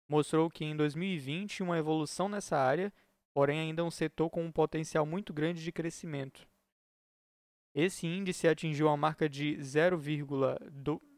mostrou 0.08 0.52
que 0.52 0.64
em 0.64 0.76
2020 0.78 1.64
uma 1.64 1.80
evolução 1.80 2.30
nessa 2.30 2.56
área, 2.56 2.94
porém 3.34 3.60
ainda 3.60 3.84
um 3.84 3.90
setor 3.90 4.30
com 4.30 4.46
um 4.46 4.52
potencial 4.52 5.04
muito 5.04 5.34
grande 5.34 5.64
de 5.64 5.72
crescimento. 5.72 6.48
Esse 7.74 8.06
índice 8.06 8.48
atingiu 8.48 8.88
a 8.88 8.96
marca 8.96 9.28
de 9.28 9.58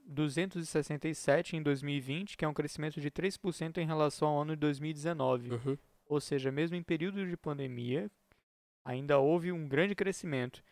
0,267 0.07 1.55
em 1.57 1.61
2020, 1.61 2.37
que 2.37 2.45
é 2.45 2.47
um 2.47 2.53
crescimento 2.53 3.01
de 3.01 3.11
3% 3.11 3.77
em 3.77 3.85
relação 3.85 4.29
ao 4.29 4.41
ano 4.41 4.55
de 4.55 4.61
2019. 4.61 5.51
Uhum. 5.51 5.77
Ou 6.07 6.21
seja, 6.21 6.51
mesmo 6.51 6.75
em 6.75 6.83
período 6.83 7.25
de 7.25 7.35
pandemia, 7.35 8.09
ainda 8.83 9.19
houve 9.19 9.51
um 9.51 9.67
grande 9.67 9.93
crescimento. 9.93 10.63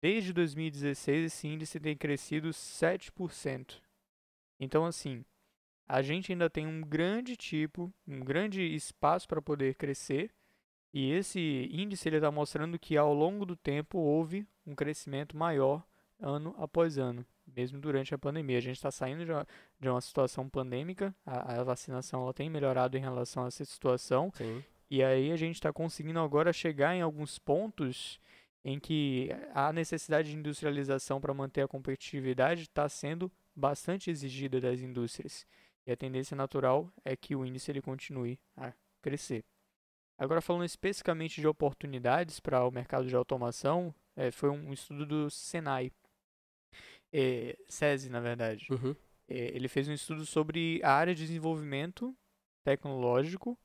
Desde 0.00 0.32
2016, 0.32 1.26
esse 1.26 1.46
índice 1.46 1.78
tem 1.78 1.94
crescido 1.94 2.48
7%. 2.48 3.80
Então, 4.58 4.86
assim, 4.86 5.24
a 5.86 6.00
gente 6.00 6.32
ainda 6.32 6.48
tem 6.48 6.66
um 6.66 6.80
grande 6.80 7.36
tipo, 7.36 7.92
um 8.08 8.20
grande 8.20 8.62
espaço 8.62 9.28
para 9.28 9.42
poder 9.42 9.74
crescer, 9.74 10.30
e 10.92 11.10
esse 11.12 11.68
índice 11.70 12.08
está 12.08 12.30
mostrando 12.30 12.78
que 12.78 12.96
ao 12.96 13.12
longo 13.12 13.44
do 13.44 13.54
tempo 13.54 13.98
houve 13.98 14.46
um 14.66 14.74
crescimento 14.74 15.36
maior 15.36 15.84
ano 16.18 16.54
após 16.58 16.98
ano, 16.98 17.24
mesmo 17.54 17.80
durante 17.80 18.14
a 18.14 18.18
pandemia. 18.18 18.58
A 18.58 18.62
gente 18.62 18.76
está 18.76 18.90
saindo 18.90 19.24
de 19.24 19.32
uma, 19.32 19.46
de 19.78 19.88
uma, 19.88 20.00
situação 20.00 20.48
pandêmica, 20.48 21.14
a, 21.24 21.60
a 21.60 21.64
vacinação 21.64 22.22
ela 22.22 22.34
tem 22.34 22.50
melhorado 22.50 22.96
em 22.96 23.00
relação 23.00 23.44
a 23.44 23.48
essa 23.48 23.64
situação, 23.64 24.32
Sim. 24.34 24.64
e 24.90 25.02
aí 25.02 25.32
a 25.32 25.36
gente 25.36 25.56
está 25.56 25.72
conseguindo 25.72 26.20
agora 26.20 26.52
chegar 26.52 26.94
em 26.94 27.02
alguns 27.02 27.38
pontos 27.38 28.20
em 28.64 28.78
que 28.78 29.30
a 29.54 29.72
necessidade 29.72 30.30
de 30.30 30.36
industrialização 30.36 31.20
para 31.20 31.32
manter 31.32 31.62
a 31.62 31.68
competitividade 31.68 32.62
está 32.62 32.88
sendo 32.88 33.30
bastante 33.56 34.10
exigida 34.10 34.60
das 34.60 34.80
indústrias. 34.80 35.46
E 35.86 35.92
a 35.92 35.96
tendência 35.96 36.36
natural 36.36 36.90
é 37.04 37.16
que 37.16 37.34
o 37.34 37.44
índice 37.44 37.70
ele 37.70 37.80
continue 37.80 38.38
a 38.56 38.72
crescer. 39.00 39.44
Agora, 40.18 40.42
falando 40.42 40.66
especificamente 40.66 41.40
de 41.40 41.48
oportunidades 41.48 42.40
para 42.40 42.62
o 42.66 42.70
mercado 42.70 43.06
de 43.06 43.16
automação, 43.16 43.94
é, 44.14 44.30
foi 44.30 44.50
um 44.50 44.70
estudo 44.70 45.06
do 45.06 45.30
Senai, 45.30 45.90
é, 47.12 47.56
SESI, 47.68 48.10
na 48.10 48.20
verdade. 48.20 48.66
Uhum. 48.70 48.94
É, 49.28 49.54
ele 49.54 49.68
fez 49.68 49.88
um 49.88 49.92
estudo 49.92 50.26
sobre 50.26 50.80
a 50.82 50.92
área 50.92 51.14
de 51.14 51.22
desenvolvimento 51.22 52.12
tecnológico, 52.64 53.56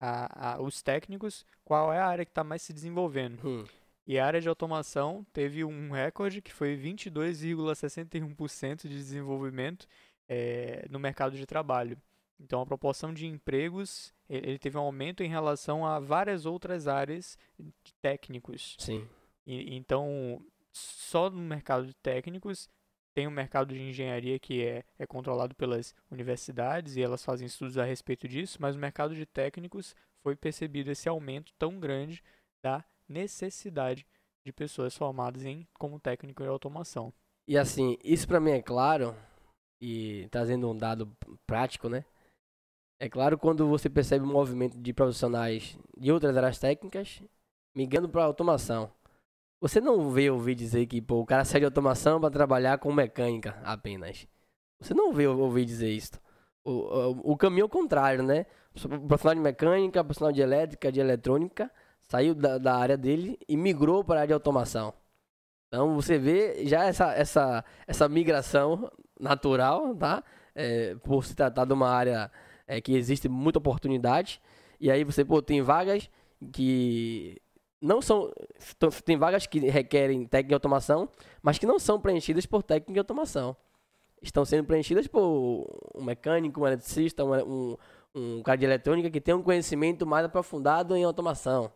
a, 0.00 0.54
a, 0.54 0.62
os 0.62 0.82
técnicos, 0.82 1.44
qual 1.64 1.92
é 1.92 1.98
a 1.98 2.06
área 2.06 2.24
que 2.24 2.30
está 2.30 2.42
mais 2.42 2.62
se 2.62 2.72
desenvolvendo. 2.72 3.44
Uhum. 3.44 3.64
E 4.06 4.18
a 4.18 4.26
área 4.26 4.40
de 4.40 4.48
automação 4.48 5.24
teve 5.32 5.64
um 5.64 5.90
recorde 5.90 6.42
que 6.42 6.52
foi 6.52 6.76
22,61% 6.76 8.82
de 8.82 8.88
desenvolvimento 8.88 9.86
é, 10.28 10.84
no 10.90 10.98
mercado 10.98 11.36
de 11.36 11.46
trabalho. 11.46 11.96
Então, 12.40 12.62
a 12.62 12.66
proporção 12.66 13.12
de 13.12 13.26
empregos 13.26 14.12
ele 14.30 14.58
teve 14.58 14.78
um 14.78 14.82
aumento 14.82 15.24
em 15.24 15.28
relação 15.28 15.84
a 15.84 15.98
várias 15.98 16.46
outras 16.46 16.86
áreas 16.86 17.36
de 17.58 17.92
técnicos. 18.00 18.76
Sim. 18.78 19.06
E, 19.44 19.76
então, 19.76 20.40
só 20.72 21.28
no 21.28 21.42
mercado 21.42 21.86
de 21.86 21.94
técnicos 21.94 22.70
tem 23.14 23.26
o 23.26 23.30
um 23.30 23.32
mercado 23.32 23.74
de 23.74 23.80
engenharia 23.80 24.38
que 24.38 24.64
é, 24.64 24.84
é 24.98 25.06
controlado 25.06 25.54
pelas 25.54 25.94
universidades 26.10 26.96
e 26.96 27.02
elas 27.02 27.24
fazem 27.24 27.46
estudos 27.46 27.78
a 27.78 27.84
respeito 27.84 28.28
disso, 28.28 28.58
mas 28.60 28.74
no 28.74 28.80
mercado 28.80 29.14
de 29.14 29.26
técnicos 29.26 29.94
foi 30.22 30.36
percebido 30.36 30.90
esse 30.90 31.08
aumento 31.08 31.52
tão 31.58 31.78
grande 31.78 32.22
da 32.62 32.84
necessidade 33.08 34.06
de 34.44 34.52
pessoas 34.52 34.96
formadas 34.96 35.44
em 35.44 35.66
como 35.78 35.98
técnico 35.98 36.42
em 36.42 36.46
automação. 36.46 37.12
E 37.46 37.58
assim, 37.58 37.98
isso 38.04 38.26
para 38.28 38.40
mim 38.40 38.52
é 38.52 38.62
claro 38.62 39.14
e 39.80 40.28
trazendo 40.30 40.70
um 40.70 40.76
dado 40.76 41.10
prático, 41.46 41.88
né? 41.88 42.04
É 43.00 43.08
claro 43.08 43.38
quando 43.38 43.66
você 43.66 43.88
percebe 43.88 44.24
um 44.24 44.32
movimento 44.32 44.78
de 44.78 44.92
profissionais 44.92 45.78
de 45.96 46.12
outras 46.12 46.36
áreas 46.36 46.58
técnicas 46.58 47.22
migrando 47.74 48.08
para 48.08 48.24
automação. 48.24 48.92
Você 49.60 49.80
não 49.80 50.10
vê 50.10 50.30
ouvir 50.30 50.54
dizer 50.54 50.86
que 50.86 51.02
pô, 51.02 51.20
o 51.20 51.26
cara 51.26 51.44
sai 51.44 51.60
de 51.60 51.66
automação 51.66 52.20
para 52.20 52.30
trabalhar 52.30 52.78
com 52.78 52.92
mecânica 52.92 53.60
apenas. 53.62 54.26
Você 54.80 54.94
não 54.94 55.12
vê 55.12 55.26
ouvir 55.26 55.66
dizer 55.66 55.90
isso. 55.90 56.12
O, 56.64 56.70
o, 56.70 57.32
o 57.32 57.36
caminho 57.36 57.62
é 57.62 57.66
o 57.66 57.68
contrário, 57.68 58.22
né? 58.22 58.46
O 58.74 59.06
profissional 59.06 59.34
de 59.34 59.40
mecânica, 59.40 60.02
profissional 60.02 60.32
de 60.32 60.40
elétrica, 60.40 60.90
de 60.90 61.00
eletrônica, 61.00 61.70
saiu 62.00 62.34
da, 62.34 62.56
da 62.56 62.76
área 62.76 62.96
dele 62.96 63.38
e 63.48 63.56
migrou 63.56 64.02
para 64.02 64.16
a 64.16 64.18
área 64.20 64.28
de 64.28 64.34
automação. 64.34 64.94
Então 65.68 65.94
você 65.94 66.18
vê 66.18 66.66
já 66.66 66.84
essa, 66.84 67.12
essa, 67.14 67.64
essa 67.86 68.08
migração 68.08 68.90
natural, 69.18 69.94
tá? 69.94 70.24
É, 70.54 70.94
por 70.96 71.24
se 71.24 71.34
tratar 71.36 71.64
de 71.64 71.72
uma 71.72 71.88
área 71.88 72.30
é 72.66 72.80
que 72.80 72.94
existe 72.94 73.28
muita 73.28 73.58
oportunidade. 73.58 74.40
E 74.80 74.90
aí 74.90 75.04
você 75.04 75.24
pô, 75.24 75.42
tem 75.42 75.60
vagas 75.60 76.10
que 76.52 77.40
não 77.80 78.02
são. 78.02 78.32
Tem 79.04 79.16
vagas 79.16 79.46
que 79.46 79.58
requerem 79.60 80.26
técnica 80.26 80.48
de 80.48 80.54
automação, 80.54 81.08
mas 81.42 81.58
que 81.58 81.66
não 81.66 81.78
são 81.78 82.00
preenchidas 82.00 82.46
por 82.46 82.62
técnica 82.62 82.92
de 82.92 82.98
automação. 82.98 83.56
Estão 84.22 84.44
sendo 84.44 84.66
preenchidas 84.66 85.06
por 85.06 85.66
um 85.94 86.02
mecânico, 86.02 86.60
um 86.60 86.66
eletricista, 86.66 87.24
um, 87.24 87.34
um, 87.34 87.76
um 88.14 88.42
cara 88.42 88.58
de 88.58 88.66
eletrônica 88.66 89.10
que 89.10 89.20
tem 89.20 89.34
um 89.34 89.42
conhecimento 89.42 90.06
mais 90.06 90.26
aprofundado 90.26 90.94
em 90.94 91.04
automação. 91.04 91.72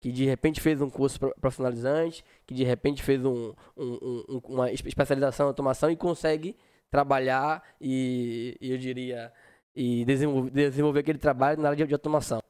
Que 0.00 0.10
de 0.10 0.24
repente 0.24 0.62
fez 0.62 0.80
um 0.80 0.88
curso 0.88 1.20
profissionalizante, 1.40 2.24
que 2.46 2.54
de 2.54 2.64
repente 2.64 3.02
fez 3.02 3.22
um, 3.22 3.52
um, 3.76 4.40
uma 4.44 4.72
especialização 4.72 5.46
em 5.46 5.48
automação 5.48 5.90
e 5.90 5.96
consegue 5.96 6.56
trabalhar 6.90 7.62
e, 7.78 8.56
eu 8.60 8.78
diria, 8.78 9.30
e 9.76 10.04
desenvolver, 10.06 11.00
aquele 11.00 11.18
trabalho 11.18 11.60
na 11.60 11.68
área 11.68 11.86
de 11.86 11.92
automação. 11.92 12.42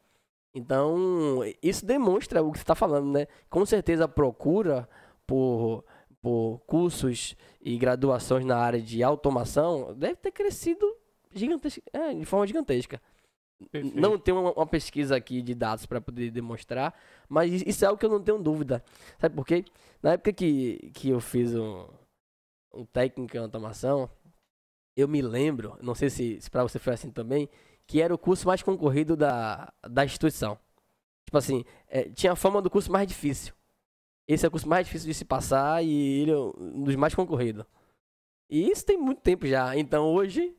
Então, 0.55 1.40
isso 1.62 1.86
demonstra 1.86 2.42
o 2.42 2.51
que 2.51 2.59
você 2.59 2.62
está 2.62 2.74
falando, 2.74 3.12
né? 3.12 3.26
Com 3.48 3.64
certeza 3.64 4.05
a 4.05 4.09
procura 4.09 4.88
por, 5.26 5.84
por 6.20 6.61
cursos 6.66 7.36
e 7.61 7.78
graduações 7.78 8.44
na 8.44 8.57
área 8.57 8.80
de 8.80 9.03
automação 9.03 9.94
deve 9.94 10.16
ter 10.16 10.32
crescido 10.32 10.84
gigantesca, 11.32 11.82
é, 11.92 12.12
de 12.12 12.24
forma 12.24 12.46
gigantesca. 12.46 13.01
Perfeito. 13.70 14.01
Não 14.01 14.18
tenho 14.18 14.40
uma, 14.40 14.53
uma, 14.53 14.66
pesquisa 14.66 15.14
aqui 15.14 15.42
de 15.42 15.55
dados 15.55 15.84
para 15.86 16.01
poder 16.01 16.30
demonstrar, 16.30 16.98
mas 17.28 17.62
isso 17.62 17.84
é 17.84 17.88
algo 17.88 18.01
que 18.01 18.07
eu 18.07 18.11
não 18.11 18.22
tenho 18.22 18.38
dúvida. 18.38 18.82
Sabe 19.18 19.34
por 19.34 19.46
quê? 19.46 19.64
Na 20.03 20.12
época 20.12 20.32
que, 20.32 20.90
que 20.94 21.11
eu 21.11 21.20
fiz 21.20 21.55
um, 21.55 21.86
um 22.72 22.84
técnico 22.86 23.36
em 23.36 23.40
automação, 23.40 24.11
eu 24.96 25.07
me 25.07 25.20
lembro, 25.20 25.76
não 25.82 25.94
sei 25.94 26.09
se, 26.09 26.40
se 26.40 26.51
para 26.51 26.62
você 26.62 26.78
foi 26.78 26.94
assim 26.94 27.11
também, 27.11 27.48
que 27.91 28.01
era 28.01 28.14
o 28.14 28.18
curso 28.18 28.47
mais 28.47 28.62
concorrido 28.62 29.16
da, 29.16 29.72
da 29.82 30.05
instituição. 30.05 30.57
Tipo 31.24 31.38
assim, 31.38 31.64
é, 31.88 32.05
tinha 32.05 32.30
a 32.32 32.36
fama 32.36 32.62
do 32.62 32.70
curso 32.70 32.91
mais 32.93 33.05
difícil. 33.05 33.53
Esse 34.28 34.45
é 34.45 34.49
o 34.49 34.51
curso 34.53 34.68
mais 34.68 34.86
difícil 34.86 35.09
de 35.09 35.14
se 35.14 35.24
passar 35.24 35.82
e 35.84 36.20
ele 36.22 36.30
é 36.30 36.36
um 36.36 36.84
dos 36.84 36.95
mais 36.95 37.16
concorridos. 37.16 37.64
E 38.49 38.70
isso 38.70 38.86
tem 38.86 38.97
muito 38.97 39.22
tempo 39.22 39.45
já. 39.45 39.76
Então 39.76 40.07
hoje, 40.07 40.55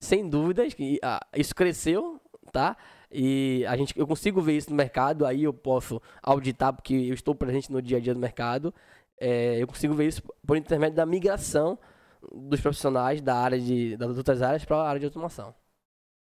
sem 0.00 0.26
dúvidas, 0.26 0.74
ah, 1.02 1.20
isso 1.36 1.54
cresceu, 1.54 2.18
tá? 2.50 2.78
E 3.12 3.66
a 3.68 3.76
gente, 3.76 3.92
eu 3.98 4.06
consigo 4.06 4.40
ver 4.40 4.56
isso 4.56 4.70
no 4.70 4.76
mercado, 4.76 5.26
aí 5.26 5.44
eu 5.44 5.52
posso 5.52 6.00
auditar, 6.22 6.72
porque 6.72 6.94
eu 6.94 7.12
estou 7.12 7.34
presente 7.34 7.70
no 7.70 7.82
dia 7.82 7.98
a 7.98 8.00
dia 8.00 8.14
do 8.14 8.20
mercado. 8.20 8.72
É, 9.20 9.60
eu 9.60 9.66
consigo 9.66 9.92
ver 9.92 10.06
isso 10.06 10.22
por 10.46 10.56
intermédio 10.56 10.96
da 10.96 11.04
migração 11.04 11.78
dos 12.32 12.62
profissionais 12.62 13.20
da 13.20 13.36
área 13.36 13.60
de 13.60 13.98
das 13.98 14.16
outras 14.16 14.40
áreas 14.40 14.64
para 14.64 14.76
a 14.78 14.88
área 14.88 15.00
de 15.00 15.04
automação. 15.04 15.54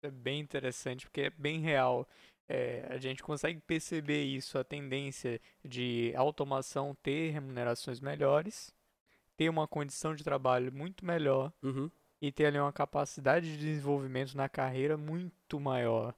É 0.03 0.11
bem 0.11 0.41
interessante 0.41 1.05
porque 1.05 1.21
é 1.21 1.29
bem 1.29 1.59
real. 1.61 2.07
É, 2.47 2.85
a 2.89 2.97
gente 2.97 3.23
consegue 3.23 3.61
perceber 3.61 4.21
isso, 4.21 4.57
a 4.57 4.63
tendência 4.63 5.39
de 5.63 6.13
automação 6.15 6.93
ter 7.01 7.31
remunerações 7.31 8.01
melhores, 8.01 8.69
ter 9.37 9.47
uma 9.47 9.65
condição 9.65 10.13
de 10.13 10.23
trabalho 10.23 10.73
muito 10.73 11.05
melhor 11.05 11.53
uhum. 11.63 11.89
e 12.21 12.33
ter 12.33 12.47
ali 12.47 12.59
uma 12.59 12.73
capacidade 12.73 13.49
de 13.49 13.57
desenvolvimento 13.57 14.35
na 14.35 14.49
carreira 14.49 14.97
muito 14.97 15.57
maior. 15.57 16.13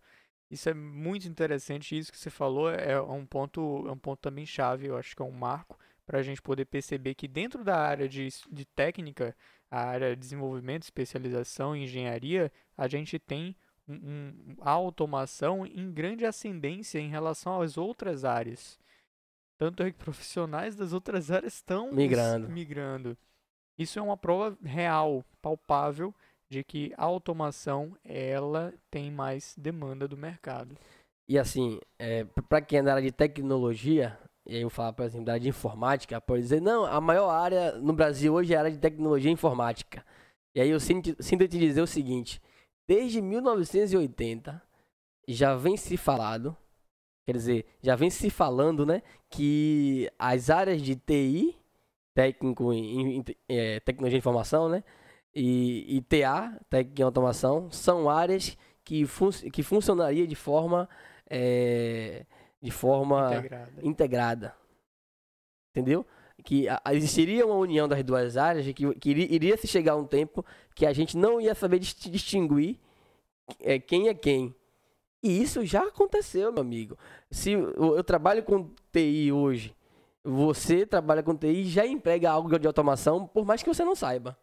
Isso 0.49 0.67
é 0.67 0.73
muito 0.73 1.27
interessante, 1.27 1.95
isso 1.95 2.11
que 2.11 2.17
você 2.17 2.31
falou 2.31 2.71
é 2.71 2.99
um 2.99 3.25
ponto, 3.25 3.85
é 3.87 3.91
um 3.91 3.97
ponto 3.97 4.19
também 4.19 4.47
chave, 4.47 4.87
eu 4.87 4.97
acho 4.97 5.15
que 5.15 5.21
é 5.21 5.25
um 5.25 5.31
marco 5.31 5.77
para 6.07 6.19
a 6.19 6.23
gente 6.23 6.41
poder 6.41 6.65
perceber 6.65 7.13
que 7.15 7.27
dentro 7.27 7.63
da 7.63 7.77
área 7.77 8.09
de, 8.09 8.27
de 8.51 8.65
técnica, 8.65 9.35
a 9.69 9.81
área 9.85 10.15
de 10.15 10.19
desenvolvimento, 10.19 10.83
especialização, 10.83 11.75
engenharia, 11.75 12.51
a 12.77 12.87
gente 12.87 13.17
tem 13.19 13.55
um, 13.87 14.55
a 14.61 14.71
automação 14.71 15.65
em 15.65 15.91
grande 15.91 16.25
ascendência 16.25 16.99
em 16.99 17.09
relação 17.09 17.61
às 17.61 17.77
outras 17.77 18.25
áreas. 18.25 18.79
Tanto 19.57 19.83
é 19.83 19.91
que 19.91 19.97
profissionais 19.97 20.75
das 20.75 20.91
outras 20.91 21.31
áreas 21.31 21.53
estão 21.53 21.91
migrando. 21.91 22.49
migrando. 22.49 23.17
Isso 23.77 23.99
é 23.99 24.01
uma 24.01 24.17
prova 24.17 24.57
real, 24.63 25.23
palpável, 25.41 26.13
de 26.49 26.63
que 26.63 26.93
a 26.97 27.03
automação 27.03 27.95
ela 28.03 28.73
tem 28.89 29.11
mais 29.11 29.55
demanda 29.57 30.07
do 30.07 30.17
mercado. 30.17 30.75
E 31.27 31.39
assim, 31.39 31.79
é, 31.97 32.23
para 32.47 32.61
quem 32.61 32.79
é 32.79 32.83
da 32.83 32.93
área 32.93 33.03
de 33.03 33.11
tecnologia, 33.11 34.17
e 34.45 34.55
aí 34.55 34.61
eu 34.61 34.69
falo, 34.69 34.93
por 34.93 35.05
exemplo, 35.05 35.25
da 35.25 35.33
área 35.33 35.41
de 35.41 35.49
informática, 35.49 36.21
pode 36.21 36.43
dizer, 36.43 36.61
não, 36.61 36.85
a 36.85 37.01
maior 37.01 37.29
área 37.29 37.73
no 37.73 37.93
Brasil 37.93 38.33
hoje 38.33 38.53
é 38.53 38.57
a 38.57 38.59
área 38.59 38.71
de 38.71 38.77
tecnologia 38.77 39.29
e 39.29 39.33
informática. 39.33 40.05
E 40.53 40.61
aí 40.61 40.69
eu 40.69 40.79
sinto, 40.79 41.15
sinto 41.21 41.47
te 41.47 41.57
dizer 41.57 41.81
o 41.81 41.87
seguinte, 41.87 42.41
desde 42.87 43.21
1980 43.21 44.61
já 45.27 45.55
vem 45.55 45.75
se 45.75 45.97
falado, 45.97 46.55
quer 47.25 47.33
dizer, 47.33 47.65
já 47.81 47.95
vem 47.95 48.09
se 48.09 48.29
falando, 48.29 48.85
né, 48.85 49.01
que 49.29 50.09
as 50.19 50.49
áreas 50.49 50.81
de 50.81 50.95
TI, 50.95 51.57
técnico 52.13 52.71
em, 52.71 53.17
em 53.17 53.25
é, 53.49 53.79
tecnologia 53.79 54.17
de 54.17 54.21
informação, 54.21 54.69
né, 54.69 54.83
e, 55.33 55.97
e 55.97 56.01
TA, 56.01 56.57
técnico 56.69 57.01
em 57.01 57.03
automação, 57.03 57.71
são 57.71 58.09
áreas 58.09 58.57
que, 58.83 59.05
fun 59.05 59.29
que 59.51 59.63
funcionaria 59.63 60.27
de 60.27 60.35
forma 60.35 60.87
é, 61.29 62.25
de 62.61 62.71
forma 62.71 63.35
integrada. 63.35 63.81
integrada. 63.81 64.55
Entendeu? 65.71 66.05
Que 66.45 66.67
existiria 66.91 67.45
uma 67.45 67.55
união 67.55 67.87
das 67.87 68.03
duas 68.03 68.37
áreas, 68.37 68.65
que, 68.71 68.95
que 68.95 69.09
iria, 69.09 69.57
se 69.57 69.67
chegar 69.67 69.95
um 69.95 70.05
tempo 70.05 70.45
que 70.75 70.85
a 70.85 70.93
gente 70.93 71.17
não 71.17 71.41
ia 71.41 71.55
saber 71.55 71.79
distinguir 71.79 72.79
é, 73.59 73.79
quem 73.79 74.07
é 74.07 74.13
quem. 74.13 74.55
E 75.23 75.41
isso 75.41 75.65
já 75.65 75.81
aconteceu, 75.81 76.53
meu 76.53 76.61
amigo. 76.61 76.95
Se 77.31 77.51
eu, 77.51 78.03
trabalho 78.03 78.43
com 78.43 78.69
TI 78.91 79.31
hoje, 79.31 79.75
você 80.23 80.85
trabalha 80.85 81.23
com 81.23 81.35
TI 81.35 81.47
e 81.47 81.65
já 81.65 81.85
emprega 81.85 82.29
algo 82.29 82.59
de 82.59 82.67
automação, 82.67 83.25
por 83.25 83.43
mais 83.43 83.63
que 83.63 83.67
você 83.67 83.83
não 83.83 83.95
saiba. 83.95 84.37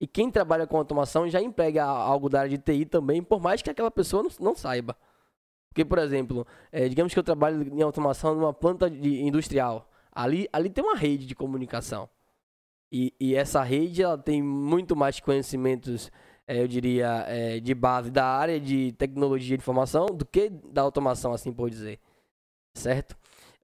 E 0.00 0.06
quem 0.06 0.30
trabalha 0.30 0.66
com 0.66 0.78
automação 0.78 1.28
já 1.28 1.42
emprega 1.42 1.84
algo 1.84 2.30
da 2.30 2.40
área 2.40 2.50
de 2.50 2.58
TI 2.58 2.86
também, 2.86 3.22
por 3.22 3.40
mais 3.40 3.60
que 3.60 3.68
aquela 3.68 3.90
pessoa 3.90 4.22
não, 4.22 4.30
não 4.40 4.54
saiba. 4.54 4.96
Porque, 5.68 5.84
por 5.84 5.98
exemplo, 5.98 6.46
é, 6.70 6.88
digamos 6.88 7.12
que 7.12 7.18
eu 7.18 7.22
trabalho 7.22 7.62
em 7.62 7.82
automação 7.82 8.34
numa 8.34 8.52
planta 8.52 8.90
de, 8.90 9.22
industrial. 9.22 9.88
Ali, 10.12 10.48
ali 10.52 10.68
tem 10.70 10.84
uma 10.84 10.96
rede 10.96 11.26
de 11.26 11.34
comunicação. 11.34 12.08
E, 12.90 13.14
e 13.18 13.34
essa 13.34 13.62
rede 13.62 14.02
ela 14.02 14.18
tem 14.18 14.42
muito 14.42 14.94
mais 14.94 15.18
conhecimentos, 15.18 16.10
é, 16.46 16.60
eu 16.60 16.68
diria, 16.68 17.24
é, 17.26 17.58
de 17.58 17.74
base 17.74 18.10
da 18.10 18.26
área 18.26 18.60
de 18.60 18.92
tecnologia 18.92 19.56
de 19.56 19.62
informação 19.62 20.06
do 20.06 20.26
que 20.26 20.50
da 20.50 20.82
automação, 20.82 21.32
assim 21.32 21.52
por 21.52 21.70
dizer. 21.70 21.98
Certo? 22.74 23.16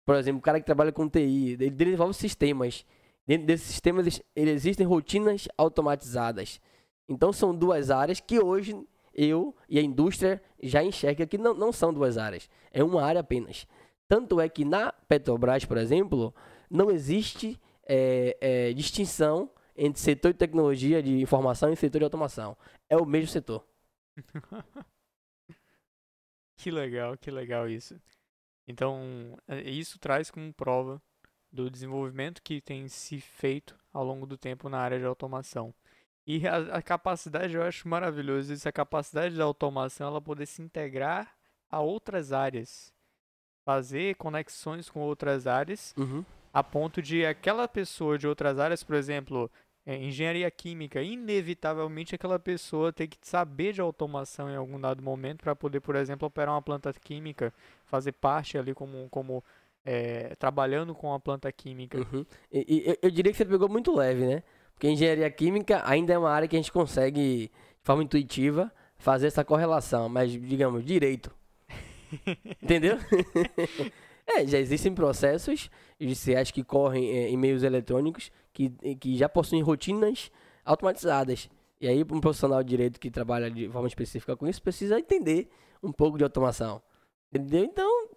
Por 0.04 0.16
exemplo, 0.16 0.38
o 0.38 0.42
cara 0.42 0.58
que 0.58 0.64
trabalha 0.64 0.90
com 0.90 1.08
TI, 1.08 1.58
ele 1.60 1.70
desenvolve 1.70 2.14
sistemas. 2.14 2.86
Dentro 3.26 3.46
desses 3.46 3.66
sistemas 3.66 4.22
existem 4.34 4.86
rotinas 4.86 5.46
automatizadas. 5.58 6.58
Então 7.06 7.30
são 7.30 7.54
duas 7.54 7.90
áreas 7.90 8.20
que 8.20 8.40
hoje 8.40 8.74
eu 9.12 9.54
e 9.68 9.78
a 9.78 9.82
indústria 9.82 10.40
já 10.62 10.82
enxerga 10.82 11.26
que 11.26 11.36
não, 11.36 11.52
não 11.52 11.72
são 11.72 11.92
duas 11.92 12.16
áreas, 12.16 12.48
é 12.72 12.82
uma 12.82 13.02
área 13.02 13.20
apenas. 13.20 13.66
Tanto 14.08 14.40
é 14.40 14.48
que 14.48 14.64
na 14.64 14.90
Petrobras, 14.90 15.64
por 15.64 15.76
exemplo, 15.76 16.34
não 16.70 16.90
existe 16.90 17.60
é, 17.86 18.36
é, 18.40 18.72
distinção 18.72 19.50
entre 19.76 20.00
setor 20.00 20.32
de 20.32 20.38
tecnologia 20.38 21.02
de 21.02 21.20
informação 21.20 21.72
e 21.72 21.76
setor 21.76 21.98
de 21.98 22.04
automação. 22.04 22.56
É 22.88 22.96
o 22.96 23.04
mesmo 23.04 23.28
setor. 23.28 23.64
que 26.56 26.70
legal, 26.70 27.16
que 27.16 27.30
legal 27.30 27.68
isso. 27.68 28.00
Então, 28.66 29.38
é, 29.46 29.62
isso 29.62 29.98
traz 29.98 30.30
como 30.30 30.52
prova 30.52 31.00
do 31.50 31.70
desenvolvimento 31.70 32.42
que 32.42 32.60
tem 32.60 32.88
se 32.88 33.20
feito 33.20 33.78
ao 33.92 34.04
longo 34.04 34.26
do 34.26 34.36
tempo 34.36 34.68
na 34.68 34.78
área 34.78 34.98
de 34.98 35.04
automação. 35.04 35.74
E 36.26 36.46
a, 36.46 36.76
a, 36.76 36.82
capacidade, 36.82 37.54
eu 37.54 37.62
acho 37.62 37.88
maravilhoso 37.88 38.52
isso, 38.52 38.68
a 38.68 38.72
capacidade 38.72 39.34
da 39.34 39.44
automação, 39.44 40.08
ela 40.08 40.20
poder 40.20 40.44
se 40.44 40.60
integrar 40.60 41.34
a 41.70 41.80
outras 41.80 42.32
áreas. 42.32 42.92
Fazer 43.68 44.14
conexões 44.14 44.88
com 44.88 45.00
outras 45.00 45.46
áreas, 45.46 45.94
uhum. 45.98 46.24
a 46.54 46.64
ponto 46.64 47.02
de 47.02 47.26
aquela 47.26 47.68
pessoa 47.68 48.16
de 48.16 48.26
outras 48.26 48.58
áreas, 48.58 48.82
por 48.82 48.96
exemplo, 48.96 49.50
é, 49.84 49.94
engenharia 49.94 50.50
química, 50.50 51.02
inevitavelmente 51.02 52.14
aquela 52.14 52.38
pessoa 52.38 52.94
tem 52.94 53.06
que 53.06 53.18
saber 53.20 53.74
de 53.74 53.82
automação 53.82 54.50
em 54.50 54.56
algum 54.56 54.80
dado 54.80 55.02
momento 55.02 55.42
para 55.42 55.54
poder, 55.54 55.80
por 55.80 55.96
exemplo, 55.96 56.26
operar 56.26 56.54
uma 56.54 56.62
planta 56.62 56.90
química, 56.94 57.52
fazer 57.84 58.12
parte 58.12 58.56
ali 58.56 58.72
como, 58.72 59.06
como 59.10 59.44
é, 59.84 60.34
trabalhando 60.38 60.94
com 60.94 61.12
a 61.12 61.20
planta 61.20 61.52
química. 61.52 61.98
Uhum. 61.98 62.24
E, 62.50 62.64
e, 62.68 62.98
eu 63.02 63.10
diria 63.10 63.32
que 63.32 63.36
você 63.36 63.44
pegou 63.44 63.68
muito 63.68 63.94
leve, 63.94 64.26
né? 64.26 64.42
Porque 64.72 64.88
engenharia 64.88 65.30
química 65.30 65.82
ainda 65.84 66.14
é 66.14 66.18
uma 66.18 66.30
área 66.30 66.48
que 66.48 66.56
a 66.56 66.58
gente 66.58 66.72
consegue, 66.72 67.48
de 67.48 67.50
forma 67.82 68.02
intuitiva, 68.02 68.72
fazer 68.96 69.26
essa 69.26 69.44
correlação, 69.44 70.08
mas, 70.08 70.30
digamos, 70.32 70.84
direito. 70.84 71.30
Entendeu? 72.62 72.96
é, 74.26 74.46
já 74.46 74.58
existem 74.58 74.94
processos 74.94 75.70
judiciais 76.00 76.50
que 76.50 76.62
correm 76.62 77.10
é, 77.10 77.28
em 77.28 77.36
meios 77.36 77.62
eletrônicos 77.62 78.30
que, 78.52 78.70
que 78.96 79.16
já 79.16 79.28
possuem 79.28 79.62
rotinas 79.62 80.30
automatizadas. 80.64 81.48
E 81.80 81.86
aí, 81.86 82.02
um 82.02 82.20
profissional 82.20 82.62
de 82.62 82.68
direito 82.70 82.98
que 82.98 83.10
trabalha 83.10 83.50
de 83.50 83.68
forma 83.68 83.86
específica 83.86 84.36
com 84.36 84.46
isso 84.46 84.60
precisa 84.62 84.98
entender 84.98 85.48
um 85.82 85.92
pouco 85.92 86.18
de 86.18 86.24
automação. 86.24 86.82
Entendeu? 87.32 87.64
Então, 87.64 88.08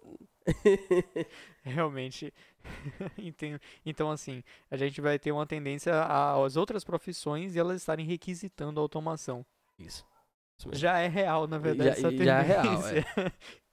Realmente. 1.62 2.32
então, 3.84 4.10
assim, 4.10 4.42
a 4.70 4.76
gente 4.76 5.00
vai 5.00 5.18
ter 5.18 5.32
uma 5.32 5.46
tendência 5.46 5.92
às 6.02 6.56
outras 6.56 6.84
profissões 6.84 7.54
e 7.54 7.58
elas 7.58 7.80
estarem 7.80 8.06
requisitando 8.06 8.80
a 8.80 8.82
automação. 8.82 9.44
Isso. 9.78 10.04
Isso 10.58 10.68
já 10.74 10.98
é 10.98 11.08
real, 11.08 11.46
na 11.46 11.58
verdade, 11.58 11.90
já, 11.90 11.96
essa 11.96 12.10
tendência. 12.10 12.24
Já 12.24 12.38
é 12.38 12.42
real, 12.42 12.88
é. 12.88 13.32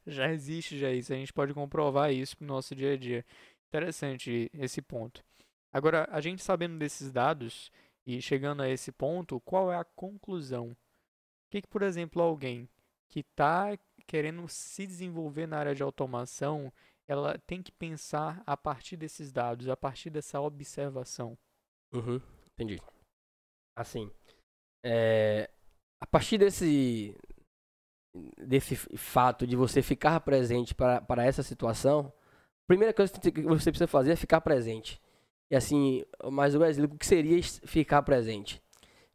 Já 0.09 0.31
existe 0.31 0.77
já 0.77 0.91
isso. 0.91 1.13
A 1.13 1.15
gente 1.15 1.33
pode 1.33 1.53
comprovar 1.53 2.11
isso 2.11 2.35
no 2.39 2.47
nosso 2.47 2.75
dia 2.75 2.93
a 2.93 2.97
dia. 2.97 3.25
Interessante 3.67 4.49
esse 4.53 4.81
ponto. 4.81 5.23
Agora, 5.71 6.07
a 6.11 6.19
gente 6.19 6.43
sabendo 6.43 6.77
desses 6.77 7.11
dados 7.11 7.71
e 8.05 8.21
chegando 8.21 8.63
a 8.63 8.69
esse 8.69 8.91
ponto, 8.91 9.39
qual 9.41 9.71
é 9.71 9.77
a 9.77 9.83
conclusão? 9.83 10.71
O 10.71 10.77
que, 11.51 11.61
que 11.61 11.67
por 11.67 11.81
exemplo, 11.81 12.21
alguém 12.21 12.67
que 13.07 13.19
está 13.19 13.77
querendo 14.07 14.47
se 14.47 14.85
desenvolver 14.87 15.47
na 15.47 15.57
área 15.57 15.75
de 15.75 15.83
automação, 15.83 16.73
ela 17.07 17.37
tem 17.39 17.61
que 17.61 17.71
pensar 17.71 18.41
a 18.45 18.55
partir 18.55 18.97
desses 18.97 19.31
dados, 19.31 19.67
a 19.67 19.77
partir 19.77 20.09
dessa 20.09 20.39
observação. 20.41 21.37
Uhum, 21.91 22.21
entendi. 22.53 22.79
Assim, 23.75 24.11
é, 24.83 25.49
a 25.99 26.07
partir 26.07 26.37
desse, 26.37 27.15
desse 28.37 28.75
fato 28.75 29.45
de 29.47 29.55
você 29.55 29.81
ficar 29.81 30.19
presente 30.21 30.73
para, 30.75 31.25
essa 31.25 31.43
situação, 31.43 32.11
a 32.63 32.67
primeira 32.67 32.93
coisa 32.93 33.11
que 33.13 33.41
você 33.41 33.71
precisa 33.71 33.87
fazer 33.87 34.11
é 34.11 34.15
ficar 34.15 34.41
presente. 34.41 35.01
E 35.49 35.55
assim, 35.55 36.03
mas 36.31 36.55
Wesley, 36.55 36.85
o 36.85 36.97
que 36.97 37.05
seria 37.05 37.41
ficar 37.43 38.01
presente? 38.03 38.61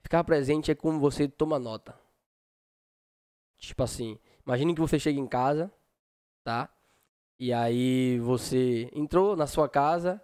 Ficar 0.02 0.24
presente 0.24 0.70
é 0.70 0.74
como 0.74 0.98
você 0.98 1.28
toma 1.28 1.58
nota. 1.58 1.98
Tipo 3.58 3.82
assim, 3.82 4.18
Imagine 4.46 4.74
que 4.74 4.80
você 4.80 4.98
chega 4.98 5.18
em 5.18 5.26
casa, 5.26 5.72
tá? 6.42 6.68
E 7.38 7.52
aí 7.52 8.18
você 8.18 8.90
entrou 8.92 9.34
na 9.34 9.46
sua 9.46 9.68
casa, 9.68 10.22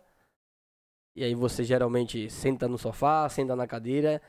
e 1.17 1.25
aí 1.25 1.35
você 1.35 1.65
geralmente 1.65 2.29
senta 2.29 2.69
no 2.69 2.77
sofá, 2.77 3.29
senta 3.29 3.57
na 3.57 3.67
cadeira, 3.67 4.21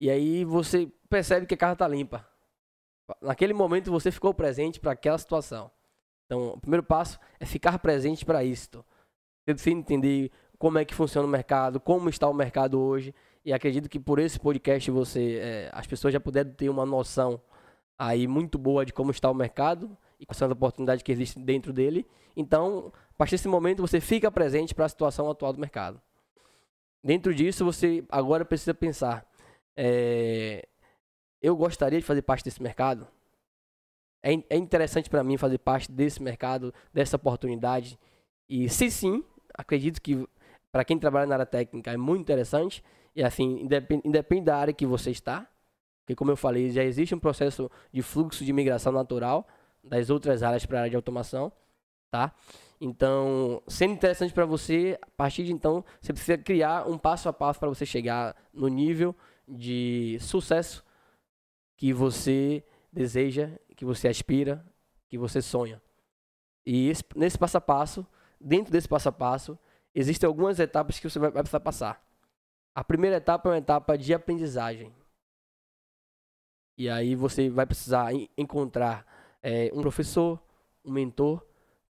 e 0.00 0.10
aí 0.10 0.44
você 0.44 0.90
percebe 1.08 1.46
que 1.46 1.54
a 1.54 1.56
casa 1.56 1.76
tá 1.76 1.88
limpa. 1.88 2.28
Naquele 3.22 3.54
momento 3.54 3.90
você 3.90 4.10
ficou 4.10 4.34
presente 4.34 4.80
para 4.80 4.92
aquela 4.92 5.18
situação. 5.18 5.70
Então, 6.26 6.48
o 6.48 6.60
primeiro 6.60 6.82
passo 6.82 7.18
é 7.40 7.46
ficar 7.46 7.78
presente 7.78 8.24
para 8.24 8.44
isto. 8.44 8.84
Você 9.46 9.70
entender 9.70 10.30
como 10.58 10.78
é 10.78 10.84
que 10.84 10.94
funciona 10.94 11.26
o 11.26 11.30
mercado, 11.30 11.80
como 11.80 12.10
está 12.10 12.28
o 12.28 12.34
mercado 12.34 12.78
hoje. 12.78 13.14
E 13.44 13.52
acredito 13.52 13.88
que 13.88 13.98
por 13.98 14.18
esse 14.18 14.38
podcast 14.38 14.90
você, 14.90 15.38
é, 15.40 15.70
as 15.72 15.86
pessoas 15.86 16.12
já 16.12 16.20
puderam 16.20 16.52
ter 16.52 16.68
uma 16.68 16.84
noção 16.84 17.40
aí 17.98 18.26
muito 18.26 18.58
boa 18.58 18.84
de 18.84 18.92
como 18.92 19.10
está 19.10 19.30
o 19.30 19.34
mercado 19.34 19.96
e 20.20 20.26
quais 20.26 20.36
são 20.36 20.46
as 20.46 20.52
oportunidades 20.52 21.02
que 21.02 21.10
existem 21.10 21.42
dentro 21.42 21.72
dele. 21.72 22.06
Então, 22.36 22.92
a 23.10 23.14
partir 23.16 23.36
desse 23.36 23.48
momento, 23.48 23.80
você 23.80 24.00
fica 24.00 24.30
presente 24.30 24.74
para 24.74 24.84
a 24.84 24.88
situação 24.88 25.30
atual 25.30 25.52
do 25.52 25.60
mercado. 25.60 26.00
Dentro 27.02 27.34
disso, 27.34 27.64
você 27.64 28.04
agora 28.10 28.44
precisa 28.44 28.74
pensar 28.74 29.26
é, 29.76 30.68
eu 31.40 31.56
gostaria 31.56 32.00
de 32.00 32.06
fazer 32.06 32.22
parte 32.22 32.44
desse 32.44 32.62
mercado? 32.62 33.06
É, 34.22 34.32
é 34.50 34.56
interessante 34.56 35.08
para 35.08 35.22
mim 35.22 35.36
fazer 35.36 35.58
parte 35.58 35.90
desse 35.90 36.22
mercado, 36.22 36.74
dessa 36.92 37.16
oportunidade? 37.16 37.98
E 38.48 38.68
se 38.68 38.90
sim, 38.90 39.24
acredito 39.54 40.00
que 40.00 40.26
para 40.72 40.84
quem 40.84 40.98
trabalha 40.98 41.26
na 41.26 41.34
área 41.36 41.46
técnica 41.46 41.92
é 41.92 41.96
muito 41.96 42.22
interessante. 42.22 42.82
E 43.14 43.22
assim, 43.22 43.62
independe, 43.62 44.02
independe 44.06 44.44
da 44.44 44.56
área 44.56 44.72
que 44.72 44.86
você 44.86 45.10
está, 45.10 45.48
porque 46.04 46.14
como 46.14 46.30
eu 46.30 46.36
falei, 46.36 46.70
já 46.70 46.82
existe 46.84 47.14
um 47.14 47.18
processo 47.18 47.70
de 47.92 48.00
fluxo 48.00 48.44
de 48.44 48.52
migração 48.52 48.92
natural 48.92 49.46
das 49.82 50.10
outras 50.10 50.42
áreas 50.42 50.64
para 50.64 50.78
a 50.78 50.80
área 50.82 50.90
de 50.90 50.96
automação, 50.96 51.52
tá? 52.10 52.34
Então, 52.80 53.62
sendo 53.66 53.94
interessante 53.94 54.32
para 54.32 54.46
você, 54.46 54.98
a 55.02 55.10
partir 55.16 55.44
de 55.44 55.52
então, 55.52 55.84
você 56.00 56.12
precisa 56.12 56.38
criar 56.38 56.88
um 56.88 56.96
passo 56.96 57.28
a 57.28 57.32
passo 57.32 57.58
para 57.58 57.68
você 57.68 57.84
chegar 57.84 58.36
no 58.52 58.68
nível 58.68 59.14
de 59.46 60.16
sucesso 60.20 60.84
que 61.78 61.92
você 61.92 62.62
deseja, 62.92 63.50
que 63.76 63.84
você 63.84 64.08
aspira, 64.08 64.62
que 65.08 65.16
você 65.16 65.40
sonha. 65.40 65.80
E 66.66 66.88
esse, 66.88 67.04
nesse 67.14 67.38
passo 67.38 67.56
a 67.56 67.60
passo, 67.60 68.06
dentro 68.38 68.72
desse 68.72 68.88
passo 68.88 69.08
a 69.08 69.12
passo, 69.12 69.56
existem 69.94 70.26
algumas 70.26 70.58
etapas 70.58 70.98
que 70.98 71.08
você 71.08 71.18
vai, 71.18 71.30
vai 71.30 71.42
precisar 71.42 71.60
passar. 71.60 72.04
A 72.74 72.82
primeira 72.82 73.16
etapa 73.16 73.48
é 73.48 73.52
uma 73.52 73.58
etapa 73.58 73.96
de 73.96 74.12
aprendizagem. 74.12 74.92
E 76.76 76.90
aí 76.90 77.14
você 77.14 77.48
vai 77.48 77.64
precisar 77.64 78.10
encontrar 78.36 79.06
é, 79.40 79.70
um 79.72 79.80
professor, 79.80 80.42
um 80.84 80.90
mentor, 80.90 81.46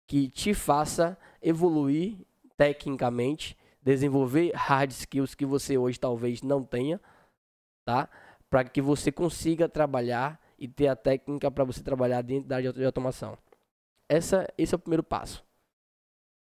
que 0.08 0.30
te 0.30 0.54
faça 0.54 1.18
evoluir 1.42 2.26
tecnicamente, 2.56 3.58
desenvolver 3.82 4.52
hard 4.56 4.92
skills 4.92 5.36
que 5.36 5.46
você 5.46 5.78
hoje 5.78 6.00
talvez 6.00 6.42
não 6.42 6.64
tenha, 6.64 7.02
tá? 7.86 8.10
Para 8.54 8.64
que 8.66 8.84
você 8.84 9.12
consiga 9.12 9.68
trabalhar 9.68 10.40
e 10.60 10.68
ter 10.68 10.88
a 10.88 10.96
técnica 10.96 11.50
para 11.50 11.64
você 11.64 11.82
trabalhar 11.82 12.22
dentro 12.22 12.48
da 12.48 12.58
área 12.58 12.72
de 12.72 12.86
automação. 12.86 13.36
Essa, 14.08 14.48
esse 14.56 14.76
é 14.76 14.78
o 14.78 14.80
primeiro 14.80 15.02
passo. 15.02 15.44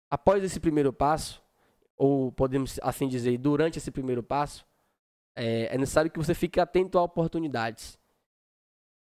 Após 0.09 0.45
esse 0.45 0.61
primeiro 0.61 0.93
passo, 0.93 1.43
ou 1.97 2.31
podemos 2.31 2.79
assim 2.85 3.09
dizer, 3.09 3.37
durante 3.39 3.79
esse 3.79 3.91
primeiro 3.91 4.23
passo, 4.23 4.65
é, 5.35 5.75
é 5.75 5.77
necessário 5.77 6.09
que 6.09 6.21
você 6.21 6.35
fique 6.35 6.61
atento 6.61 7.01
a 7.01 7.03
oportunidades, 7.03 7.99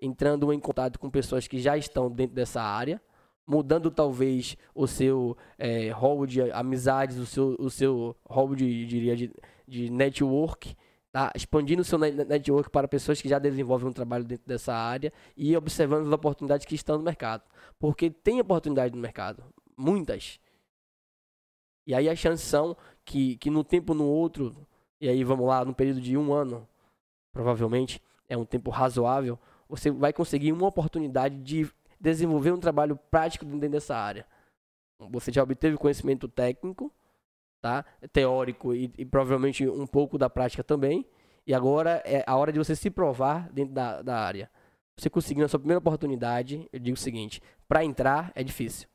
entrando 0.00 0.52
em 0.52 0.58
contato 0.58 0.98
com 0.98 1.08
pessoas 1.08 1.46
que 1.46 1.60
já 1.60 1.76
estão 1.76 2.10
dentro 2.10 2.34
dessa 2.34 2.60
área, 2.60 3.00
mudando 3.46 3.92
talvez 3.92 4.56
o 4.74 4.88
seu 4.88 5.36
é, 5.56 5.90
hall 5.90 6.26
de 6.26 6.50
amizades, 6.50 7.16
o 7.16 7.26
seu, 7.26 7.54
o 7.60 7.70
seu 7.70 8.16
hall 8.28 8.56
de, 8.56 8.86
diria, 8.86 9.14
de, 9.14 9.32
de 9.68 9.88
network, 9.88 10.76
tá? 11.18 11.32
expandindo 11.34 11.82
o 11.82 11.84
seu 11.84 11.98
network 11.98 12.70
para 12.70 12.86
pessoas 12.86 13.20
que 13.20 13.28
já 13.28 13.40
desenvolvem 13.40 13.88
um 13.88 13.92
trabalho 13.92 14.24
dentro 14.24 14.46
dessa 14.46 14.72
área 14.72 15.12
e 15.36 15.56
observando 15.56 16.06
as 16.06 16.12
oportunidades 16.12 16.64
que 16.64 16.76
estão 16.76 16.96
no 16.96 17.02
mercado. 17.02 17.42
Porque 17.78 18.08
tem 18.08 18.40
oportunidade 18.40 18.94
no 18.94 19.00
mercado, 19.00 19.42
muitas. 19.76 20.38
E 21.84 21.92
aí 21.92 22.08
as 22.08 22.18
chances 22.18 22.46
são 22.46 22.76
que, 23.04 23.36
que 23.38 23.50
no 23.50 23.64
tempo 23.64 23.94
no 23.94 24.04
outro, 24.04 24.54
e 25.00 25.08
aí 25.08 25.24
vamos 25.24 25.46
lá, 25.46 25.64
no 25.64 25.74
período 25.74 26.00
de 26.00 26.16
um 26.16 26.32
ano, 26.32 26.68
provavelmente, 27.32 28.00
é 28.28 28.36
um 28.36 28.44
tempo 28.44 28.70
razoável, 28.70 29.38
você 29.68 29.90
vai 29.90 30.12
conseguir 30.12 30.52
uma 30.52 30.68
oportunidade 30.68 31.36
de 31.38 31.68
desenvolver 31.98 32.52
um 32.52 32.60
trabalho 32.60 32.96
prático 33.10 33.44
dentro 33.44 33.70
dessa 33.70 33.96
área. 33.96 34.24
Você 35.10 35.32
já 35.32 35.42
obteve 35.42 35.76
conhecimento 35.76 36.28
técnico, 36.28 36.92
tá? 37.60 37.84
teórico 38.12 38.74
e, 38.74 38.92
e, 38.96 39.04
provavelmente 39.04 39.68
um 39.68 39.86
pouco 39.86 40.16
da 40.16 40.30
prática 40.30 40.62
também. 40.62 41.06
E 41.46 41.54
agora 41.54 42.02
é 42.04 42.22
a 42.26 42.36
hora 42.36 42.52
de 42.52 42.58
você 42.58 42.76
se 42.76 42.90
provar 42.90 43.48
dentro 43.50 43.74
da, 43.74 44.02
da 44.02 44.18
área. 44.18 44.50
Você 44.96 45.08
conseguindo 45.08 45.46
a 45.46 45.48
sua 45.48 45.60
primeira 45.60 45.78
oportunidade, 45.78 46.68
eu 46.72 46.78
digo 46.78 46.96
o 46.96 47.00
seguinte: 47.00 47.40
para 47.66 47.84
entrar 47.84 48.32
é 48.34 48.42
difícil. 48.42 48.88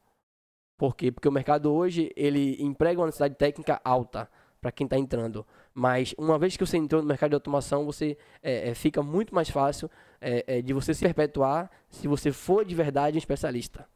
Por 0.78 0.96
quê? 0.96 1.12
Porque 1.12 1.28
o 1.28 1.32
mercado 1.32 1.72
hoje 1.72 2.12
ele 2.16 2.62
emprega 2.62 3.00
uma 3.00 3.06
necessidade 3.06 3.36
técnica 3.36 3.80
alta 3.84 4.30
para 4.60 4.72
quem 4.72 4.86
está 4.86 4.98
entrando. 4.98 5.46
Mas 5.74 6.16
uma 6.18 6.40
vez 6.40 6.56
que 6.56 6.66
você 6.66 6.78
entrou 6.78 7.02
no 7.02 7.08
mercado 7.08 7.32
de 7.32 7.36
automação, 7.36 7.86
você 7.86 8.18
é, 8.42 8.70
é, 8.70 8.74
fica 8.74 9.04
muito 9.04 9.36
mais 9.36 9.50
fácil 9.50 9.90
é, 10.22 10.44
é, 10.48 10.62
de 10.62 10.74
você 10.74 10.94
se 10.94 11.04
perpetuar 11.04 11.70
se 11.90 12.08
você 12.08 12.32
for 12.32 12.66
de 12.66 12.74
verdade 12.74 13.18
um 13.18 13.20
especialista. 13.20 13.88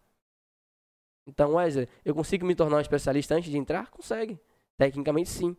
Então, 1.25 1.55
Wesley, 1.55 1.87
eu 2.05 2.15
consigo 2.15 2.45
me 2.45 2.55
tornar 2.55 2.77
um 2.77 2.81
especialista 2.81 3.35
antes 3.35 3.49
de 3.49 3.57
entrar? 3.57 3.89
Consegue. 3.89 4.39
Tecnicamente, 4.77 5.29
sim. 5.29 5.55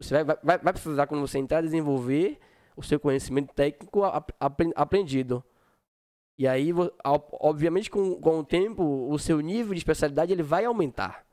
Você 0.00 0.22
vai, 0.24 0.36
vai, 0.42 0.58
vai 0.58 0.72
precisar, 0.72 1.06
quando 1.06 1.20
você 1.20 1.38
entrar, 1.38 1.62
desenvolver 1.62 2.38
o 2.76 2.82
seu 2.82 2.98
conhecimento 2.98 3.52
técnico 3.54 4.02
aprendido. 4.74 5.44
E 6.36 6.48
aí, 6.48 6.70
obviamente, 7.40 7.90
com, 7.90 8.20
com 8.20 8.40
o 8.40 8.44
tempo, 8.44 8.82
o 9.08 9.18
seu 9.18 9.40
nível 9.40 9.72
de 9.72 9.78
especialidade 9.78 10.32
ele 10.32 10.42
vai 10.42 10.64
aumentar. 10.64 11.24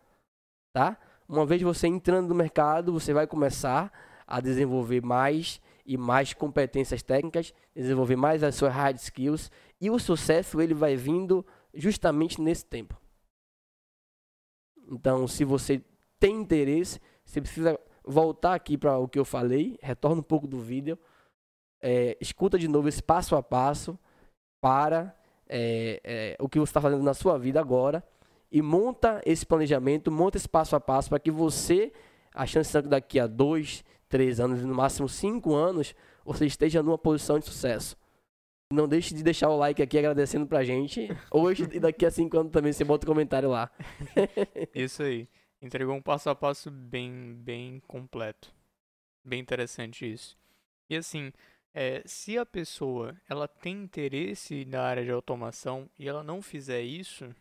Tá? 0.73 0.97
Uma 1.27 1.45
vez 1.45 1.61
você 1.61 1.87
entrando 1.87 2.29
no 2.29 2.35
mercado, 2.35 2.93
você 2.93 3.13
vai 3.13 3.25
começar 3.25 3.91
a 4.27 4.39
desenvolver 4.39 5.01
mais 5.01 5.59
e 5.85 5.97
mais 5.97 6.33
competências 6.33 7.01
técnicas, 7.01 7.53
desenvolver 7.75 8.15
mais 8.15 8.43
as 8.43 8.55
suas 8.55 8.73
hard 8.73 8.97
skills 8.97 9.49
e 9.79 9.89
o 9.89 9.97
sucesso 9.97 10.61
ele 10.61 10.73
vai 10.73 10.95
vindo 10.95 11.45
justamente 11.73 12.39
nesse 12.39 12.65
tempo. 12.65 12.95
Então, 14.87 15.27
se 15.27 15.43
você 15.43 15.83
tem 16.19 16.35
interesse, 16.35 16.99
você 17.31 17.39
precisa 17.39 17.79
voltar 18.03 18.53
aqui 18.53 18.77
para 18.77 18.97
o 18.97 19.07
que 19.07 19.17
eu 19.17 19.23
falei, 19.23 19.79
retorna 19.81 20.19
um 20.19 20.23
pouco 20.23 20.45
do 20.45 20.59
vídeo, 20.59 20.99
é, 21.81 22.17
escuta 22.19 22.59
de 22.59 22.67
novo 22.67 22.89
esse 22.89 23.01
passo 23.01 23.37
a 23.37 23.41
passo 23.41 23.97
para 24.59 25.15
é, 25.47 26.01
é, 26.03 26.37
o 26.39 26.49
que 26.49 26.59
você 26.59 26.71
está 26.71 26.81
fazendo 26.81 27.03
na 27.03 27.13
sua 27.13 27.37
vida 27.37 27.59
agora 27.59 28.03
e 28.51 28.61
monta 28.61 29.21
esse 29.25 29.45
planejamento, 29.45 30.11
monta 30.11 30.37
esse 30.37 30.49
passo 30.49 30.75
a 30.75 30.79
passo 30.79 31.07
para 31.07 31.19
que 31.19 31.31
você, 31.31 31.93
a 32.33 32.45
chance 32.45 32.69
de 32.81 32.89
daqui 32.89 33.17
a 33.17 33.27
dois, 33.27 33.81
três 34.09 34.41
anos, 34.41 34.61
no 34.61 34.75
máximo 34.75 35.07
cinco 35.07 35.55
anos, 35.55 35.95
você 36.25 36.45
esteja 36.45 36.83
numa 36.83 36.97
posição 36.97 37.39
de 37.39 37.45
sucesso. 37.45 37.95
Não 38.73 38.89
deixe 38.89 39.15
de 39.15 39.23
deixar 39.23 39.49
o 39.49 39.57
like 39.57 39.81
aqui 39.81 39.97
agradecendo 39.97 40.45
pra 40.45 40.65
gente. 40.65 41.09
Hoje 41.31 41.67
e 41.71 41.79
daqui 41.79 42.05
a 42.05 42.11
cinco 42.11 42.37
anos 42.37 42.51
também 42.51 42.73
você 42.73 42.83
bota 42.83 43.05
o 43.05 43.09
um 43.09 43.13
comentário 43.13 43.49
lá. 43.49 43.71
Isso 44.75 45.01
aí. 45.01 45.29
Entregou 45.61 45.95
um 45.95 46.01
passo 46.01 46.29
a 46.29 46.35
passo 46.35 46.71
bem, 46.71 47.35
bem 47.35 47.79
completo. 47.81 48.53
Bem 49.23 49.39
interessante 49.39 50.11
isso. 50.11 50.37
E 50.89 50.95
assim, 50.95 51.31
é, 51.73 52.01
se 52.05 52.37
a 52.37 52.45
pessoa 52.45 53.15
ela 53.29 53.47
tem 53.47 53.83
interesse 53.83 54.65
na 54.65 54.81
área 54.81 55.03
de 55.03 55.11
automação 55.11 55.89
e 55.97 56.07
ela 56.07 56.23
não 56.23 56.41
fizer 56.41 56.81
isso, 56.81 57.33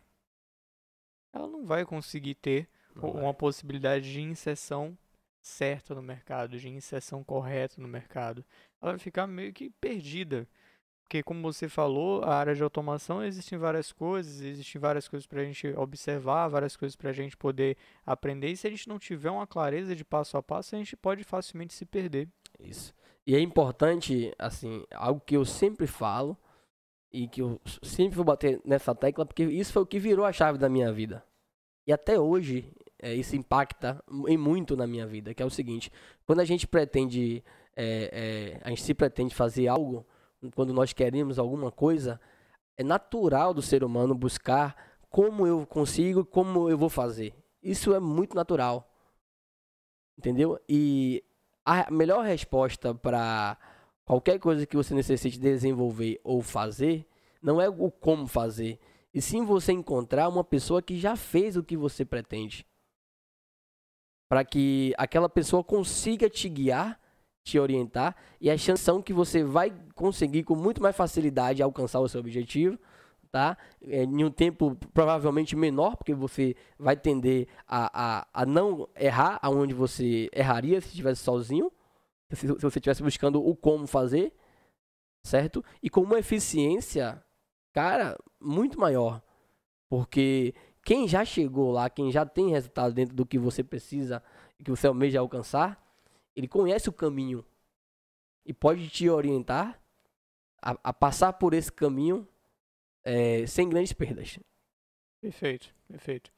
ela 1.33 1.47
não 1.47 1.65
vai 1.65 1.85
conseguir 1.85 2.35
ter 2.35 2.69
não 2.95 3.11
uma 3.11 3.33
vai. 3.33 3.33
possibilidade 3.33 4.11
de 4.11 4.21
inserção 4.21 4.97
certa 5.41 5.95
no 5.95 6.01
mercado, 6.01 6.59
de 6.59 6.69
inserção 6.69 7.23
correta 7.23 7.81
no 7.81 7.87
mercado. 7.87 8.45
Ela 8.81 8.91
vai 8.91 8.99
ficar 8.99 9.27
meio 9.27 9.51
que 9.51 9.69
perdida. 9.69 10.47
Porque, 11.11 11.23
como 11.23 11.41
você 11.41 11.67
falou, 11.67 12.23
a 12.23 12.35
área 12.35 12.55
de 12.55 12.63
automação 12.63 13.21
existem 13.21 13.59
várias 13.59 13.91
coisas, 13.91 14.39
existem 14.39 14.79
várias 14.79 15.09
coisas 15.09 15.27
para 15.27 15.41
a 15.41 15.43
gente 15.43 15.67
observar, 15.75 16.47
várias 16.47 16.77
coisas 16.77 16.95
para 16.95 17.09
a 17.09 17.13
gente 17.13 17.35
poder 17.35 17.75
aprender. 18.05 18.47
E 18.47 18.55
se 18.55 18.65
a 18.65 18.69
gente 18.69 18.87
não 18.87 18.97
tiver 18.97 19.29
uma 19.29 19.45
clareza 19.45 19.93
de 19.93 20.05
passo 20.05 20.37
a 20.37 20.41
passo, 20.41 20.73
a 20.73 20.77
gente 20.77 20.95
pode 20.95 21.25
facilmente 21.25 21.73
se 21.73 21.83
perder. 21.83 22.29
Isso. 22.57 22.93
E 23.27 23.35
é 23.35 23.41
importante, 23.41 24.33
assim, 24.39 24.85
algo 24.95 25.21
que 25.25 25.35
eu 25.35 25.43
sempre 25.43 25.85
falo 25.85 26.37
e 27.11 27.27
que 27.27 27.41
eu 27.41 27.59
sempre 27.83 28.15
vou 28.15 28.23
bater 28.23 28.61
nessa 28.63 28.95
tecla, 28.95 29.25
porque 29.25 29.43
isso 29.43 29.73
foi 29.73 29.81
o 29.81 29.85
que 29.85 29.99
virou 29.99 30.25
a 30.25 30.31
chave 30.31 30.57
da 30.57 30.69
minha 30.69 30.93
vida. 30.93 31.21
E 31.85 31.91
até 31.91 32.17
hoje 32.17 32.71
é, 32.97 33.13
isso 33.13 33.35
impacta 33.35 34.01
em 34.29 34.37
muito 34.37 34.77
na 34.77 34.87
minha 34.87 35.05
vida, 35.05 35.33
que 35.33 35.43
é 35.43 35.45
o 35.45 35.49
seguinte, 35.49 35.91
quando 36.25 36.39
a 36.39 36.45
gente 36.45 36.65
pretende, 36.65 37.43
é, 37.75 38.55
é, 38.55 38.61
a 38.63 38.69
gente 38.69 38.81
se 38.81 38.93
pretende 38.93 39.35
fazer 39.35 39.67
algo, 39.67 40.07
quando 40.55 40.73
nós 40.73 40.93
queremos 40.93 41.37
alguma 41.37 41.71
coisa, 41.71 42.19
é 42.77 42.83
natural 42.83 43.53
do 43.53 43.61
ser 43.61 43.83
humano 43.83 44.15
buscar 44.15 44.75
como 45.09 45.45
eu 45.45 45.65
consigo, 45.65 46.25
como 46.25 46.69
eu 46.69 46.77
vou 46.77 46.89
fazer. 46.89 47.33
Isso 47.61 47.93
é 47.93 47.99
muito 47.99 48.35
natural. 48.35 48.87
Entendeu? 50.17 50.59
E 50.67 51.23
a 51.65 51.91
melhor 51.91 52.25
resposta 52.25 52.93
para 52.93 53.57
qualquer 54.05 54.39
coisa 54.39 54.65
que 54.65 54.77
você 54.77 54.93
necessite 54.93 55.39
desenvolver 55.39 56.19
ou 56.23 56.41
fazer 56.41 57.07
não 57.41 57.59
é 57.59 57.69
o 57.69 57.89
como 57.89 58.27
fazer, 58.27 58.79
e 59.11 59.19
sim 59.19 59.43
você 59.43 59.71
encontrar 59.71 60.29
uma 60.29 60.43
pessoa 60.43 60.81
que 60.81 60.99
já 60.99 61.15
fez 61.15 61.57
o 61.57 61.63
que 61.63 61.75
você 61.75 62.05
pretende 62.05 62.65
para 64.31 64.45
que 64.45 64.93
aquela 64.97 65.27
pessoa 65.27 65.61
consiga 65.61 66.29
te 66.29 66.47
guiar, 66.47 66.97
te 67.43 67.59
orientar 67.59 68.15
e 68.39 68.49
a 68.49 68.57
chance 68.57 68.83
são 68.83 69.01
que 69.01 69.13
você 69.13 69.43
vai 69.43 69.73
conseguir 69.95 70.43
com 70.43 70.55
muito 70.55 70.81
mais 70.81 70.95
facilidade 70.95 71.61
alcançar 71.61 71.99
o 71.99 72.07
seu 72.07 72.19
objetivo, 72.19 72.77
tá? 73.31 73.57
É, 73.81 74.03
em 74.03 74.23
um 74.23 74.29
tempo 74.29 74.77
provavelmente 74.93 75.55
menor, 75.55 75.95
porque 75.95 76.13
você 76.13 76.55
vai 76.77 76.95
tender 76.95 77.47
a, 77.67 78.19
a, 78.19 78.27
a 78.33 78.45
não 78.45 78.87
errar 78.95 79.39
aonde 79.41 79.73
você 79.73 80.29
erraria 80.33 80.81
se 80.81 80.89
estivesse 80.89 81.23
sozinho, 81.23 81.71
se, 82.31 82.47
se 82.47 82.47
você 82.47 82.79
estivesse 82.79 83.01
buscando 83.01 83.45
o 83.45 83.55
como 83.55 83.87
fazer, 83.87 84.33
certo? 85.23 85.63
E 85.81 85.89
com 85.89 86.01
uma 86.01 86.19
eficiência, 86.19 87.23
cara, 87.73 88.17
muito 88.39 88.79
maior. 88.79 89.21
Porque 89.89 90.53
quem 90.83 91.07
já 91.07 91.25
chegou 91.25 91.71
lá, 91.71 91.89
quem 91.89 92.11
já 92.11 92.25
tem 92.25 92.51
resultado 92.51 92.93
dentro 92.93 93.15
do 93.15 93.25
que 93.25 93.37
você 93.37 93.63
precisa 93.63 94.21
que 94.63 94.69
você 94.69 94.87
almeja 94.87 95.19
alcançar, 95.19 95.80
ele 96.35 96.47
conhece 96.47 96.89
o 96.89 96.93
caminho 96.93 97.45
e 98.45 98.53
pode 98.53 98.89
te 98.89 99.09
orientar 99.09 99.81
a, 100.61 100.71
a 100.83 100.93
passar 100.93 101.33
por 101.33 101.53
esse 101.53 101.71
caminho 101.71 102.27
é, 103.03 103.45
sem 103.45 103.69
grandes 103.69 103.93
perdas. 103.93 104.39
Perfeito, 105.21 105.73
perfeito. 105.87 106.31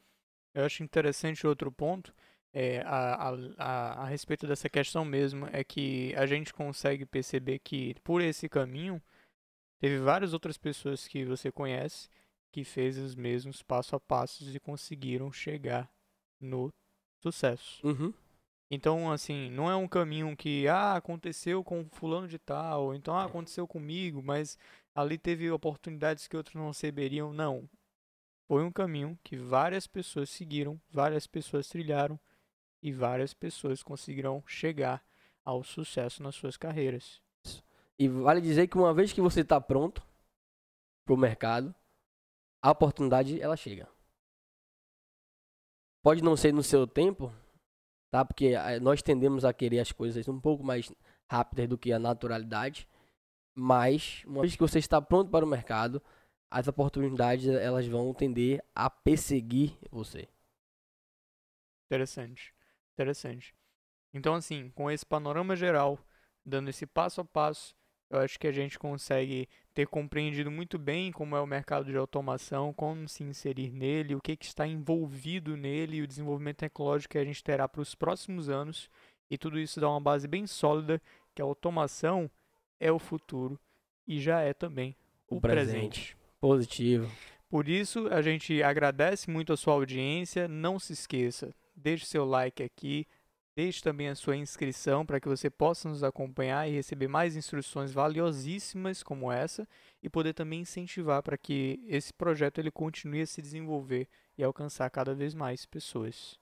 Eu 0.53 0.65
acho 0.65 0.83
interessante 0.83 1.47
outro 1.47 1.71
ponto 1.71 2.13
é, 2.53 2.81
a, 2.81 3.29
a, 3.29 3.31
a, 3.57 4.03
a 4.03 4.05
respeito 4.05 4.45
dessa 4.45 4.69
questão 4.69 5.03
mesmo, 5.03 5.47
é 5.51 5.63
que 5.63 6.13
a 6.15 6.25
gente 6.25 6.53
consegue 6.53 7.05
perceber 7.05 7.59
que 7.59 7.95
por 8.03 8.21
esse 8.21 8.47
caminho 8.47 9.01
teve 9.79 9.97
várias 9.97 10.33
outras 10.33 10.57
pessoas 10.57 11.07
que 11.07 11.25
você 11.25 11.51
conhece 11.51 12.09
que 12.51 12.63
fez 12.63 12.99
os 12.99 13.15
mesmos 13.15 13.63
passo 13.63 13.95
a 13.95 13.99
passos 13.99 14.53
e 14.53 14.59
conseguiram 14.59 15.31
chegar 15.31 15.91
no 16.39 16.69
sucesso. 17.23 17.85
Uhum. 17.85 18.13
Então, 18.73 19.11
assim, 19.11 19.51
não 19.51 19.69
é 19.69 19.75
um 19.75 19.87
caminho 19.87 20.35
que, 20.35 20.67
ah, 20.67 20.95
aconteceu 20.95 21.63
com 21.63 21.87
fulano 21.91 22.27
de 22.27 22.39
tal, 22.39 22.95
então, 22.95 23.15
ah, 23.15 23.25
aconteceu 23.25 23.67
comigo, 23.67 24.21
mas 24.23 24.57
ali 24.95 25.17
teve 25.17 25.51
oportunidades 25.51 26.27
que 26.27 26.35
outros 26.35 26.55
não 26.55 26.67
receberiam. 26.67 27.31
Não. 27.31 27.69
Foi 28.47 28.63
um 28.63 28.71
caminho 28.71 29.17
que 29.23 29.37
várias 29.37 29.85
pessoas 29.85 30.29
seguiram, 30.29 30.81
várias 30.89 31.27
pessoas 31.27 31.67
trilharam 31.67 32.19
e 32.81 32.91
várias 32.91 33.33
pessoas 33.33 33.83
conseguirão 33.83 34.43
chegar 34.47 35.03
ao 35.45 35.63
sucesso 35.63 36.23
nas 36.23 36.35
suas 36.35 36.57
carreiras. 36.57 37.21
E 37.97 38.07
vale 38.07 38.41
dizer 38.41 38.67
que 38.67 38.77
uma 38.77 38.93
vez 38.93 39.13
que 39.13 39.21
você 39.21 39.41
está 39.41 39.61
pronto 39.61 40.03
para 41.05 41.13
o 41.13 41.17
mercado, 41.17 41.73
a 42.61 42.71
oportunidade 42.71 43.39
ela 43.39 43.55
chega. 43.55 43.87
Pode 46.01 46.23
não 46.23 46.35
ser 46.35 46.53
no 46.53 46.63
seu 46.63 46.87
tempo, 46.87 47.31
tá? 48.13 48.23
Porque 48.23 48.53
eh, 48.53 48.79
nós 48.79 49.01
tendemos 49.01 49.43
a 49.43 49.51
querer 49.51 49.79
as 49.79 49.91
coisas 49.91 50.27
um 50.27 50.39
pouco 50.39 50.63
mais 50.63 50.91
rápidas 51.27 51.67
do 51.67 51.79
que 51.79 51.91
a 51.91 51.97
naturalidade. 51.97 52.87
Mas 53.55 54.23
uma 54.27 54.41
vez 54.41 54.55
que 54.55 54.61
você 54.61 54.77
está 54.77 55.01
pronto 55.01 55.31
para 55.31 55.43
o 55.43 55.47
mercado, 55.47 55.99
as 56.51 56.67
oportunidades 56.67 57.47
elas 57.47 57.87
vão 57.87 58.13
tender 58.13 58.63
a 58.75 58.87
perseguir 58.87 59.75
você. 59.89 60.29
Interessante. 61.87 62.53
Interessante. 62.93 63.55
Então, 64.13 64.35
assim, 64.35 64.69
com 64.75 64.91
esse 64.91 65.03
panorama 65.03 65.55
geral, 65.55 65.97
dando 66.45 66.69
esse 66.69 66.85
passo 66.85 67.19
a 67.19 67.25
passo, 67.25 67.75
eu 68.09 68.19
acho 68.19 68.39
que 68.39 68.47
a 68.47 68.51
gente 68.51 68.77
consegue 68.77 69.47
ter 69.73 69.87
compreendido 69.87 70.51
muito 70.51 70.77
bem 70.77 71.11
como 71.11 71.35
é 71.35 71.41
o 71.41 71.47
mercado 71.47 71.85
de 71.85 71.97
automação, 71.97 72.73
como 72.73 73.07
se 73.07 73.23
inserir 73.23 73.71
nele, 73.71 74.15
o 74.15 74.21
que, 74.21 74.35
que 74.35 74.45
está 74.45 74.67
envolvido 74.67 75.57
nele 75.57 75.97
e 75.97 76.01
o 76.01 76.07
desenvolvimento 76.07 76.57
tecnológico 76.57 77.13
que 77.13 77.17
a 77.17 77.25
gente 77.25 77.43
terá 77.43 77.67
para 77.67 77.81
os 77.81 77.95
próximos 77.95 78.49
anos. 78.49 78.89
E 79.29 79.37
tudo 79.37 79.59
isso 79.59 79.79
dá 79.79 79.89
uma 79.89 79.99
base 79.99 80.27
bem 80.27 80.45
sólida 80.45 81.01
que 81.33 81.41
a 81.41 81.45
automação 81.45 82.29
é 82.79 82.91
o 82.91 82.99
futuro 82.99 83.59
e 84.07 84.19
já 84.19 84.41
é 84.41 84.53
também 84.53 84.95
o, 85.27 85.37
o 85.37 85.41
presente. 85.41 85.71
presente. 85.71 86.17
Positivo. 86.39 87.11
Por 87.49 87.67
isso, 87.69 88.07
a 88.07 88.21
gente 88.21 88.61
agradece 88.61 89.29
muito 89.29 89.53
a 89.53 89.57
sua 89.57 89.73
audiência. 89.73 90.47
Não 90.47 90.79
se 90.79 90.93
esqueça, 90.93 91.53
deixe 91.75 92.05
seu 92.05 92.25
like 92.25 92.61
aqui, 92.61 93.07
Deixe 93.55 93.83
também 93.83 94.07
a 94.07 94.15
sua 94.15 94.35
inscrição 94.35 95.05
para 95.05 95.19
que 95.19 95.27
você 95.27 95.47
possa 95.49 95.87
nos 95.87 96.03
acompanhar 96.03 96.67
e 96.67 96.73
receber 96.73 97.07
mais 97.07 97.35
instruções 97.35 97.91
valiosíssimas 97.91 99.03
como 99.03 99.31
essa 99.31 99.67
e 100.01 100.09
poder 100.09 100.33
também 100.33 100.61
incentivar 100.61 101.21
para 101.21 101.37
que 101.37 101.79
esse 101.87 102.11
projeto 102.11 102.57
ele 102.57 102.71
continue 102.71 103.21
a 103.21 103.27
se 103.27 103.41
desenvolver 103.41 104.07
e 104.35 104.43
alcançar 104.43 104.89
cada 104.89 105.13
vez 105.13 105.35
mais 105.35 105.67
pessoas. 105.67 106.39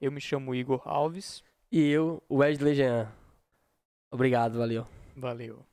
Eu 0.00 0.10
me 0.10 0.20
chamo 0.20 0.54
Igor 0.54 0.82
Alves. 0.84 1.44
E 1.70 1.88
eu, 1.88 2.20
Wesley 2.28 2.74
Jean. 2.74 3.12
Obrigado, 4.10 4.58
valeu. 4.58 4.84
Valeu. 5.16 5.69